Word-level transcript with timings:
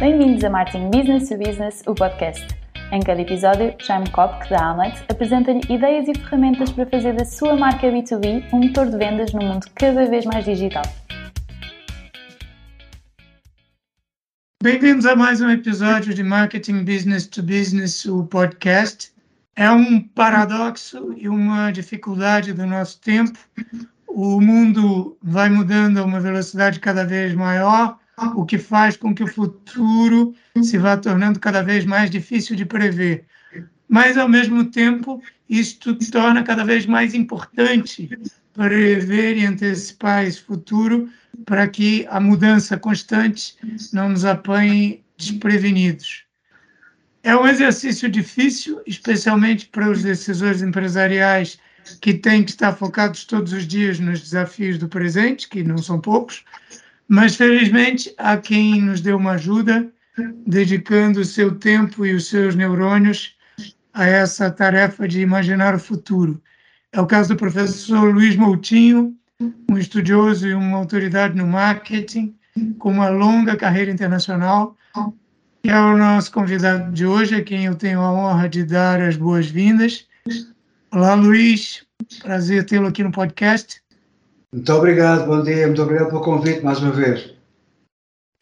Bem-vindos 0.00 0.42
a 0.44 0.48
Marketing 0.48 0.88
Business 0.88 1.28
to 1.28 1.36
Business, 1.36 1.82
o 1.86 1.94
podcast. 1.94 2.46
Em 2.90 3.00
cada 3.00 3.20
episódio, 3.20 3.74
Jaime 3.86 4.08
Kopk, 4.08 4.48
da 4.48 4.70
Amlet, 4.70 4.98
apresenta-lhe 5.10 5.60
ideias 5.68 6.08
e 6.08 6.18
ferramentas 6.18 6.72
para 6.72 6.86
fazer 6.86 7.12
da 7.12 7.26
sua 7.26 7.54
marca 7.54 7.86
B2B 7.86 8.48
um 8.50 8.60
motor 8.60 8.86
de 8.86 8.96
vendas 8.96 9.34
num 9.34 9.46
mundo 9.46 9.66
cada 9.74 10.06
vez 10.06 10.24
mais 10.24 10.46
digital. 10.46 10.84
Bem-vindos 14.62 15.04
a 15.04 15.14
mais 15.14 15.42
um 15.42 15.50
episódio 15.50 16.14
de 16.14 16.22
Marketing 16.24 16.82
Business 16.82 17.26
to 17.26 17.42
Business, 17.42 18.06
o 18.06 18.24
podcast. 18.24 19.12
É 19.54 19.70
um 19.70 20.00
paradoxo 20.00 21.12
e 21.14 21.28
uma 21.28 21.70
dificuldade 21.72 22.54
do 22.54 22.66
nosso 22.66 22.98
tempo. 23.02 23.38
O 24.08 24.40
mundo 24.40 25.18
vai 25.22 25.50
mudando 25.50 25.98
a 25.98 26.04
uma 26.04 26.20
velocidade 26.20 26.80
cada 26.80 27.04
vez 27.04 27.34
maior 27.34 27.99
o 28.34 28.44
que 28.44 28.58
faz 28.58 28.96
com 28.96 29.14
que 29.14 29.22
o 29.22 29.26
futuro 29.26 30.34
se 30.62 30.78
vá 30.78 30.96
tornando 30.96 31.40
cada 31.40 31.62
vez 31.62 31.84
mais 31.84 32.10
difícil 32.10 32.54
de 32.54 32.64
prever. 32.64 33.24
Mas, 33.88 34.16
ao 34.16 34.28
mesmo 34.28 34.64
tempo, 34.64 35.22
isto 35.48 35.94
torna 36.10 36.42
cada 36.42 36.64
vez 36.64 36.86
mais 36.86 37.14
importante 37.14 38.08
prever 38.52 39.36
e 39.36 39.46
antecipar 39.46 40.24
esse 40.24 40.40
futuro 40.40 41.08
para 41.44 41.66
que 41.66 42.06
a 42.10 42.20
mudança 42.20 42.76
constante 42.76 43.56
não 43.92 44.10
nos 44.10 44.24
apanhe 44.24 45.02
desprevenidos. 45.16 46.24
É 47.22 47.36
um 47.36 47.46
exercício 47.46 48.08
difícil, 48.08 48.80
especialmente 48.86 49.66
para 49.66 49.90
os 49.90 50.02
decisores 50.02 50.62
empresariais 50.62 51.58
que 52.00 52.14
têm 52.14 52.44
que 52.44 52.50
estar 52.50 52.72
focados 52.74 53.24
todos 53.24 53.52
os 53.52 53.66
dias 53.66 53.98
nos 53.98 54.20
desafios 54.20 54.78
do 54.78 54.88
presente, 54.88 55.48
que 55.48 55.62
não 55.62 55.78
são 55.78 56.00
poucos, 56.00 56.44
mas, 57.10 57.34
felizmente, 57.34 58.14
há 58.16 58.36
quem 58.36 58.80
nos 58.80 59.00
dê 59.00 59.12
uma 59.12 59.32
ajuda, 59.32 59.92
dedicando 60.46 61.18
o 61.18 61.24
seu 61.24 61.56
tempo 61.56 62.06
e 62.06 62.14
os 62.14 62.28
seus 62.28 62.54
neurônios 62.54 63.36
a 63.92 64.06
essa 64.06 64.48
tarefa 64.48 65.08
de 65.08 65.20
imaginar 65.20 65.74
o 65.74 65.78
futuro. 65.80 66.40
É 66.92 67.00
o 67.00 67.06
caso 67.08 67.30
do 67.30 67.36
professor 67.36 68.14
Luiz 68.14 68.36
Moutinho, 68.36 69.12
um 69.68 69.76
estudioso 69.76 70.46
e 70.46 70.54
uma 70.54 70.76
autoridade 70.76 71.36
no 71.36 71.48
marketing, 71.48 72.32
com 72.78 72.92
uma 72.92 73.08
longa 73.08 73.56
carreira 73.56 73.90
internacional, 73.90 74.76
que 75.64 75.68
é 75.68 75.80
o 75.80 75.98
nosso 75.98 76.30
convidado 76.30 76.92
de 76.92 77.04
hoje, 77.04 77.34
a 77.34 77.42
quem 77.42 77.64
eu 77.64 77.74
tenho 77.74 77.98
a 78.02 78.12
honra 78.12 78.48
de 78.48 78.62
dar 78.62 79.02
as 79.02 79.16
boas-vindas. 79.16 80.06
Olá, 80.92 81.14
Luiz, 81.14 81.84
prazer 82.22 82.64
tê-lo 82.66 82.86
aqui 82.86 83.02
no 83.02 83.10
podcast. 83.10 83.82
Muito 84.52 84.72
obrigado, 84.72 85.28
bom 85.28 85.44
dia, 85.44 85.66
muito 85.66 85.80
obrigado 85.80 86.08
pelo 86.08 86.22
convite 86.22 86.64
mais 86.64 86.80
uma 86.80 86.90
vez. 86.90 87.32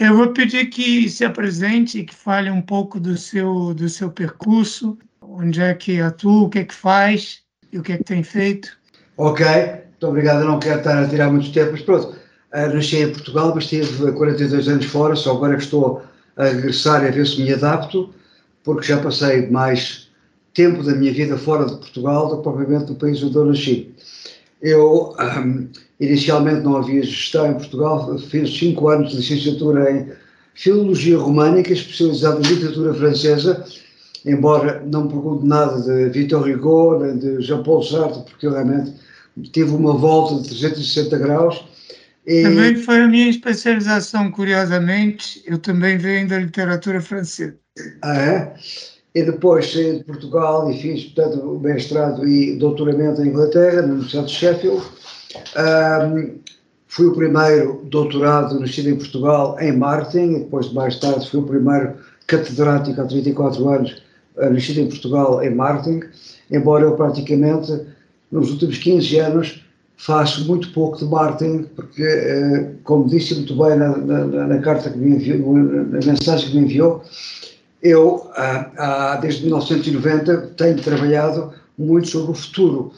Eu 0.01 0.17
vou 0.17 0.33
pedir 0.33 0.71
que 0.71 1.07
se 1.07 1.23
apresente 1.23 1.99
e 1.99 2.05
que 2.05 2.15
fale 2.15 2.51
um 2.51 2.63
pouco 2.63 2.99
do 2.99 3.15
seu, 3.15 3.75
do 3.75 3.91
seu 3.91 4.11
percurso, 4.11 4.97
onde 5.21 5.61
é 5.61 5.75
que 5.75 6.01
atua, 6.01 6.45
o 6.45 6.49
que 6.49 6.61
é 6.61 6.65
que 6.65 6.75
faz 6.75 7.43
e 7.71 7.79
o 7.79 7.83
que 7.83 7.93
é 7.93 7.99
que 7.99 8.05
tem 8.05 8.23
feito. 8.23 8.75
Ok, 9.19 9.45
muito 9.45 10.07
obrigado, 10.07 10.41
eu 10.41 10.49
não 10.49 10.59
quero 10.59 10.79
estar 10.79 10.99
a 10.99 11.09
tirar 11.09 11.31
muito 11.31 11.53
tempo, 11.53 11.73
mas 11.73 11.83
pronto, 11.83 12.17
uh, 12.55 12.75
nasci 12.75 13.03
em 13.03 13.13
Portugal, 13.13 13.53
mas 13.55 13.65
estive 13.65 14.11
42 14.13 14.67
anos 14.67 14.87
fora, 14.87 15.15
só 15.15 15.37
agora 15.37 15.57
que 15.57 15.65
estou 15.65 16.03
a 16.37 16.45
regressar 16.45 17.05
e 17.05 17.09
a 17.09 17.11
ver 17.11 17.27
se 17.27 17.43
me 17.43 17.53
adapto, 17.53 18.15
porque 18.65 18.87
já 18.87 18.99
passei 18.99 19.51
mais 19.51 20.09
tempo 20.55 20.83
da 20.83 20.95
minha 20.95 21.13
vida 21.13 21.37
fora 21.37 21.67
de 21.67 21.77
Portugal 21.77 22.31
do 22.31 22.39
que 22.39 22.43
propriamente 22.45 22.91
no 22.93 22.97
país 22.97 23.23
onde 23.23 23.37
eu 23.37 23.45
nasci. 23.45 23.95
Eu 24.61 25.15
um, 25.19 25.69
inicialmente 26.01 26.63
não 26.63 26.77
havia 26.77 27.03
gestão 27.03 27.51
em 27.51 27.55
Portugal, 27.55 28.19
fiz 28.19 28.57
cinco 28.59 28.89
anos 28.89 29.11
de 29.11 29.17
licenciatura 29.19 29.91
em 29.91 30.13
Filologia 30.55 31.17
Românica, 31.17 31.73
especializado 31.73 32.41
em 32.41 32.55
literatura 32.55 32.93
francesa, 32.93 33.65
embora 34.27 34.83
não 34.85 35.05
me 35.05 35.11
pergunte 35.11 35.47
nada 35.47 35.81
de 35.81 36.09
Victor 36.11 36.49
Hugo, 36.49 36.99
nem 36.99 37.17
de 37.19 37.41
Jean-Paul 37.41 37.83
Sartre, 37.83 38.25
porque 38.25 38.47
eu 38.47 38.53
realmente 38.53 38.93
tive 39.53 39.71
uma 39.71 39.97
volta 39.97 40.43
de 40.43 40.49
360 40.49 41.19
graus. 41.19 41.65
E... 42.27 42.43
Também 42.43 42.75
foi 42.77 43.03
a 43.03 43.09
minha 43.09 43.31
especialização, 43.31 44.31
curiosamente, 44.31 45.43
eu 45.47 45.59
também 45.59 45.97
venho 45.97 46.29
da 46.29 46.39
literatura 46.39 47.01
francesa. 47.01 47.57
Ah, 48.03 48.17
é? 48.17 48.55
E 49.19 49.23
depois 49.25 49.73
saí 49.73 49.99
de 49.99 50.05
Portugal 50.05 50.71
e 50.71 50.81
fiz, 50.81 51.05
portanto, 51.07 51.59
mestrado 51.61 52.27
e 52.27 52.57
doutoramento 52.57 53.21
em 53.21 53.29
Inglaterra, 53.29 53.83
na 53.83 53.89
Universidade 53.89 54.29
de 54.29 54.33
Sheffield. 54.33 54.83
Um, 55.57 56.39
fui 56.87 57.07
o 57.07 57.15
primeiro 57.15 57.83
doutorado 57.85 58.59
nascido 58.61 58.91
em 58.91 58.97
Portugal 58.97 59.57
em 59.61 59.77
marketing 59.77 60.35
e 60.35 60.39
depois, 60.41 60.73
mais 60.73 60.97
tarde, 61.01 61.29
fui 61.29 61.41
o 61.41 61.43
primeiro 61.43 61.95
catedrático 62.27 63.01
há 63.01 63.07
34 63.07 63.69
anos 63.69 64.03
nascido 64.37 64.81
em 64.81 64.87
Portugal 64.87 65.43
em 65.43 65.53
marketing, 65.53 66.03
embora 66.51 66.85
eu 66.85 66.95
praticamente, 66.95 67.81
nos 68.31 68.51
últimos 68.53 68.79
15 68.79 69.19
anos, 69.19 69.65
faço 69.97 70.47
muito 70.47 70.73
pouco 70.73 70.97
de 70.97 71.05
marketing, 71.07 71.65
porque, 71.75 72.05
eh, 72.05 72.71
como 72.85 73.09
disse 73.09 73.35
muito 73.35 73.57
bem 73.57 73.77
na, 73.77 73.97
na, 73.97 74.47
na 74.47 74.59
carta 74.59 74.91
que 74.91 74.97
me 74.97 75.17
enviou, 75.17 75.55
na 75.57 75.99
mensagem 76.07 76.51
que 76.51 76.57
me 76.57 76.63
enviou, 76.63 77.03
eu, 77.83 78.31
ah, 78.37 79.19
desde 79.21 79.43
1990, 79.45 80.37
tenho 80.57 80.83
trabalhado 80.83 81.53
muito 81.79 82.09
sobre 82.09 82.33
o 82.33 82.35
futuro. 82.35 82.93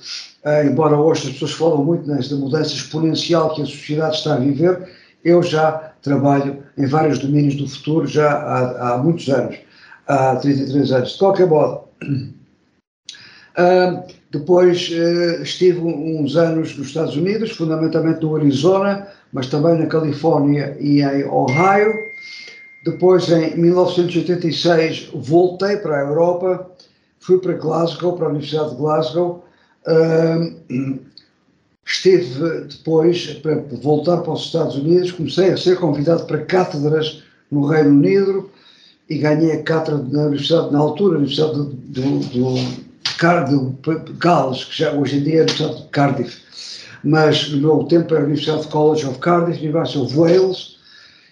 Ah, 0.45 0.65
embora 0.65 0.97
hoje 0.97 1.27
as 1.27 1.33
pessoas 1.35 1.53
falam 1.53 1.85
muito 1.85 2.09
nesta 2.09 2.35
mudança 2.35 2.73
exponencial 2.73 3.55
que 3.55 3.63
a 3.63 3.67
sociedade 3.67 4.17
está 4.17 4.35
a 4.35 4.39
viver, 4.39 4.89
eu 5.25 5.43
já 5.43 5.93
trabalho 6.03 6.63
em 6.79 6.87
vários 6.87 7.19
domínios 7.19 7.57
do 7.57 7.69
futuro 7.69 8.07
já 8.07 8.31
há, 8.33 8.95
há 8.95 8.99
muitos 8.99 9.29
anos, 9.29 9.57
há 10.07 10.37
33 10.37 10.93
anos. 10.93 11.12
De 11.12 11.19
qualquer 11.19 11.47
modo, 11.47 11.83
ah, 13.57 14.03
depois 14.31 14.91
estive 15.43 15.81
uns 15.81 16.37
anos 16.37 16.77
nos 16.79 16.87
Estados 16.87 17.17
Unidos, 17.17 17.51
fundamentalmente 17.51 18.23
no 18.23 18.37
Arizona, 18.37 19.09
mas 19.33 19.49
também 19.49 19.77
na 19.77 19.87
Califórnia 19.87 20.77
e 20.81 21.03
em 21.03 21.25
Ohio 21.25 22.09
depois, 22.85 23.29
em 23.29 23.57
1986, 23.57 25.11
voltei 25.15 25.77
para 25.77 25.99
a 25.99 26.01
Europa, 26.01 26.71
fui 27.19 27.39
para 27.39 27.53
Glasgow, 27.53 28.17
para 28.17 28.27
a 28.27 28.31
Universidade 28.31 28.71
de 28.71 28.77
Glasgow. 28.77 29.45
Estive 31.85 32.67
depois 32.69 33.27
para 33.43 33.57
voltar 33.83 34.19
para 34.19 34.33
os 34.33 34.47
Estados 34.47 34.77
Unidos, 34.77 35.13
comecei 35.13 35.51
a 35.51 35.57
ser 35.57 35.79
convidado 35.79 36.25
para 36.25 36.45
cátedras 36.45 37.23
no 37.51 37.67
Reino 37.67 37.91
Unido 37.91 38.51
e 39.09 39.19
ganhei 39.19 39.53
a 39.53 39.62
cátedra 39.62 40.03
na 40.11 40.27
Universidade, 40.27 40.73
na 40.73 40.79
altura, 40.79 41.15
na 41.15 41.19
Universidade 41.19 41.55
do, 41.55 41.65
do, 41.65 42.19
do, 42.21 42.55
Gales, 44.19 44.65
que 44.65 44.79
já 44.79 44.93
hoje 44.93 45.19
em 45.19 45.23
dia 45.25 45.35
é 45.35 45.39
a 45.41 45.43
Universidade 45.43 45.83
de 45.83 45.89
Cardiff, 45.89 46.39
mas 47.05 47.51
no 47.51 47.59
meu 47.59 47.85
tempo 47.85 48.15
era 48.15 48.23
a 48.23 48.27
Universidade 48.27 48.69
College 48.69 49.07
of 49.07 49.19
Cardiff, 49.19 49.61
University 49.61 49.99
of 49.99 50.17
Wales, 50.17 50.80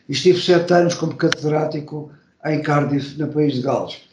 estive 0.09 0.41
sete 0.41 0.73
anos 0.73 0.95
como 0.95 1.15
catedrático 1.15 2.11
em 2.45 2.63
Cardiff, 2.63 3.19
no 3.19 3.29
país 3.29 3.55
de 3.55 3.63
Gales. 3.63 4.09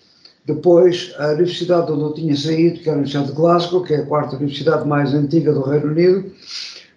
Depois, 0.45 1.13
a 1.17 1.29
universidade 1.29 1.91
onde 1.91 2.01
eu 2.01 2.13
tinha 2.13 2.35
saído, 2.35 2.79
que 2.79 2.89
era 2.89 2.91
a 2.91 2.99
Universidade 2.99 3.27
de 3.27 3.33
Glasgow, 3.33 3.83
que 3.83 3.93
é 3.93 3.97
a 3.97 4.05
quarta 4.05 4.35
universidade 4.35 4.87
mais 4.87 5.13
antiga 5.13 5.51
do 5.51 5.61
Reino 5.61 5.87
Unido, 5.87 6.31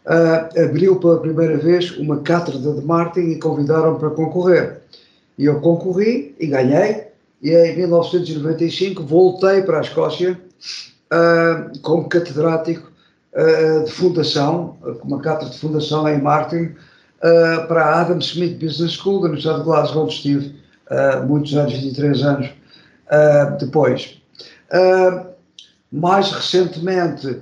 uh, 0.04 0.64
abriu 0.64 0.96
pela 0.96 1.20
primeira 1.20 1.56
vez 1.56 1.96
uma 1.96 2.20
cátedra 2.20 2.74
de 2.74 2.84
marketing 2.84 3.30
e 3.30 3.38
convidaram 3.38 3.96
para 3.96 4.10
concorrer. 4.10 4.82
E 5.38 5.46
eu 5.46 5.60
concorri 5.60 6.34
e 6.38 6.46
ganhei, 6.46 7.06
e 7.40 7.50
em 7.50 7.76
1995 7.76 9.02
voltei 9.04 9.62
para 9.62 9.78
a 9.78 9.82
Escócia 9.82 10.38
uh, 11.12 11.78
como 11.80 12.06
catedrático 12.06 12.90
uh, 13.32 13.84
de 13.84 13.92
fundação, 13.92 14.76
uma 15.02 15.20
cátedra 15.20 15.54
de 15.54 15.58
fundação 15.58 16.06
em 16.06 16.20
marketing, 16.20 16.74
uh, 17.22 17.66
para 17.66 17.84
a 17.84 18.00
Adam 18.00 18.18
Smith 18.18 18.58
Business 18.58 18.92
School 18.92 19.20
da 19.20 19.26
Universidade 19.26 19.58
de 19.58 19.64
Glasgow, 19.64 20.04
onde 20.04 20.14
estive 20.14 20.54
uh, 20.90 21.26
muitos 21.26 21.54
anos, 21.54 21.72
23 21.72 22.22
anos 22.22 22.46
uh, 22.46 23.58
depois. 23.58 24.20
mais 25.90 26.30
recentemente, 26.30 27.40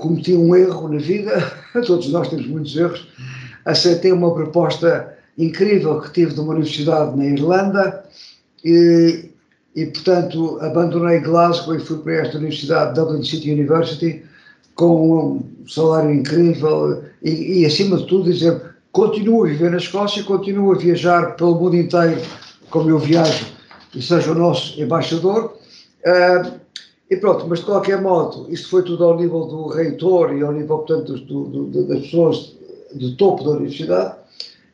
cometi 0.00 0.34
um 0.34 0.56
erro 0.56 0.88
na 0.88 0.98
vida, 0.98 1.52
todos 1.86 2.08
nós 2.08 2.28
temos 2.28 2.46
muitos 2.46 2.74
erros, 2.76 3.06
aceitei 3.64 4.10
uma 4.10 4.34
proposta 4.34 5.14
incrível 5.38 6.00
que 6.00 6.12
tive 6.12 6.34
de 6.34 6.40
uma 6.40 6.54
universidade 6.54 7.16
na 7.16 7.26
Irlanda 7.26 8.04
e, 8.64 9.30
e 9.76 9.86
portanto, 9.86 10.58
abandonei 10.60 11.20
Glasgow 11.20 11.76
e 11.76 11.80
fui 11.80 11.98
para 11.98 12.14
esta 12.14 12.38
universidade, 12.38 12.98
Dublin 12.98 13.22
City 13.22 13.52
University, 13.52 14.24
com 14.74 15.36
um 15.36 15.68
salário 15.68 16.12
incrível 16.12 17.04
e, 17.22 17.60
e 17.60 17.66
acima 17.66 17.98
de 17.98 18.06
tudo, 18.06 18.32
dizer 18.32 18.71
continuo 18.92 19.44
a 19.44 19.48
viver 19.48 19.70
na 19.70 19.78
Escócia, 19.78 20.22
continuo 20.22 20.72
a 20.72 20.78
viajar 20.78 21.34
pelo 21.34 21.54
mundo 21.54 21.76
inteiro, 21.76 22.20
como 22.70 22.90
eu 22.90 22.98
viajo, 22.98 23.46
e 23.94 24.02
seja 24.02 24.30
o 24.32 24.34
nosso 24.34 24.80
embaixador. 24.80 25.56
Uh, 26.04 26.60
e 27.10 27.16
pronto, 27.16 27.46
mas 27.48 27.60
de 27.60 27.66
qualquer 27.66 28.00
modo, 28.00 28.46
isto 28.50 28.68
foi 28.68 28.82
tudo 28.82 29.04
ao 29.04 29.16
nível 29.16 29.46
do 29.46 29.68
reitor 29.68 30.34
e 30.34 30.42
ao 30.42 30.52
nível, 30.52 30.78
portanto, 30.78 31.14
do, 31.18 31.44
do, 31.44 31.86
das 31.86 32.02
pessoas 32.02 32.56
de 32.94 33.14
topo 33.16 33.44
da 33.44 33.50
universidade. 33.50 34.14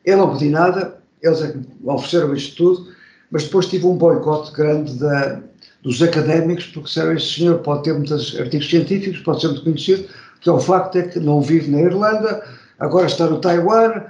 Eu 0.05 0.17
não 0.17 0.33
pedi 0.33 0.49
nada, 0.49 0.99
eles 1.21 1.41
é 1.41 1.51
que 1.51 1.59
ofereceram 1.85 2.33
isto 2.33 2.55
tudo. 2.55 2.87
mas 3.31 3.43
depois 3.43 3.67
tive 3.67 3.85
um 3.85 3.97
boicote 3.97 4.51
grande 4.53 4.93
da, 4.95 5.41
dos 5.81 6.01
académicos, 6.01 6.65
porque 6.67 6.87
disseram 6.87 7.13
este 7.13 7.39
senhor 7.39 7.59
pode 7.59 7.83
ter 7.83 7.93
muitos 7.93 8.37
artigos 8.39 8.69
científicos, 8.69 9.19
pode 9.19 9.41
ser 9.41 9.47
muito 9.47 9.63
conhecido, 9.63 10.07
porque 10.33 10.49
é 10.49 10.53
o 10.53 10.59
facto 10.59 10.97
é 10.97 11.03
que 11.03 11.19
não 11.19 11.41
vive 11.41 11.69
na 11.69 11.81
Irlanda, 11.81 12.43
agora 12.79 13.07
está 13.07 13.27
no 13.27 13.39
Taiwan, 13.39 14.03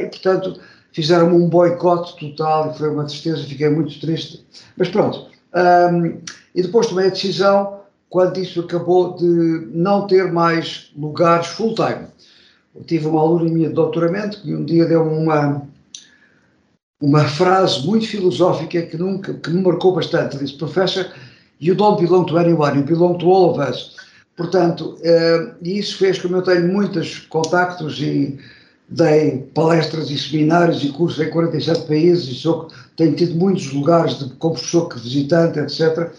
e 0.00 0.06
portanto 0.06 0.60
fizeram-me 0.92 1.36
um 1.36 1.48
boicote 1.48 2.16
total 2.18 2.70
e 2.70 2.78
foi 2.78 2.90
uma 2.90 3.04
tristeza, 3.04 3.44
fiquei 3.44 3.68
muito 3.68 3.98
triste. 4.00 4.44
Mas 4.76 4.88
pronto. 4.88 5.26
Um, 5.54 6.20
e 6.54 6.62
depois 6.62 6.86
tomei 6.86 7.06
a 7.06 7.10
decisão, 7.10 7.80
quando 8.08 8.38
isso 8.38 8.60
acabou, 8.60 9.16
de 9.16 9.68
não 9.72 10.06
ter 10.06 10.32
mais 10.32 10.90
lugares 10.96 11.46
full-time. 11.48 12.06
Tive 12.86 13.06
uma 13.06 13.20
aluna 13.20 13.50
minha 13.50 13.68
de 13.68 13.74
doutoramento 13.74 14.42
que 14.42 14.54
um 14.54 14.64
dia 14.64 14.84
deu 14.84 15.02
uma, 15.02 15.62
uma 17.00 17.24
frase 17.24 17.86
muito 17.86 18.06
filosófica 18.06 18.82
que, 18.82 18.96
nunca, 18.96 19.34
que 19.34 19.50
me 19.50 19.62
marcou 19.62 19.94
bastante. 19.94 20.38
Disse, 20.38 20.56
Professor, 20.56 21.06
you 21.60 21.74
don't 21.74 22.00
belong 22.00 22.26
to 22.26 22.38
anyone, 22.38 22.78
you 22.78 22.84
belong 22.84 23.18
to 23.18 23.26
all 23.26 23.50
of 23.50 23.60
us. 23.60 23.96
Portanto, 24.40 24.96
uh, 25.00 25.54
isso 25.60 25.98
fez 25.98 26.18
com 26.18 26.28
que 26.28 26.34
eu 26.34 26.40
tenho 26.40 26.66
muitos 26.66 27.18
contactos 27.28 28.00
e 28.00 28.38
dei 28.88 29.50
palestras 29.54 30.10
e 30.10 30.16
seminários 30.16 30.82
e 30.82 30.88
cursos 30.88 31.22
em 31.22 31.28
47 31.28 31.82
países 31.82 32.26
e 32.26 32.34
sou, 32.36 32.68
tenho 32.96 33.14
tido 33.14 33.34
muitos 33.34 33.70
lugares 33.70 34.18
de, 34.18 34.30
como 34.36 34.54
professor 34.54 34.88
que 34.88 34.98
visitante, 34.98 35.58
etc. 35.58 36.10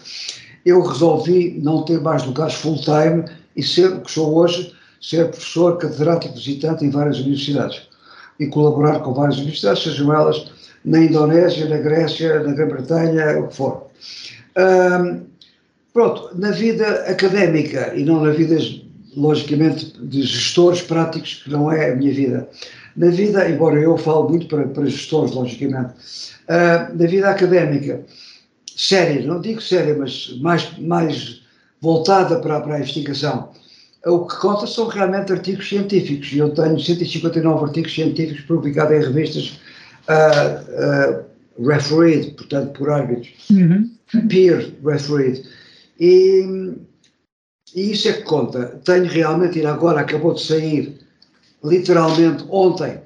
Eu 0.64 0.80
resolvi 0.82 1.58
não 1.60 1.82
ter 1.82 2.00
mais 2.00 2.24
lugares 2.24 2.54
full-time 2.54 3.24
e 3.56 3.62
ser 3.64 3.92
o 3.92 4.02
que 4.02 4.12
sou 4.12 4.32
hoje, 4.36 4.72
ser 5.00 5.26
professor 5.26 5.76
catedrático 5.78 6.36
visitante 6.36 6.84
em 6.84 6.90
várias 6.90 7.18
universidades 7.18 7.88
e 8.38 8.46
colaborar 8.46 9.00
com 9.00 9.12
várias 9.12 9.38
universidades, 9.38 9.82
sejam 9.82 10.14
elas 10.14 10.46
na 10.84 11.00
Indonésia, 11.00 11.68
na 11.68 11.78
Grécia, 11.78 12.38
na 12.38 12.52
Grã-Bretanha, 12.52 13.40
o 13.40 13.48
que 13.48 13.56
for. 13.56 13.88
Um, 14.56 15.31
pronto, 15.92 16.30
na 16.38 16.50
vida 16.50 16.86
académica 17.06 17.92
e 17.94 18.04
não 18.04 18.22
na 18.24 18.30
vida 18.30 18.56
logicamente, 19.16 19.92
de 20.00 20.22
gestores 20.22 20.82
práticos, 20.82 21.42
que 21.44 21.50
não 21.50 21.70
é 21.70 21.92
a 21.92 21.96
minha 21.96 22.12
vida. 22.12 22.48
Na 22.96 23.08
vida, 23.08 23.48
embora 23.48 23.78
eu 23.78 23.96
falo 23.96 24.28
muito 24.28 24.46
para, 24.46 24.66
para 24.68 24.86
gestores, 24.86 25.32
logicamente, 25.32 25.92
uh, 26.48 26.96
na 26.96 27.06
vida 27.06 27.28
académica, 27.28 28.02
séria, 28.76 29.24
não 29.26 29.40
digo 29.40 29.60
séria, 29.60 29.96
mas 29.96 30.34
mais, 30.40 30.78
mais 30.78 31.42
voltada 31.80 32.38
para, 32.40 32.60
para 32.60 32.76
a 32.76 32.78
investigação, 32.80 33.50
o 34.04 34.26
que 34.26 34.36
conta 34.36 34.66
são 34.66 34.88
realmente 34.88 35.32
artigos 35.32 35.68
científicos. 35.68 36.32
Eu 36.34 36.50
tenho 36.50 36.78
159 36.78 37.64
artigos 37.64 37.94
científicos 37.94 38.44
publicados 38.44 38.96
em 38.96 39.00
revistas 39.00 39.60
uh, 40.08 41.20
uh, 41.20 41.68
refereed, 41.68 42.32
portanto, 42.32 42.72
por 42.76 42.90
árbitros, 42.90 43.32
uhum. 43.50 43.90
peer 44.28 44.72
refereed. 44.84 45.42
E 46.04 46.74
e 47.74 47.92
isso 47.92 48.08
é 48.08 48.12
que 48.12 48.22
conta. 48.22 48.80
Tenho 48.84 49.06
realmente, 49.06 49.58
e 49.58 49.66
agora 49.66 50.00
acabou 50.00 50.34
de 50.34 50.42
sair, 50.42 50.98
literalmente 51.64 52.44
ontem, 52.50 53.00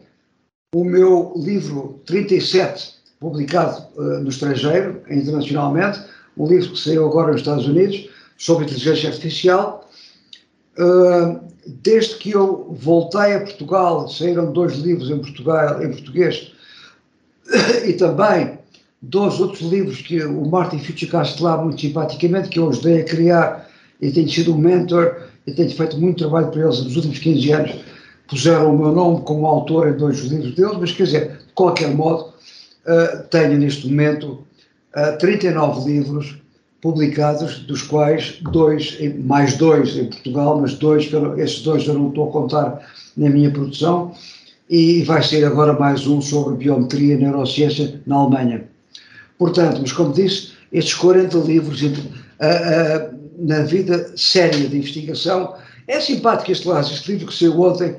o 0.74 0.84
meu 0.84 1.32
livro 1.36 2.00
37, 2.04 2.94
publicado 3.20 3.86
uh, 3.96 4.20
no 4.20 4.28
estrangeiro, 4.28 5.02
internacionalmente, 5.08 6.00
um 6.36 6.46
livro 6.46 6.72
que 6.72 6.78
saiu 6.78 7.06
agora 7.06 7.32
nos 7.32 7.40
Estados 7.40 7.66
Unidos, 7.66 8.10
sobre 8.36 8.64
inteligência 8.64 9.08
artificial. 9.08 9.88
Uh, 10.78 11.40
desde 11.66 12.16
que 12.16 12.32
eu 12.32 12.76
voltei 12.78 13.34
a 13.34 13.40
Portugal, 13.40 14.08
saíram 14.08 14.52
dois 14.52 14.74
livros 14.74 15.10
em, 15.10 15.18
Portugal, 15.18 15.82
em 15.82 15.90
português 15.90 16.52
e 17.86 17.92
também 17.94 18.55
dois 19.08 19.40
outros 19.40 19.60
livros 19.60 20.00
que 20.00 20.22
o 20.22 20.44
Martin 20.46 20.78
Fuchicast 20.78 21.42
lá 21.42 21.56
muito 21.62 21.80
simpaticamente, 21.80 22.48
que 22.48 22.58
eu 22.58 22.68
ajudei 22.68 23.00
a 23.00 23.04
criar 23.04 23.68
e 24.00 24.10
tenho 24.10 24.28
sido 24.28 24.54
um 24.54 24.58
mentor 24.58 25.16
e 25.46 25.52
tenho 25.52 25.70
feito 25.70 25.98
muito 25.98 26.18
trabalho 26.18 26.48
para 26.48 26.62
eles 26.62 26.82
nos 26.82 26.96
últimos 26.96 27.18
15 27.18 27.52
anos. 27.52 27.74
Puseram 28.28 28.74
o 28.74 28.78
meu 28.78 28.92
nome 28.92 29.22
como 29.22 29.46
autor 29.46 29.88
em 29.88 29.96
dois 29.96 30.18
livros 30.20 30.54
deles, 30.54 30.76
mas 30.78 30.92
quer 30.92 31.04
dizer, 31.04 31.28
de 31.46 31.52
qualquer 31.54 31.94
modo, 31.94 32.24
uh, 32.24 33.22
tenho 33.30 33.56
neste 33.56 33.86
momento 33.86 34.44
uh, 34.96 35.18
39 35.18 35.92
livros 35.92 36.36
publicados, 36.82 37.60
dos 37.60 37.82
quais 37.82 38.38
dois, 38.52 38.98
mais 39.24 39.56
dois 39.56 39.96
em 39.96 40.06
Portugal, 40.06 40.60
mas 40.60 40.74
dois, 40.74 41.08
esses 41.36 41.62
dois 41.62 41.86
eu 41.86 41.94
não 41.94 42.08
estou 42.08 42.28
a 42.28 42.32
contar 42.32 42.80
na 43.16 43.30
minha 43.30 43.50
produção, 43.50 44.12
e 44.68 45.02
vai 45.04 45.22
ser 45.22 45.44
agora 45.44 45.72
mais 45.72 46.06
um 46.06 46.20
sobre 46.20 46.56
biometria 46.56 47.14
e 47.14 47.16
neurociência 47.16 48.00
na 48.06 48.16
Alemanha. 48.16 48.75
Portanto, 49.38 49.78
mas 49.80 49.92
como 49.92 50.12
disse, 50.12 50.52
estes 50.72 50.94
40 50.94 51.38
livros, 51.38 51.80
na 53.38 53.60
vida 53.60 54.12
séria 54.16 54.68
de 54.68 54.76
investigação. 54.76 55.54
É 55.86 56.00
simpático 56.00 56.50
este 56.50 56.66
lado, 56.66 56.86
este 56.86 57.12
livro 57.12 57.26
que 57.28 57.34
saiu 57.34 57.60
ontem 57.60 57.96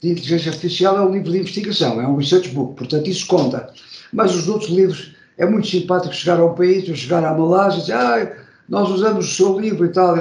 de 0.00 0.10
inteligência 0.10 0.50
artificial 0.50 0.96
é 0.96 1.00
um 1.02 1.12
livro 1.12 1.30
de 1.30 1.38
investigação, 1.38 2.00
é 2.00 2.06
um 2.06 2.16
research 2.16 2.48
book, 2.50 2.76
portanto 2.76 3.08
isso 3.08 3.26
conta. 3.26 3.68
Mas 4.12 4.34
os 4.34 4.48
outros 4.48 4.70
livros, 4.70 5.14
é 5.36 5.46
muito 5.46 5.66
simpático 5.66 6.14
chegar 6.14 6.38
a 6.38 6.44
um 6.44 6.54
país, 6.54 6.84
chegar 6.98 7.24
à 7.24 7.34
Malásia 7.34 7.78
e 7.78 7.80
dizer, 7.80 7.92
ah, 7.94 8.32
nós 8.68 8.88
usamos 8.90 9.26
o 9.26 9.34
seu 9.34 9.58
livro 9.58 9.84
e 9.84 9.88
tal, 9.88 10.16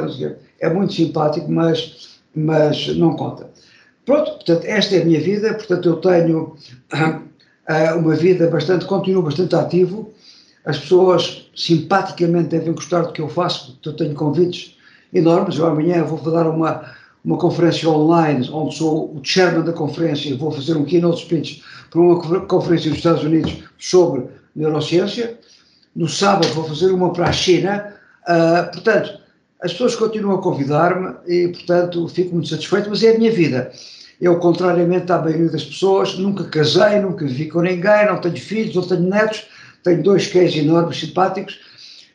é 0.60 0.70
muito 0.70 0.94
simpático, 0.94 1.50
mas, 1.52 2.20
mas 2.36 2.88
não 2.96 3.16
conta. 3.16 3.50
Pronto, 4.06 4.32
portanto, 4.34 4.66
esta 4.66 4.96
é 4.96 5.02
a 5.02 5.06
minha 5.06 5.20
vida, 5.20 5.54
portanto 5.54 5.90
eu 5.90 5.96
tenho 5.98 6.56
uh, 6.94 7.98
uma 7.98 8.16
vida 8.16 8.48
bastante, 8.48 8.86
continuo 8.86 9.24
bastante 9.24 9.56
ativo, 9.56 10.14
as 10.66 10.80
pessoas 10.80 11.50
simpaticamente 11.56 12.50
devem 12.50 12.74
gostar 12.74 13.02
do 13.02 13.14
que 13.14 13.22
eu 13.22 13.30
faço, 13.30 13.74
porque 13.74 13.90
eu 13.90 13.94
tenho 13.94 14.16
convites 14.16 14.76
enormes. 15.14 15.58
Eu 15.58 15.68
amanhã 15.68 16.04
vou 16.04 16.20
dar 16.32 16.50
uma, 16.50 16.84
uma 17.24 17.38
conferência 17.38 17.88
online, 17.90 18.50
onde 18.52 18.76
sou 18.76 19.16
o 19.16 19.22
chairman 19.24 19.64
da 19.64 19.74
conferência, 19.74 20.30
e 20.30 20.34
vou 20.34 20.52
fazer 20.52 20.76
um 20.76 20.84
keynote 20.84 21.22
speech 21.22 21.64
para 21.90 22.02
uma 22.02 22.20
conferência 22.48 22.90
dos 22.90 22.98
Estados 22.98 23.24
Unidos 23.24 23.64
sobre 23.78 24.26
neurociência. 24.56 25.38
No 25.96 26.10
sábado 26.10 26.52
vou 26.54 26.66
fazer 26.66 26.92
uma 26.92 27.14
para 27.14 27.30
a 27.30 27.32
China. 27.32 27.94
Uh, 28.28 28.72
portanto, 28.72 29.20
as 29.62 29.72
pessoas 29.72 29.96
continuam 29.96 30.36
a 30.36 30.42
convidar-me 30.42 31.14
e, 31.28 31.48
portanto, 31.50 32.08
fico 32.08 32.34
muito 32.34 32.50
satisfeito, 32.50 32.90
mas 32.90 33.04
é 33.04 33.16
a 33.16 33.18
minha 33.18 33.32
vida. 33.32 33.72
Eu, 34.20 34.38
contrariamente 34.40 35.12
à 35.12 35.20
maioria 35.20 35.50
das 35.50 35.64
pessoas, 35.64 36.18
nunca 36.18 36.44
casei, 36.46 37.00
nunca 37.00 37.26
vivi 37.26 37.48
com 37.50 37.62
ninguém, 37.62 38.08
não 38.08 38.20
tenho 38.20 38.38
filhos, 38.38 38.76
não 38.76 38.84
tenho 38.84 39.02
netos, 39.02 39.46
tenho 39.86 40.02
dois 40.02 40.28
cães 40.28 40.56
enormes, 40.56 41.00
simpáticos, 41.00 41.60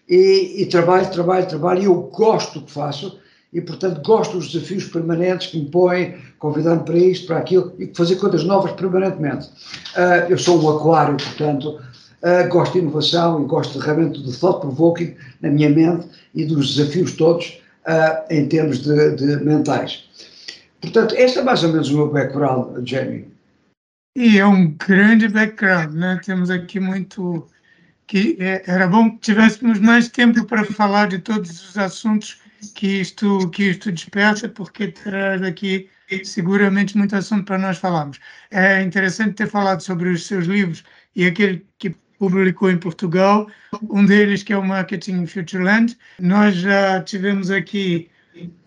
e, 0.09 0.61
e, 0.61 0.67
trabalho, 0.67 1.09
trabalho, 1.09 1.47
trabalho, 1.47 1.81
e 1.81 1.85
eu 1.85 1.95
gosto 1.95 2.59
do 2.59 2.67
que 2.67 2.73
faço, 2.73 3.21
e 3.53 3.61
portanto 3.61 4.03
gosto 4.03 4.37
dos 4.37 4.51
desafios 4.51 4.85
permanentes 4.85 5.47
que 5.47 5.59
me 5.59 5.67
põem, 5.67 6.17
convidando 6.41 6.83
para 6.83 6.99
isto, 6.99 7.29
para 7.29 7.39
aquilo, 7.39 7.73
e 7.79 7.87
fazer 7.95 8.17
coisas 8.17 8.43
novas 8.43 8.73
permanentemente. 8.73 9.47
Uh, 9.97 10.29
eu 10.29 10.37
sou 10.37 10.61
um 10.61 10.69
aquário, 10.69 11.17
portanto, 11.17 11.81
uh, 12.23 12.49
gosto 12.49 12.73
de 12.73 12.79
inovação 12.81 13.41
e 13.41 13.47
gosto 13.47 13.79
de, 13.79 13.85
realmente 13.85 14.21
de 14.21 14.37
thought-provoking 14.37 15.15
na 15.41 15.49
minha 15.49 15.71
mente 15.71 16.09
e 16.35 16.45
dos 16.45 16.75
desafios 16.75 17.13
todos 17.13 17.61
uh, 17.87 18.25
em 18.31 18.49
termos 18.49 18.79
de, 18.79 19.15
de 19.15 19.45
mentais. 19.45 20.09
Portanto, 20.81 21.15
este 21.15 21.39
é 21.39 21.43
mais 21.43 21.63
ou 21.63 21.71
menos 21.71 21.89
o 21.91 21.97
meu 21.97 22.11
background, 22.11 22.85
Jamie. 22.85 23.29
E 24.17 24.39
é 24.39 24.47
um 24.47 24.73
grande 24.73 25.29
background, 25.29 25.95
né? 25.95 26.21
Temos 26.25 26.51
aqui 26.51 26.81
muito 26.81 27.47
que 28.11 28.37
é, 28.41 28.65
era 28.67 28.89
bom 28.89 29.09
que 29.13 29.19
tivéssemos 29.21 29.79
mais 29.79 30.09
tempo 30.09 30.45
para 30.45 30.65
falar 30.65 31.07
de 31.07 31.21
todos 31.21 31.49
os 31.69 31.79
assuntos 31.79 32.41
que 32.75 33.01
isto, 33.01 33.49
que 33.51 33.71
isto 33.71 33.93
desperta, 33.93 34.49
porque 34.49 34.89
traz 34.89 35.41
aqui 35.43 35.89
seguramente 36.25 36.99
muito 36.99 37.15
assunto 37.15 37.45
para 37.45 37.57
nós 37.57 37.79
falarmos. 37.79 38.19
É 38.51 38.83
interessante 38.83 39.35
ter 39.35 39.47
falado 39.47 39.81
sobre 39.81 40.09
os 40.09 40.27
seus 40.27 40.47
livros 40.47 40.83
e 41.15 41.25
aquele 41.25 41.65
que 41.79 41.95
publicou 42.19 42.69
em 42.69 42.79
Portugal, 42.79 43.49
um 43.89 44.05
deles 44.05 44.43
que 44.43 44.53
é 44.53 44.59
o 44.59 44.67
Marketing 44.67 45.25
Futureland. 45.25 45.97
Nós 46.19 46.57
já 46.57 47.01
tivemos 47.05 47.49
aqui 47.49 48.11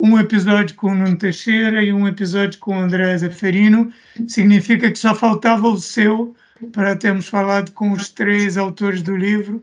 um 0.00 0.18
episódio 0.18 0.74
com 0.74 0.86
o 0.86 0.94
Nuno 0.94 1.18
Teixeira 1.18 1.84
e 1.84 1.92
um 1.92 2.08
episódio 2.08 2.58
com 2.60 2.78
o 2.78 2.80
André 2.80 3.18
Zeferino. 3.18 3.92
Significa 4.26 4.90
que 4.90 4.98
só 4.98 5.14
faltava 5.14 5.68
o 5.68 5.76
seu 5.76 6.34
para 6.72 6.96
termos 6.96 7.28
falado 7.28 7.72
com 7.72 7.92
os 7.92 8.08
três 8.08 8.56
autores 8.56 9.02
do 9.02 9.16
livro 9.16 9.62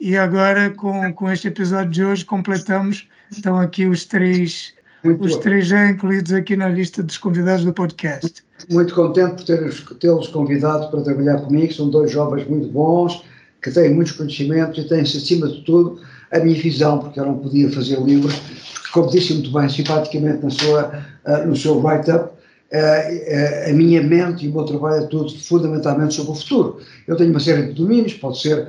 e 0.00 0.16
agora 0.16 0.70
com, 0.70 1.12
com 1.12 1.30
este 1.30 1.48
episódio 1.48 1.90
de 1.90 2.04
hoje 2.04 2.24
completamos 2.24 3.08
estão 3.30 3.58
aqui 3.58 3.86
os 3.86 4.04
três 4.04 4.74
muito 5.04 5.24
os 5.24 5.36
três 5.36 5.66
já 5.66 5.90
incluídos 5.90 6.32
aqui 6.32 6.56
na 6.56 6.68
lista 6.68 7.02
dos 7.02 7.18
convidados 7.18 7.64
do 7.64 7.72
podcast. 7.72 8.44
Muito 8.70 8.94
contente 8.94 9.44
por 9.44 9.96
tê-los 9.96 10.28
convidado 10.28 10.88
para 10.90 11.02
trabalhar 11.02 11.40
comigo, 11.40 11.72
são 11.74 11.90
dois 11.90 12.12
jovens 12.12 12.46
muito 12.46 12.68
bons, 12.68 13.24
que 13.60 13.70
têm 13.70 13.92
muitos 13.92 14.12
conhecimentos 14.12 14.84
e 14.84 14.88
têm, 14.88 15.00
acima 15.00 15.48
de 15.48 15.62
tudo, 15.62 16.00
a 16.30 16.38
minha 16.38 16.60
visão, 16.60 17.00
porque 17.00 17.18
eu 17.18 17.26
não 17.26 17.38
podia 17.38 17.70
fazer 17.70 18.00
livros, 18.00 18.34
porque, 18.36 18.92
como 18.92 19.10
disse 19.10 19.34
muito 19.34 19.52
bem, 19.52 19.68
simpaticamente 19.68 20.44
na 20.44 20.50
sua, 20.50 21.04
uh, 21.26 21.46
no 21.46 21.56
seu 21.56 21.78
write-up, 21.80 22.30
a, 22.72 23.72
minha 23.72 24.02
mente 24.02 24.46
e 24.46 24.48
o 24.48 24.52
meu 24.52 24.64
trabalho 24.64 25.04
é 25.04 25.06
tudo 25.06 25.30
fundamentalmente 25.38 26.14
sobre 26.14 26.32
o 26.32 26.34
futuro. 26.34 26.80
Eu 27.06 27.16
tenho 27.16 27.30
uma 27.30 27.40
série 27.40 27.66
de 27.66 27.72
domínios, 27.72 28.14
pode 28.14 28.40
ser 28.40 28.68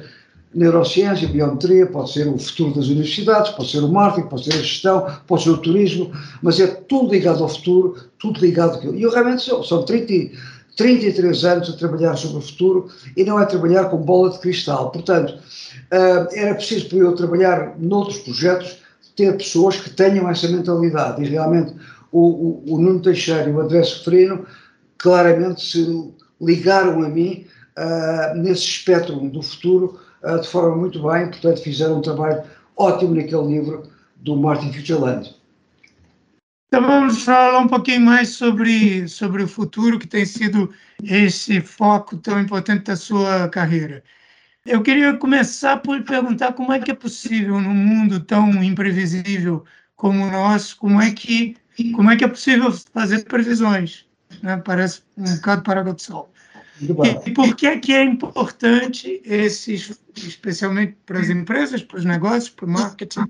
neurociência, 0.54 1.28
biometria, 1.28 1.88
pode 1.88 2.12
ser 2.12 2.28
o 2.28 2.38
futuro 2.38 2.76
das 2.76 2.88
universidades, 2.88 3.52
pode 3.52 3.72
ser 3.72 3.80
o 3.80 3.88
marketing, 3.88 4.28
pode 4.28 4.44
ser 4.44 4.54
a 4.54 4.58
gestão, 4.58 5.08
pode 5.26 5.44
ser 5.44 5.50
o 5.50 5.58
turismo, 5.58 6.12
mas 6.42 6.60
é 6.60 6.68
tudo 6.68 7.12
ligado 7.12 7.42
ao 7.42 7.50
futuro, 7.50 7.96
tudo 8.20 8.40
ligado 8.40 8.76
àquilo. 8.76 8.96
E 8.96 9.02
eu 9.02 9.12
realmente 9.12 9.42
sou, 9.42 9.64
são 9.64 9.84
30, 9.84 10.36
33 10.76 11.46
anos 11.46 11.70
a 11.70 11.74
trabalhar 11.74 12.16
sobre 12.16 12.38
o 12.38 12.42
futuro 12.42 12.90
e 13.16 13.24
não 13.24 13.40
é 13.40 13.46
trabalhar 13.46 13.86
com 13.86 13.98
bola 13.98 14.30
de 14.30 14.40
cristal. 14.40 14.92
Portanto, 14.92 15.34
uh, 15.34 16.28
era 16.34 16.54
preciso 16.56 16.90
para 16.90 16.98
eu 17.00 17.14
trabalhar 17.14 17.76
noutros 17.80 18.20
projetos 18.20 18.84
ter 19.16 19.36
pessoas 19.38 19.78
que 19.78 19.90
tenham 19.92 20.30
essa 20.30 20.48
mentalidade 20.48 21.24
e 21.24 21.28
realmente 21.28 21.74
o, 22.14 22.64
o, 22.70 22.76
o 22.76 22.80
Nuno 22.80 23.02
Teixeira 23.02 23.50
e 23.50 23.52
o 23.52 23.60
André 23.60 23.84
Sofrino 23.84 24.46
claramente 25.00 25.66
se 25.66 26.14
ligaram 26.40 27.04
a 27.04 27.10
mim 27.10 27.46
uh, 27.78 28.38
nesse 28.38 28.64
espectro 28.64 29.16
do 29.30 29.42
futuro 29.42 30.00
uh, 30.24 30.40
de 30.40 30.48
forma 30.48 30.78
muito 30.78 31.02
bem, 31.02 31.30
portanto 31.30 31.62
fizeram 31.62 31.98
um 31.98 32.02
trabalho 32.02 32.44
ótimo 32.78 33.16
naquele 33.16 33.48
livro 33.48 33.84
do 34.18 34.38
Martin 34.38 34.72
Futureland. 34.72 35.36
Então 36.68 36.88
vamos 36.88 37.24
falar 37.24 37.60
um 37.60 37.68
pouquinho 37.68 38.02
mais 38.02 38.30
sobre, 38.30 39.08
sobre 39.08 39.44
o 39.44 39.48
futuro, 39.48 40.00
que 40.00 40.08
tem 40.08 40.26
sido 40.26 40.72
esse 41.04 41.62
foco 41.62 42.18
tão 42.18 42.40
importante 42.40 42.86
da 42.86 42.96
sua 42.96 43.48
carreira. 43.50 44.04
Eu 44.66 44.82
queria 44.82 45.14
começar 45.18 45.78
por 45.78 46.02
perguntar 46.04 46.54
como 46.54 46.72
é 46.72 46.80
que 46.80 46.90
é 46.90 46.96
possível, 46.96 47.60
num 47.60 47.74
mundo 47.74 48.20
tão 48.22 48.64
imprevisível 48.64 49.64
como 49.96 50.26
o 50.26 50.32
nosso, 50.32 50.78
como 50.78 51.00
é 51.00 51.12
que, 51.12 51.56
como 51.96 52.12
é, 52.12 52.16
que 52.16 52.24
é 52.24 52.28
possível 52.28 52.72
fazer 52.72 53.24
previsões? 53.26 54.06
Né? 54.42 54.62
Parece 54.64 55.02
um 55.18 55.36
bocado 55.36 55.64
paradoxal. 55.64 56.32
E, 56.82 57.30
e 57.30 57.34
por 57.34 57.56
que 57.56 57.68
é 57.68 57.78
que 57.78 57.94
é 57.94 58.04
importante 58.04 59.22
esses, 59.24 60.00
especialmente 60.18 60.98
para 61.06 61.20
as 61.20 61.30
empresas, 61.30 61.84
para 61.84 61.98
os 61.98 62.06
negócios, 62.06 62.50
para 62.50 62.66
o 62.66 62.70
marketing, 62.70 63.26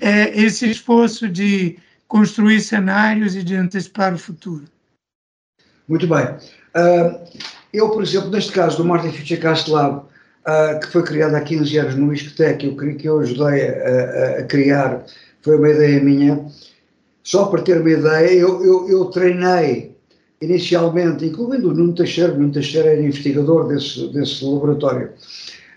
é, 0.00 0.38
esse 0.38 0.70
esforço 0.70 1.28
de 1.28 1.78
construir 2.06 2.60
cenários 2.60 3.36
e 3.36 3.42
de 3.42 3.54
antecipar 3.54 4.14
o 4.14 4.18
futuro? 4.18 4.64
Muito 5.88 6.06
bem. 6.06 6.24
Uh, 6.74 7.24
eu, 7.72 7.90
por 7.90 8.02
exemplo, 8.02 8.30
neste 8.30 8.52
caso 8.52 8.78
do 8.78 8.84
Martin 8.84 9.12
Future 9.12 9.40
Cast 9.40 9.70
Lab, 9.70 9.98
uh, 9.98 10.80
que 10.80 10.88
foi 10.88 11.02
criado 11.02 11.34
há 11.34 11.40
15 11.40 11.78
anos 11.78 11.94
no 11.94 12.12
ISCTEC, 12.12 12.66
eu, 12.66 12.76
que 12.96 13.08
eu 13.08 13.20
ajudei 13.20 13.68
a, 13.68 14.40
a, 14.40 14.42
criar, 14.44 15.04
foi 15.42 15.56
uma 15.56 15.68
ideia 15.68 16.02
minha. 16.02 16.46
Só 17.28 17.44
para 17.44 17.60
ter 17.60 17.78
uma 17.78 17.90
ideia, 17.90 18.30
eu, 18.30 18.64
eu, 18.64 18.88
eu 18.88 19.04
treinei 19.10 19.94
inicialmente, 20.40 21.26
incluindo 21.26 21.68
o 21.68 21.74
Nuno 21.74 21.92
Teixeira, 21.92 22.32
Nuno 22.32 22.50
Teixeira 22.50 22.88
era 22.88 23.02
investigador 23.02 23.68
desse, 23.68 24.08
desse 24.14 24.42
laboratório, 24.42 25.10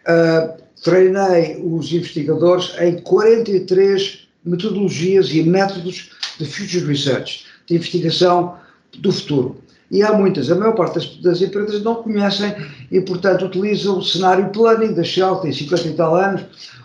uh, 0.08 0.62
treinei 0.82 1.62
os 1.62 1.92
investigadores 1.92 2.74
em 2.80 3.00
43 3.00 4.30
metodologias 4.46 5.30
e 5.34 5.44
métodos 5.44 6.12
de 6.40 6.46
Future 6.46 6.86
Research, 6.86 7.44
de 7.68 7.76
investigação 7.76 8.56
do 9.00 9.12
futuro. 9.12 9.58
E 9.92 10.02
há 10.04 10.14
muitas, 10.14 10.50
a 10.50 10.56
maior 10.56 10.74
parte 10.74 10.96
das, 10.96 11.18
das 11.18 11.42
empresas 11.42 11.84
não 11.84 11.96
conhecem 11.96 12.56
e, 12.90 13.02
portanto, 13.02 13.44
utilizam 13.44 13.98
o 13.98 14.02
cenário 14.02 14.50
planning 14.52 14.94
da 14.94 15.04
Shell, 15.04 15.36
tem 15.42 15.52
50 15.52 15.88
e 15.90 15.94
tal 15.96 16.16
anos, 16.16 16.44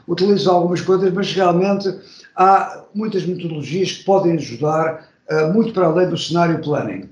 utilizam 0.08 0.56
algumas 0.56 0.80
coisas, 0.80 1.12
mas 1.12 1.32
realmente 1.32 1.94
há 2.36 2.84
muitas 2.94 3.24
metodologias 3.24 3.92
que 3.92 4.04
podem 4.04 4.32
ajudar 4.32 5.08
uh, 5.30 5.52
muito 5.52 5.72
para 5.72 5.86
além 5.86 6.08
do 6.08 6.18
cenário 6.18 6.60
planning. 6.60 7.08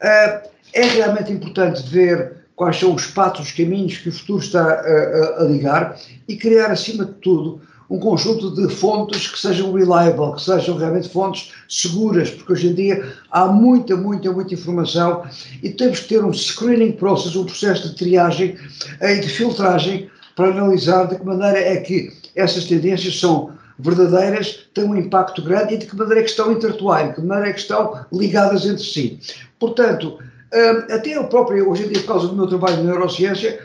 Uh, 0.00 0.48
é 0.72 0.82
realmente 0.82 1.32
importante 1.32 1.82
ver 1.88 2.44
quais 2.56 2.78
são 2.78 2.94
os 2.94 3.06
passos, 3.06 3.46
os 3.46 3.52
caminhos 3.52 3.98
que 3.98 4.08
o 4.08 4.12
futuro 4.12 4.40
está 4.40 4.82
uh, 4.82 5.42
a 5.42 5.44
ligar 5.44 5.96
e 6.26 6.36
criar, 6.36 6.70
acima 6.70 7.04
de 7.04 7.12
tudo, 7.14 7.60
um 7.90 7.98
conjunto 7.98 8.54
de 8.54 8.74
fontes 8.74 9.28
que 9.28 9.38
sejam 9.38 9.70
reliable, 9.72 10.34
que 10.34 10.42
sejam 10.42 10.76
realmente 10.76 11.08
fontes 11.10 11.52
seguras, 11.68 12.30
porque 12.30 12.52
hoje 12.52 12.68
em 12.68 12.74
dia 12.74 13.12
há 13.30 13.46
muita, 13.46 13.94
muita, 13.94 14.32
muita 14.32 14.54
informação 14.54 15.22
e 15.62 15.68
temos 15.70 16.00
que 16.00 16.08
ter 16.08 16.24
um 16.24 16.32
screening 16.32 16.92
process, 16.92 17.36
um 17.36 17.44
processo 17.44 17.90
de 17.90 17.94
triagem 17.96 18.56
e 19.02 19.20
de 19.20 19.28
filtragem 19.28 20.08
para 20.34 20.48
analisar 20.48 21.06
de 21.06 21.16
que 21.16 21.24
maneira 21.24 21.58
é 21.58 21.76
que 21.76 22.10
essas 22.34 22.64
tendências 22.64 23.20
são 23.20 23.52
verdadeiras, 23.78 24.68
têm 24.72 24.84
um 24.84 24.96
impacto 24.96 25.42
grande 25.42 25.74
e 25.74 25.78
de 25.78 25.86
que 25.86 25.96
maneira 25.96 26.20
é 26.20 26.24
que 26.24 26.30
estão 26.30 26.52
interatuais, 26.52 27.08
de 27.08 27.14
que 27.14 27.20
maneira 27.22 27.50
é 27.50 27.52
que 27.52 27.60
estão 27.60 28.04
ligadas 28.12 28.64
entre 28.64 28.84
si. 28.84 29.18
Portanto, 29.58 30.18
hum, 30.52 30.94
até 30.94 31.16
eu 31.16 31.24
próprio, 31.24 31.70
hoje 31.70 31.84
em 31.84 31.88
dia, 31.88 32.00
por 32.00 32.08
causa 32.08 32.28
do 32.28 32.36
meu 32.36 32.46
trabalho 32.46 32.76
na 32.78 32.84
neurociência, 32.84 33.60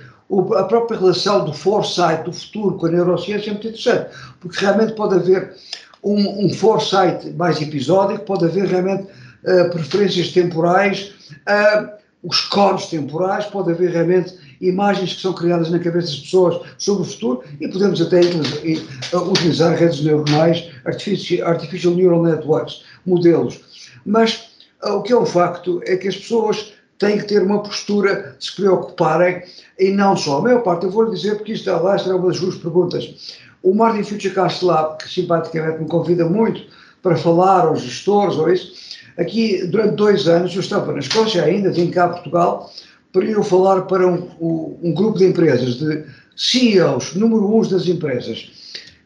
a 0.58 0.64
própria 0.64 1.00
relação 1.00 1.46
do 1.46 1.54
foresight, 1.54 2.24
do 2.24 2.34
futuro 2.34 2.78
com 2.78 2.86
a 2.86 2.92
neurociência 2.92 3.50
é 3.50 3.54
muito 3.54 3.68
interessante, 3.68 4.10
porque 4.40 4.64
realmente 4.64 4.94
pode 4.94 5.16
haver 5.16 5.56
um, 6.04 6.46
um 6.46 6.54
foresight 6.54 7.32
mais 7.32 7.60
episódico, 7.62 8.26
pode 8.26 8.46
haver 8.46 8.66
realmente 8.66 9.04
uh, 9.04 9.70
preferências 9.72 10.32
temporais, 10.32 11.14
uh, 11.48 11.90
os 12.24 12.42
cores 12.42 12.88
temporais, 12.88 13.46
pode 13.46 13.72
haver 13.72 13.92
realmente 13.92 14.38
imagens 14.62 15.14
que 15.14 15.22
são 15.22 15.34
criadas 15.34 15.70
na 15.70 15.80
cabeça 15.80 16.08
das 16.08 16.20
pessoas 16.20 16.62
sobre 16.78 17.04
o 17.04 17.06
futuro 17.06 17.44
e 17.60 17.68
podemos 17.68 18.02
até 18.02 18.20
uh, 18.22 19.32
utilizar 19.32 19.76
redes 19.78 20.02
neuronais, 20.02 20.70
artificial, 20.86 21.96
neural 21.96 22.24
networks, 22.24 22.84
modelos. 23.06 23.60
Mas 24.06 24.50
o 24.84 25.02
que 25.02 25.14
é 25.14 25.18
um 25.18 25.26
facto 25.26 25.82
é 25.86 25.96
que 25.98 26.08
as 26.08 26.16
pessoas 26.16 26.74
têm 26.98 27.18
que 27.18 27.26
ter 27.26 27.42
uma 27.42 27.64
postura 27.64 28.36
de 28.38 28.46
se 28.46 28.56
preocuparem 28.56 29.42
e 29.80 29.92
não 29.92 30.16
só. 30.16 30.38
A 30.38 30.42
maior 30.42 30.62
parte, 30.62 30.86
eu 30.86 30.92
vou 30.92 31.06
lhe 31.06 31.16
dizer, 31.16 31.36
porque 31.36 31.54
isto, 31.54 31.70
lá 31.70 31.96
é 31.96 32.14
uma 32.14 32.28
das 32.28 32.38
suas 32.38 32.56
perguntas. 32.56 33.38
O 33.64 33.74
Martin 33.74 34.04
Futurecast 34.04 34.64
Lab, 34.64 34.98
que 34.98 35.10
simpaticamente 35.10 35.82
me 35.82 35.88
convida 35.88 36.26
muito 36.26 36.62
para 37.02 37.16
falar 37.16 37.66
aos 37.66 37.82
gestores 37.82 38.36
ou 38.36 38.52
isso, 38.52 38.74
aqui 39.18 39.66
durante 39.68 39.96
dois 39.96 40.28
anos 40.28 40.54
eu 40.54 40.60
estava 40.60 40.92
na 40.92 41.00
Escócia 41.00 41.44
ainda, 41.44 41.72
vim 41.72 41.90
cá 41.90 42.06
a 42.06 42.10
Portugal, 42.10 42.72
para 43.12 43.26
eu 43.26 43.44
falar 43.44 43.82
para 43.84 44.08
um, 44.08 44.78
um, 44.82 44.94
grupo 44.94 45.18
de 45.18 45.26
empresas, 45.26 45.76
de 45.76 46.06
CEOs, 46.36 47.16
número 47.16 47.56
uns 47.56 47.70
das 47.70 47.88
empresas. 47.88 48.52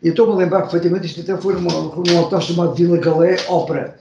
E 0.02 0.10
estou-me 0.10 0.34
a 0.34 0.36
lembrar 0.36 0.62
perfeitamente, 0.64 1.08
isto 1.08 1.22
até 1.22 1.42
foi 1.42 1.54
numa, 1.54 1.72
num 1.72 2.20
hotel 2.20 2.42
chamado 2.42 2.76
Vila 2.76 2.98
Galé 2.98 3.38
Ópera. 3.48 3.98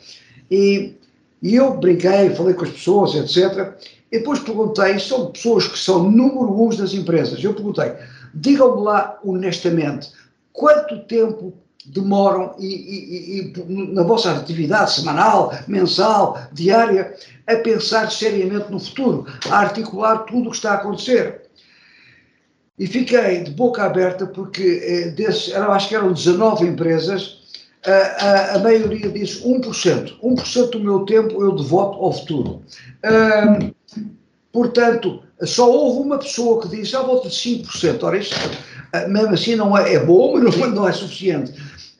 E 0.50 0.94
e 1.42 1.56
eu 1.56 1.76
brinquei, 1.76 2.30
falei 2.30 2.54
com 2.54 2.64
as 2.64 2.70
pessoas, 2.70 3.14
etc. 3.16 3.74
E 4.12 4.18
depois 4.18 4.38
perguntei, 4.38 4.98
são 5.00 5.32
pessoas 5.32 5.66
que 5.66 5.78
são 5.78 6.08
número 6.08 6.62
um 6.62 6.68
das 6.68 6.94
empresas. 6.94 7.42
Eu 7.42 7.52
perguntei, 7.52 7.92
digam-me 8.32 8.82
lá 8.82 9.18
honestamente, 9.24 10.12
quanto 10.52 11.00
tempo 11.06 11.52
demoram 11.86 12.54
e, 12.58 12.66
e, 12.66 13.40
e, 13.40 13.92
na 13.92 14.02
vossa 14.02 14.32
atividade 14.32 14.92
semanal, 14.92 15.52
mensal, 15.66 16.38
diária, 16.52 17.14
a 17.46 17.56
pensar 17.56 18.10
seriamente 18.10 18.70
no 18.70 18.78
futuro, 18.78 19.26
a 19.50 19.58
articular 19.58 20.18
tudo 20.24 20.48
o 20.48 20.50
que 20.50 20.56
está 20.56 20.72
a 20.72 20.76
acontecer. 20.76 21.42
E 22.78 22.86
fiquei 22.86 23.42
de 23.42 23.50
boca 23.50 23.84
aberta 23.84 24.26
porque 24.26 24.80
eh, 24.82 25.10
desses, 25.10 25.54
acho 25.54 25.88
que 25.88 25.94
eram 25.94 26.12
19 26.12 26.66
empresas, 26.66 27.42
a, 27.86 27.90
a, 27.90 28.56
a 28.56 28.58
maioria 28.60 29.08
diz 29.08 29.42
1%. 29.44 30.18
1% 30.22 30.70
do 30.70 30.80
meu 30.80 31.04
tempo 31.04 31.42
eu 31.42 31.54
devoto 31.54 31.98
ao 31.98 32.12
futuro. 32.12 32.62
Um, 33.04 33.72
portanto, 34.52 35.22
só 35.42 35.70
houve 35.70 36.06
uma 36.06 36.18
pessoa 36.18 36.62
que 36.62 36.68
disse 36.68 36.96
à 36.96 37.02
volta 37.02 37.28
de 37.28 37.34
5%. 37.34 38.02
Ora, 38.02 38.18
isto, 38.18 38.34
ah, 38.36 38.71
mesmo 39.08 39.34
assim, 39.34 39.56
não 39.56 39.76
é, 39.76 39.94
é 39.94 39.98
bom, 39.98 40.38
mas 40.38 40.56
não, 40.56 40.70
não 40.70 40.88
é 40.88 40.92
suficiente. 40.92 41.52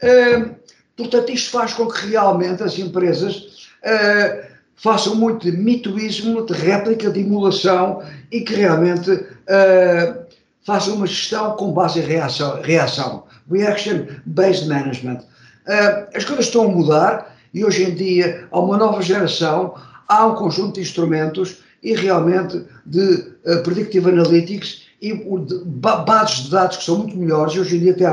Um, 0.02 0.50
portanto, 0.96 1.30
isto 1.30 1.50
faz 1.50 1.72
com 1.72 1.86
que 1.86 2.06
realmente 2.06 2.62
as 2.62 2.78
empresas 2.78 3.68
uh, 3.82 4.52
façam 4.76 5.14
muito 5.14 5.50
de 5.50 5.56
mitoísmo, 5.56 6.44
de 6.44 6.52
réplica, 6.52 7.10
de 7.10 7.20
emulação 7.20 8.02
e 8.30 8.40
que 8.40 8.54
realmente 8.54 9.10
uh, 9.10 10.22
façam 10.64 10.96
uma 10.96 11.06
gestão 11.06 11.56
com 11.56 11.72
base 11.72 12.00
em 12.00 12.02
reação. 12.02 12.60
reação 12.62 13.24
Reaction-based 13.50 14.66
management. 14.68 15.18
Uh, 15.66 16.08
as 16.14 16.24
coisas 16.24 16.46
estão 16.46 16.64
a 16.64 16.68
mudar 16.68 17.36
e 17.54 17.64
hoje 17.64 17.84
em 17.84 17.94
dia 17.94 18.48
há 18.50 18.58
uma 18.58 18.76
nova 18.76 19.02
geração, 19.02 19.74
há 20.08 20.26
um 20.26 20.34
conjunto 20.34 20.74
de 20.74 20.80
instrumentos 20.80 21.62
e 21.82 21.94
realmente 21.94 22.64
de 22.86 23.34
uh, 23.44 23.62
predictive 23.62 24.08
analytics 24.08 24.82
e 25.02 25.12
de 25.12 25.58
bases 25.64 26.44
de 26.44 26.50
dados 26.50 26.76
que 26.76 26.84
são 26.84 26.98
muito 26.98 27.16
melhores 27.16 27.54
e 27.54 27.60
hoje 27.60 27.76
em 27.76 27.80
dia 27.80 27.94
tem 27.94 28.06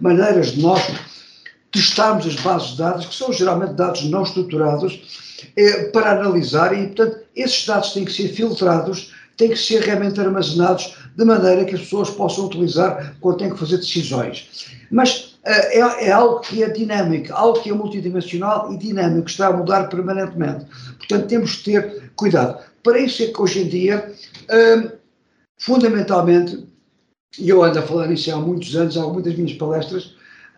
maneiras 0.00 0.52
de 0.52 0.62
nós 0.62 0.82
testarmos 1.70 2.26
as 2.26 2.34
bases 2.36 2.70
de 2.70 2.78
dados 2.78 3.06
que 3.06 3.14
são 3.14 3.32
geralmente 3.32 3.74
dados 3.74 4.02
não 4.04 4.22
estruturados 4.22 5.38
eh, 5.56 5.84
para 5.92 6.12
analisar 6.12 6.76
e 6.76 6.86
portanto 6.86 7.18
esses 7.36 7.66
dados 7.66 7.92
têm 7.92 8.06
que 8.06 8.12
ser 8.12 8.28
filtrados 8.28 9.12
têm 9.36 9.50
que 9.50 9.56
ser 9.56 9.82
realmente 9.82 10.20
armazenados 10.20 10.96
de 11.16 11.24
maneira 11.24 11.64
que 11.64 11.74
as 11.74 11.82
pessoas 11.82 12.10
possam 12.10 12.46
utilizar 12.46 13.16
quando 13.20 13.38
têm 13.38 13.50
que 13.50 13.58
fazer 13.58 13.78
decisões. 13.78 14.68
Mas 14.90 15.38
é, 15.44 15.78
é, 15.78 16.08
é, 16.08 16.12
algo 16.12 16.40
que 16.40 16.62
é 16.62 16.68
dinâmico, 16.68 17.32
algo 17.32 17.60
que 17.60 17.70
é 17.70 17.72
multidimensional 17.72 18.70
e 18.72 18.76
dinâmico, 18.76 19.28
está 19.28 19.46
a 19.46 19.52
mudar 19.52 19.88
permanentemente. 19.88 20.66
Portanto, 20.98 21.26
temos 21.26 21.56
que 21.56 21.72
ter 21.72 22.10
cuidado. 22.14 22.58
Para 22.82 22.98
isso 22.98 23.22
é 23.22 23.26
que 23.26 23.40
hoje 23.40 23.60
em 23.60 23.68
dia, 23.68 24.12
hum, 24.50 24.90
fundamentalmente, 25.60 26.66
e 27.38 27.48
eu 27.50 27.62
ando 27.62 27.78
a 27.78 27.82
falar 27.82 28.08
nisso 28.08 28.32
há 28.32 28.36
muitos 28.36 28.74
anos, 28.74 28.96
há 28.96 29.06
muitas 29.06 29.36
minhas 29.36 29.52
palestras, 29.52 30.04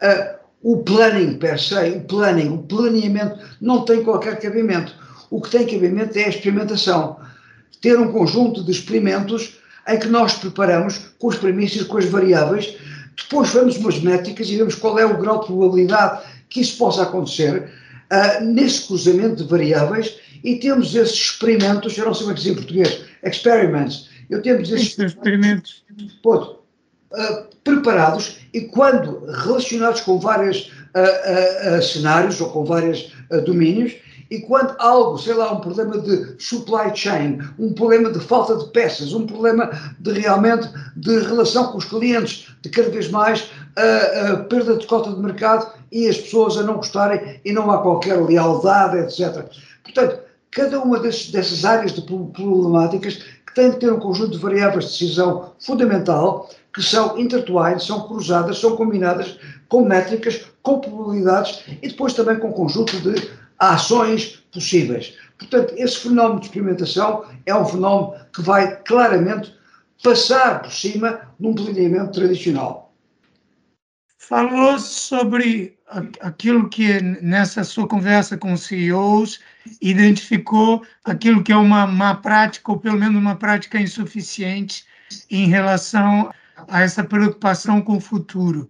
uh, 0.00 0.38
o 0.62 0.78
planning 0.78 1.34
per 1.34 1.58
se, 1.58 1.74
o 1.74 2.00
planning, 2.02 2.54
o 2.54 2.58
planeamento 2.58 3.36
não 3.60 3.84
tem 3.84 4.04
qualquer 4.04 4.38
cabimento. 4.38 4.94
O 5.28 5.40
que 5.40 5.50
tem 5.50 5.66
cabimento 5.66 6.16
é 6.16 6.24
a 6.24 6.28
experimentação. 6.28 7.16
Ter 7.80 7.98
um 7.98 8.12
conjunto 8.12 8.62
de 8.62 8.70
experimentos 8.70 9.58
em 9.88 9.98
que 9.98 10.06
nós 10.06 10.34
preparamos 10.34 10.98
com 11.18 11.30
as 11.30 11.36
premissas, 11.36 11.82
com 11.82 11.98
as 11.98 12.04
variáveis, 12.04 12.76
depois 13.16 13.52
vemos 13.52 13.76
umas 13.78 14.00
métricas 14.00 14.48
e 14.48 14.56
vemos 14.56 14.76
qual 14.76 15.00
é 15.00 15.04
o 15.04 15.18
grau 15.18 15.40
de 15.40 15.46
probabilidade 15.46 16.22
que 16.48 16.60
isso 16.60 16.78
possa 16.78 17.02
acontecer 17.02 17.64
uh, 18.12 18.44
nesse 18.44 18.86
cruzamento 18.86 19.42
de 19.42 19.50
variáveis 19.50 20.16
e 20.44 20.56
temos 20.56 20.94
esses 20.94 21.16
experimentos, 21.16 21.98
eu 21.98 22.04
não 22.04 22.14
sei 22.14 22.22
como 22.22 22.32
é 22.32 22.34
que 22.34 22.40
dizer 22.40 22.52
em 22.52 22.56
português, 22.56 23.00
experiments, 23.24 24.11
eu 24.32 24.40
temos 24.40 24.72
esses 24.72 24.98
experimentos. 24.98 25.84
Pode, 26.22 26.48
uh, 26.50 27.46
preparados 27.62 28.38
e 28.54 28.62
quando 28.62 29.26
relacionados 29.26 30.00
com 30.00 30.18
vários 30.18 30.72
uh, 30.96 31.78
uh, 31.78 31.82
cenários 31.82 32.40
ou 32.40 32.50
com 32.50 32.64
vários 32.64 33.12
domínios, 33.44 33.94
e 34.30 34.40
quando 34.40 34.74
algo, 34.78 35.18
sei 35.18 35.34
lá, 35.34 35.52
um 35.52 35.60
problema 35.60 35.98
de 35.98 36.42
supply 36.42 36.94
chain, 36.94 37.38
um 37.58 37.74
problema 37.74 38.10
de 38.10 38.18
falta 38.18 38.56
de 38.56 38.70
peças, 38.72 39.12
um 39.12 39.26
problema 39.26 39.70
de 40.00 40.12
realmente 40.12 40.66
de 40.96 41.18
relação 41.20 41.70
com 41.70 41.76
os 41.76 41.84
clientes, 41.84 42.48
de 42.62 42.70
cada 42.70 42.88
vez 42.88 43.10
mais 43.10 43.50
a, 43.76 44.36
perda 44.36 44.76
de 44.76 44.86
cota 44.86 45.12
de 45.12 45.20
mercado 45.20 45.70
e 45.90 46.08
as 46.08 46.16
pessoas 46.16 46.56
a 46.56 46.62
não 46.62 46.76
gostarem 46.76 47.40
e 47.44 47.52
não 47.52 47.70
há 47.70 47.82
qualquer 47.82 48.22
lealdade, 48.22 48.98
etc. 48.98 49.46
Portanto, 49.82 50.20
cada 50.52 50.80
uma 50.80 50.98
desses, 50.98 51.30
dessas 51.30 51.64
áreas 51.64 51.92
de 51.92 52.02
problemáticas 52.02 53.22
que 53.52 53.60
tem 53.60 53.70
que 53.70 53.78
ter 53.78 53.92
um 53.92 54.00
conjunto 54.00 54.32
de 54.32 54.38
variáveis 54.38 54.86
de 54.86 54.90
decisão 54.92 55.52
fundamental 55.60 56.48
que 56.74 56.82
são 56.82 57.18
intertwined, 57.18 57.84
são 57.84 58.06
cruzadas, 58.08 58.58
são 58.58 58.76
combinadas 58.76 59.38
com 59.68 59.84
métricas, 59.84 60.46
com 60.62 60.80
probabilidades 60.80 61.62
e 61.82 61.88
depois 61.88 62.14
também 62.14 62.38
com 62.38 62.52
conjunto 62.52 62.96
de 63.00 63.30
ações 63.58 64.42
possíveis. 64.52 65.14
Portanto, 65.38 65.74
esse 65.76 65.98
fenómeno 65.98 66.40
de 66.40 66.46
experimentação 66.46 67.24
é 67.44 67.54
um 67.54 67.64
fenómeno 67.64 68.14
que 68.34 68.40
vai 68.40 68.76
claramente 68.82 69.54
passar 70.02 70.62
por 70.62 70.72
cima 70.72 71.20
de 71.38 71.46
um 71.46 71.54
planeamento 71.54 72.12
tradicional. 72.12 72.81
Falou 74.28 74.78
sobre 74.78 75.76
aquilo 76.20 76.68
que 76.68 77.00
nessa 77.20 77.64
sua 77.64 77.88
conversa 77.88 78.38
com 78.38 78.56
CEOs 78.56 79.40
identificou 79.80 80.86
aquilo 81.04 81.42
que 81.42 81.50
é 81.50 81.56
uma 81.56 81.88
má 81.88 82.14
prática 82.14 82.70
ou 82.70 82.78
pelo 82.78 83.00
menos 83.00 83.20
uma 83.20 83.34
prática 83.34 83.80
insuficiente 83.80 84.84
em 85.28 85.48
relação 85.48 86.32
a 86.68 86.82
essa 86.82 87.02
preocupação 87.02 87.82
com 87.82 87.96
o 87.96 88.00
futuro. 88.00 88.68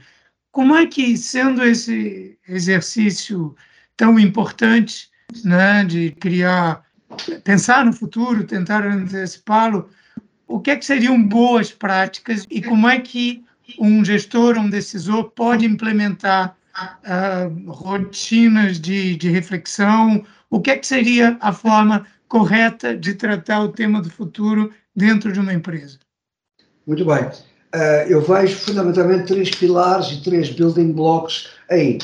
Como 0.51 0.75
é 0.75 0.87
que, 0.87 1.19
sendo 1.19 1.63
esse 1.63 2.39
exercício 2.49 3.55
tão 3.95 4.19
importante, 4.19 5.11
né, 5.45 5.85
de 5.85 6.13
criar, 6.13 6.83
pensar 7.45 7.85
no 7.85 7.93
futuro, 7.93 8.47
tentar 8.47 8.87
antecipá-lo, 8.87 9.91
o 10.49 10.61
que, 10.61 10.71
é 10.71 10.77
que 10.77 10.87
seriam 10.87 11.23
boas 11.23 11.71
práticas 11.71 12.47
e 12.51 12.63
como 12.63 12.89
é 12.89 12.99
que 12.99 13.45
um 13.79 14.05
gestor, 14.05 14.57
um 14.57 14.69
decisor 14.69 15.25
pode 15.31 15.65
implementar 15.65 16.57
uh, 16.79 17.71
rotinas 17.71 18.81
de, 18.81 19.17
de 19.17 19.29
reflexão? 19.31 20.25
O 20.51 20.61
que 20.61 20.71
é 20.71 20.77
que 20.77 20.87
seria 20.87 21.37
a 21.41 21.53
forma 21.53 22.07
correta 22.29 22.97
de 22.97 23.15
tratar 23.15 23.63
o 23.63 23.69
tema 23.69 24.01
do 24.01 24.11
futuro 24.11 24.73
dentro 24.95 25.33
de 25.33 25.41
uma 25.41 25.53
empresa? 25.53 25.99
Muito 26.87 27.05
bem. 27.05 27.25
Uh, 27.25 28.09
eu 28.09 28.21
vejo 28.21 28.57
fundamentalmente 28.57 29.27
três 29.27 29.51
pilares 29.51 30.09
e 30.09 30.23
três 30.23 30.51
building 30.51 30.93
blocks 30.93 31.49
aí. 31.71 31.99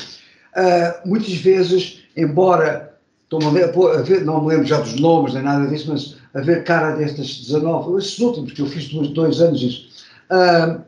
Uh, 0.55 1.07
muitas 1.07 1.33
vezes, 1.35 2.03
embora 2.17 2.89
ver, 4.03 4.25
não 4.25 4.41
me 4.41 4.47
lembro 4.47 4.65
já 4.65 4.79
dos 4.79 4.99
nomes 4.99 5.33
nem 5.33 5.43
nada 5.43 5.67
disso, 5.67 5.89
mas 5.89 6.17
a 6.33 6.41
ver 6.41 6.63
cara 6.63 6.95
destas 6.95 7.37
19, 7.37 7.99
esses 7.99 8.17
últimos, 8.19 8.51
que 8.53 8.61
eu 8.61 8.65
fiz 8.65 8.87
dois, 8.89 9.09
dois 9.09 9.41
anos 9.41 9.61
isso, 9.61 9.89
uh, 10.31 10.81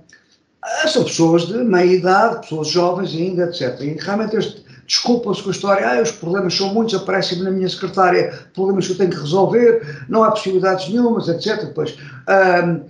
são 0.88 1.04
pessoas 1.04 1.47
de 1.47 1.58
meia 1.58 1.93
idade, 1.93 2.41
pessoas 2.41 2.67
jovens 2.67 3.13
ainda, 3.13 3.45
etc. 3.45 3.80
E 3.82 3.97
realmente 4.00 4.36
eles 4.36 4.63
desculpam-se 4.86 5.41
com 5.41 5.50
a 5.50 5.54
história, 5.54 5.89
ah, 5.89 6.02
os 6.02 6.12
problemas 6.12 6.56
são 6.56 6.74
muitos, 6.74 6.93
aparecem 6.93 7.41
na 7.41 7.50
minha 7.50 7.69
secretária, 7.69 8.38
problemas 8.54 8.86
que 8.86 8.93
eu 8.93 8.97
tenho 8.97 9.10
que 9.10 9.19
resolver, 9.19 10.06
não 10.10 10.24
há 10.24 10.32
possibilidades 10.32 10.89
nenhumas, 10.89 11.30
etc. 11.30 11.65
Depois, 11.65 11.91
uh, 12.28 12.82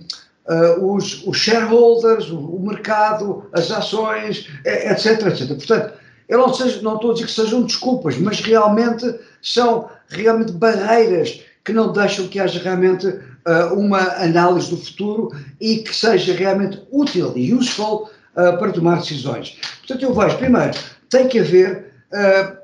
uh, 0.52 0.94
os, 0.94 1.24
os, 1.26 1.36
shareholders, 1.36 2.28
o, 2.28 2.38
o, 2.38 2.60
mercado, 2.60 3.44
as 3.52 3.70
ações, 3.70 4.48
etc, 4.64 5.26
etc. 5.26 5.48
Portanto, 5.48 5.92
eu 6.28 6.38
não, 6.38 6.52
seja, 6.52 6.82
não 6.82 6.96
estou 6.96 7.10
a 7.10 7.14
dizer 7.14 7.26
que 7.26 7.32
sejam 7.32 7.62
desculpas, 7.62 8.18
mas 8.18 8.40
realmente 8.40 9.14
são 9.40 9.88
realmente 10.08 10.52
barreiras 10.52 11.40
que 11.64 11.72
não 11.72 11.92
deixam 11.92 12.26
que 12.26 12.40
haja 12.40 12.60
realmente 12.60 13.06
uh, 13.46 13.74
uma 13.74 14.00
análise 14.22 14.70
do 14.70 14.76
futuro 14.76 15.30
e 15.60 15.78
que 15.78 15.94
seja 15.94 16.32
realmente 16.34 16.82
útil 16.90 17.32
e 17.36 17.52
useful 17.52 18.10
uh, 18.36 18.58
para 18.58 18.72
tomar 18.72 19.00
decisões. 19.00 19.58
Portanto, 19.78 20.02
eu 20.02 20.14
vejo, 20.14 20.38
primeiro, 20.38 20.72
tem 21.10 21.28
que 21.28 21.38
haver 21.38 21.92
uh, 22.12 22.62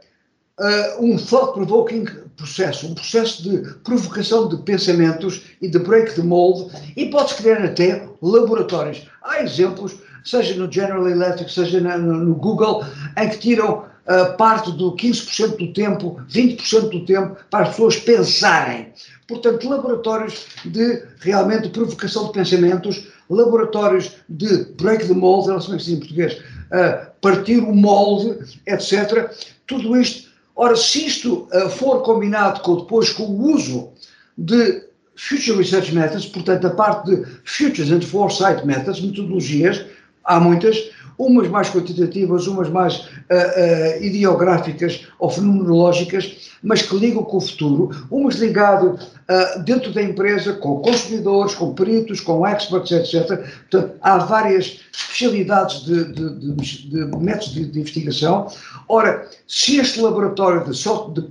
um 1.01 1.17
thought-provoking 1.17 2.05
processo, 2.39 2.87
um 2.87 2.95
processo 2.95 3.43
de 3.43 3.59
provocação 3.83 4.49
de 4.49 4.57
pensamentos 4.59 5.43
e 5.61 5.69
de 5.69 5.79
break 5.79 6.15
the 6.15 6.23
mold, 6.23 6.73
e 6.97 7.07
pode-se 7.07 7.35
criar 7.43 7.63
até 7.65 8.09
laboratórios. 8.23 9.07
Há 9.23 9.43
exemplos, 9.43 9.97
seja 10.25 10.55
no 10.55 10.71
General 10.73 11.07
Electric, 11.07 11.53
seja 11.53 11.81
no, 11.81 11.99
no 11.99 12.35
Google, 12.37 12.85
em 13.17 13.29
que 13.29 13.39
tiram 13.39 13.85
uh, 14.07 14.37
parte 14.37 14.71
do 14.73 14.95
15% 14.95 15.57
do 15.57 15.73
tempo, 15.73 16.21
20% 16.31 16.91
do 16.91 17.05
tempo, 17.05 17.37
para 17.51 17.65
as 17.65 17.71
pessoas 17.71 17.97
pensarem. 17.97 18.93
Portanto, 19.29 19.69
laboratórios 19.69 20.47
de 20.65 21.05
realmente 21.21 21.69
provocação 21.69 22.27
de 22.27 22.33
pensamentos, 22.33 23.09
laboratórios 23.31 24.17
de 24.29 24.65
break 24.81 25.07
the 25.07 25.15
mold, 25.15 25.49
não 25.49 25.61
sei 25.61 25.77
é 25.77 25.79
se 25.79 25.85
diz 25.85 25.95
em 25.95 25.99
português, 25.99 26.35
uh, 26.35 27.11
partir 27.21 27.59
o 27.59 27.75
molde, 27.75 28.39
etc. 28.67 29.31
Tudo 29.67 29.97
isto 29.97 30.29
Ora, 30.61 30.75
se 30.75 31.07
isto 31.07 31.49
uh, 31.53 31.71
for 31.71 32.03
combinado 32.03 32.61
com, 32.63 32.79
depois 32.79 33.11
com 33.11 33.23
o 33.23 33.53
uso 33.55 33.91
de 34.37 34.83
Future 35.15 35.57
Research 35.57 35.95
Methods, 35.95 36.27
portanto, 36.27 36.67
a 36.67 36.71
parte 36.71 37.15
de 37.15 37.25
Futures 37.45 37.93
and 37.93 38.01
Foresight 38.01 38.67
Methods, 38.67 39.01
metodologias, 39.01 39.87
há 40.25 40.41
muitas, 40.41 40.91
umas 41.19 41.49
mais 41.49 41.69
quantitativas, 41.69 42.47
umas 42.47 42.71
mais 42.71 42.97
uh, 42.97 43.01
uh, 43.01 44.05
ideográficas 44.05 45.09
ou 45.19 45.29
fenomenológicas, 45.29 46.53
mas 46.63 46.83
que 46.83 46.97
ligam 46.97 47.25
com 47.25 47.39
o 47.39 47.41
futuro, 47.41 47.91
umas 48.11 48.37
ligado 48.37 48.95
uh, 48.95 49.63
dentro 49.65 49.93
da 49.93 50.01
empresa 50.01 50.53
com 50.53 50.81
consumidores, 50.81 51.57
com 51.57 51.75
peritos, 51.75 52.21
com 52.21 52.47
experts, 52.47 52.93
etc. 52.93 53.27
Portanto, 53.71 53.95
há 54.01 54.19
várias 54.19 54.81
especialidades 54.93 55.85
de, 55.85 56.05
de, 56.13 56.55
de, 56.55 56.89
de 56.89 57.17
métodos 57.19 57.53
de, 57.53 57.63
investigação. 57.63 58.47
Ora, 58.89 59.29
se 59.47 59.79
este 59.79 60.01
laboratório 60.01 60.65
de, 60.65 60.77
só 60.77 61.13
de 61.13 61.23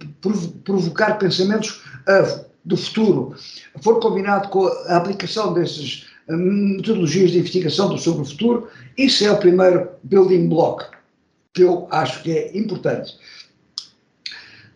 provocar 0.65 1.17
pensamentos 1.17 1.81
do 2.63 2.77
futuro 2.77 3.35
for 3.81 3.99
combinado 3.99 4.49
com 4.49 4.65
a 4.65 4.97
aplicação 4.97 5.53
dessas 5.53 6.05
metodologias 6.29 7.31
de 7.31 7.39
investigação 7.39 7.97
sobre 7.97 8.21
o 8.21 8.25
futuro, 8.25 8.67
isso 8.97 9.23
é 9.25 9.31
o 9.31 9.37
primeiro 9.37 9.89
building 10.03 10.47
block 10.47 10.85
que 11.53 11.63
eu 11.63 11.87
acho 11.91 12.21
que 12.23 12.31
é 12.31 12.57
importante. 12.57 13.15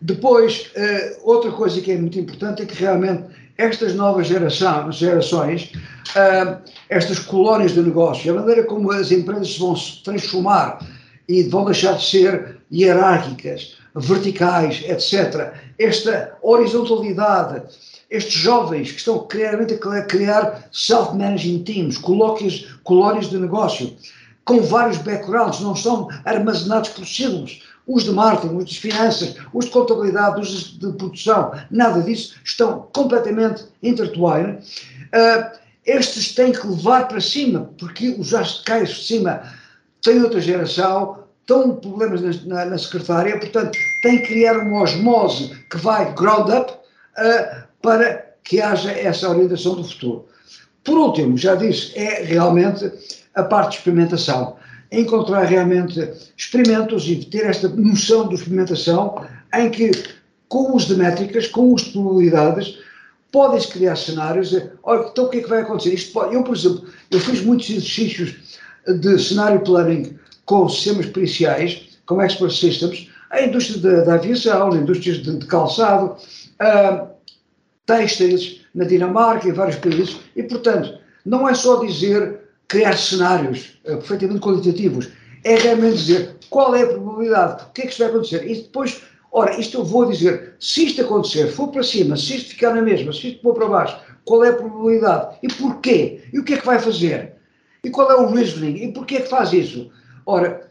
Depois, 0.00 0.70
uh, 0.76 1.20
outra 1.22 1.52
coisa 1.52 1.80
que 1.80 1.92
é 1.92 1.96
muito 1.96 2.18
importante 2.18 2.62
é 2.62 2.66
que 2.66 2.74
realmente 2.74 3.24
estas 3.56 3.94
novas 3.94 4.26
geração, 4.26 4.90
gerações, 4.90 5.72
uh, 6.16 6.58
estas 6.88 7.20
colónias 7.20 7.72
de 7.72 7.82
negócio, 7.82 8.32
a 8.32 8.40
maneira 8.40 8.64
como 8.64 8.90
as 8.90 9.12
empresas 9.12 9.56
vão 9.56 9.76
se 9.76 10.02
transformar 10.02 10.84
e 11.28 11.44
vão 11.44 11.64
deixar 11.64 11.92
de 11.92 12.04
ser 12.04 12.58
hierárquicas, 12.72 13.76
verticais, 13.94 14.82
etc. 14.88 15.52
Esta 15.78 16.36
horizontalidade, 16.42 17.62
estes 18.12 18.34
jovens 18.34 18.92
que 18.92 18.98
estão 18.98 19.26
claramente 19.26 19.74
a 19.74 20.02
criar 20.02 20.68
self-managing 20.70 21.64
teams, 21.64 21.96
colónias, 21.96 22.66
colónias 22.84 23.30
de 23.30 23.38
negócio, 23.38 23.96
com 24.44 24.60
vários 24.60 24.98
backgrounds, 24.98 25.60
não 25.60 25.74
são 25.74 26.08
armazenados 26.24 26.90
por 26.90 27.06
siglos 27.06 27.62
os 27.86 28.04
de 28.04 28.12
marketing, 28.12 28.56
os 28.56 28.64
de 28.66 28.80
finanças, 28.80 29.34
os 29.52 29.64
de 29.64 29.70
contabilidade, 29.70 30.40
os 30.40 30.78
de 30.78 30.92
produção, 30.92 31.52
nada 31.70 32.00
disso, 32.02 32.36
estão 32.44 32.88
completamente 32.92 33.64
intertwined. 33.82 34.58
Uh, 35.12 35.58
estes 35.84 36.34
têm 36.34 36.52
que 36.52 36.66
levar 36.66 37.08
para 37.08 37.20
cima, 37.20 37.70
porque 37.78 38.10
os 38.10 38.28
já 38.28 38.44
caem 38.64 38.84
de 38.84 38.94
cima 38.94 39.42
têm 40.00 40.22
outra 40.22 40.40
geração, 40.40 41.24
estão 41.40 41.74
problemas 41.76 42.22
na, 42.22 42.54
na, 42.54 42.64
na, 42.66 42.78
secretária, 42.78 43.38
portanto, 43.38 43.76
têm 44.02 44.18
que 44.18 44.28
criar 44.28 44.58
uma 44.58 44.82
osmose 44.82 45.48
que 45.70 45.76
vai 45.78 46.14
ground 46.14 46.50
up 46.50 46.72
uh, 46.72 47.71
para 47.82 48.32
que 48.44 48.60
haja 48.60 48.90
essa 48.92 49.28
orientação 49.28 49.74
do 49.74 49.84
futuro. 49.84 50.26
Por 50.84 50.98
último, 50.98 51.36
já 51.36 51.54
disse, 51.54 51.96
é 51.96 52.22
realmente 52.22 52.90
a 53.34 53.42
parte 53.42 53.72
de 53.72 53.76
experimentação. 53.78 54.56
Encontrar 54.90 55.44
realmente 55.44 56.10
experimentos 56.36 57.08
e 57.08 57.16
ter 57.16 57.46
esta 57.46 57.68
noção 57.68 58.28
de 58.28 58.34
experimentação 58.34 59.24
em 59.54 59.70
que, 59.70 59.90
com 60.48 60.76
os 60.76 60.86
de 60.86 60.96
métricas, 60.96 61.46
com 61.46 61.72
os 61.72 61.82
de 61.82 61.92
probabilidades, 61.92 62.78
podem-se 63.30 63.68
criar 63.68 63.96
cenários. 63.96 64.54
Olha, 64.82 65.08
então 65.08 65.24
o 65.24 65.28
que 65.28 65.38
é 65.38 65.42
que 65.42 65.48
vai 65.48 65.62
acontecer? 65.62 65.94
Isto 65.94 66.12
pode, 66.12 66.34
eu, 66.34 66.42
por 66.42 66.54
exemplo, 66.54 66.84
eu 67.10 67.20
fiz 67.20 67.42
muitos 67.42 67.70
exercícios 67.70 68.34
de 68.86 69.18
cenário 69.18 69.60
planning 69.60 70.18
com 70.44 70.68
sistemas 70.68 71.06
periciais, 71.06 71.98
com 72.04 72.20
expert 72.20 72.52
systems, 72.52 73.08
a 73.30 73.40
indústria 73.42 74.04
da, 74.04 74.14
aviação, 74.14 74.72
a 74.72 74.76
indústria 74.76 75.14
de, 75.14 75.38
de 75.38 75.46
calçado, 75.46 76.16
uh, 76.60 77.11
têxteis 77.86 78.60
na 78.74 78.84
Dinamarca 78.84 79.48
e 79.48 79.52
vários 79.52 79.76
países, 79.76 80.16
e 80.36 80.42
portanto, 80.42 80.98
não 81.24 81.48
é 81.48 81.54
só 81.54 81.84
dizer 81.84 82.40
criar 82.68 82.96
cenários 82.96 83.78
uh, 83.84 83.96
perfeitamente 83.98 84.40
qualitativos, 84.40 85.08
é 85.44 85.56
realmente 85.56 85.96
dizer 85.96 86.36
qual 86.48 86.74
é 86.74 86.82
a 86.82 86.86
probabilidade, 86.86 87.64
o 87.64 87.72
que 87.72 87.82
é 87.82 87.84
que 87.84 87.90
isto 87.90 87.98
vai 87.98 88.08
acontecer, 88.08 88.50
e 88.50 88.54
depois, 88.54 89.02
ora, 89.30 89.58
isto 89.58 89.78
eu 89.78 89.84
vou 89.84 90.06
dizer, 90.06 90.54
se 90.60 90.86
isto 90.86 91.02
acontecer, 91.02 91.48
for 91.48 91.68
para 91.68 91.82
cima, 91.82 92.16
se 92.16 92.36
isto 92.36 92.50
ficar 92.50 92.74
na 92.74 92.82
mesma, 92.82 93.12
se 93.12 93.28
isto 93.28 93.42
for 93.42 93.54
para 93.54 93.66
baixo, 93.66 94.00
qual 94.24 94.44
é 94.44 94.50
a 94.50 94.54
probabilidade 94.54 95.36
e 95.42 95.48
porquê, 95.48 96.22
e 96.32 96.38
o 96.38 96.44
que 96.44 96.54
é 96.54 96.58
que 96.58 96.66
vai 96.66 96.78
fazer, 96.78 97.34
e 97.84 97.90
qual 97.90 98.10
é 98.10 98.16
o 98.16 98.32
reasoning, 98.32 98.76
e 98.76 98.92
porquê 98.92 99.16
é 99.16 99.20
que 99.22 99.28
faz 99.28 99.52
isso? 99.52 99.90
Ora, 100.24 100.68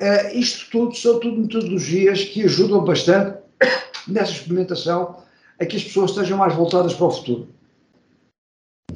uh, 0.00 0.36
isto 0.36 0.70
tudo 0.70 0.96
são 0.96 1.20
tudo 1.20 1.40
metodologias 1.40 2.24
que 2.24 2.42
ajudam 2.44 2.82
bastante 2.84 3.38
nessa 4.08 4.32
experimentação 4.32 5.23
a 5.60 5.66
que 5.66 5.76
as 5.76 5.84
pessoas 5.84 6.10
estejam 6.10 6.38
mais 6.38 6.54
voltadas 6.54 6.94
para 6.94 7.06
o 7.06 7.10
futuro. 7.10 7.48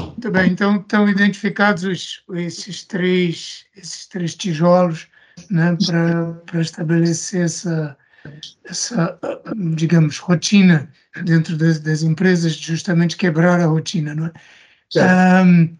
Muito 0.00 0.30
bem, 0.30 0.50
então 0.50 0.76
estão 0.76 1.08
identificados 1.08 1.84
os, 1.84 2.22
esses, 2.34 2.84
três, 2.84 3.66
esses 3.76 4.06
três 4.06 4.34
tijolos 4.34 5.06
né, 5.50 5.76
para, 5.86 6.32
para 6.44 6.60
estabelecer 6.60 7.44
essa, 7.44 7.96
essa, 8.64 9.18
digamos, 9.76 10.18
rotina 10.18 10.90
dentro 11.24 11.56
das, 11.56 11.80
das 11.80 12.02
empresas, 12.02 12.54
justamente 12.54 13.16
quebrar 13.16 13.60
a 13.60 13.66
rotina, 13.66 14.14
não 14.14 14.26
é? 14.26 15.42
Um, 15.44 15.76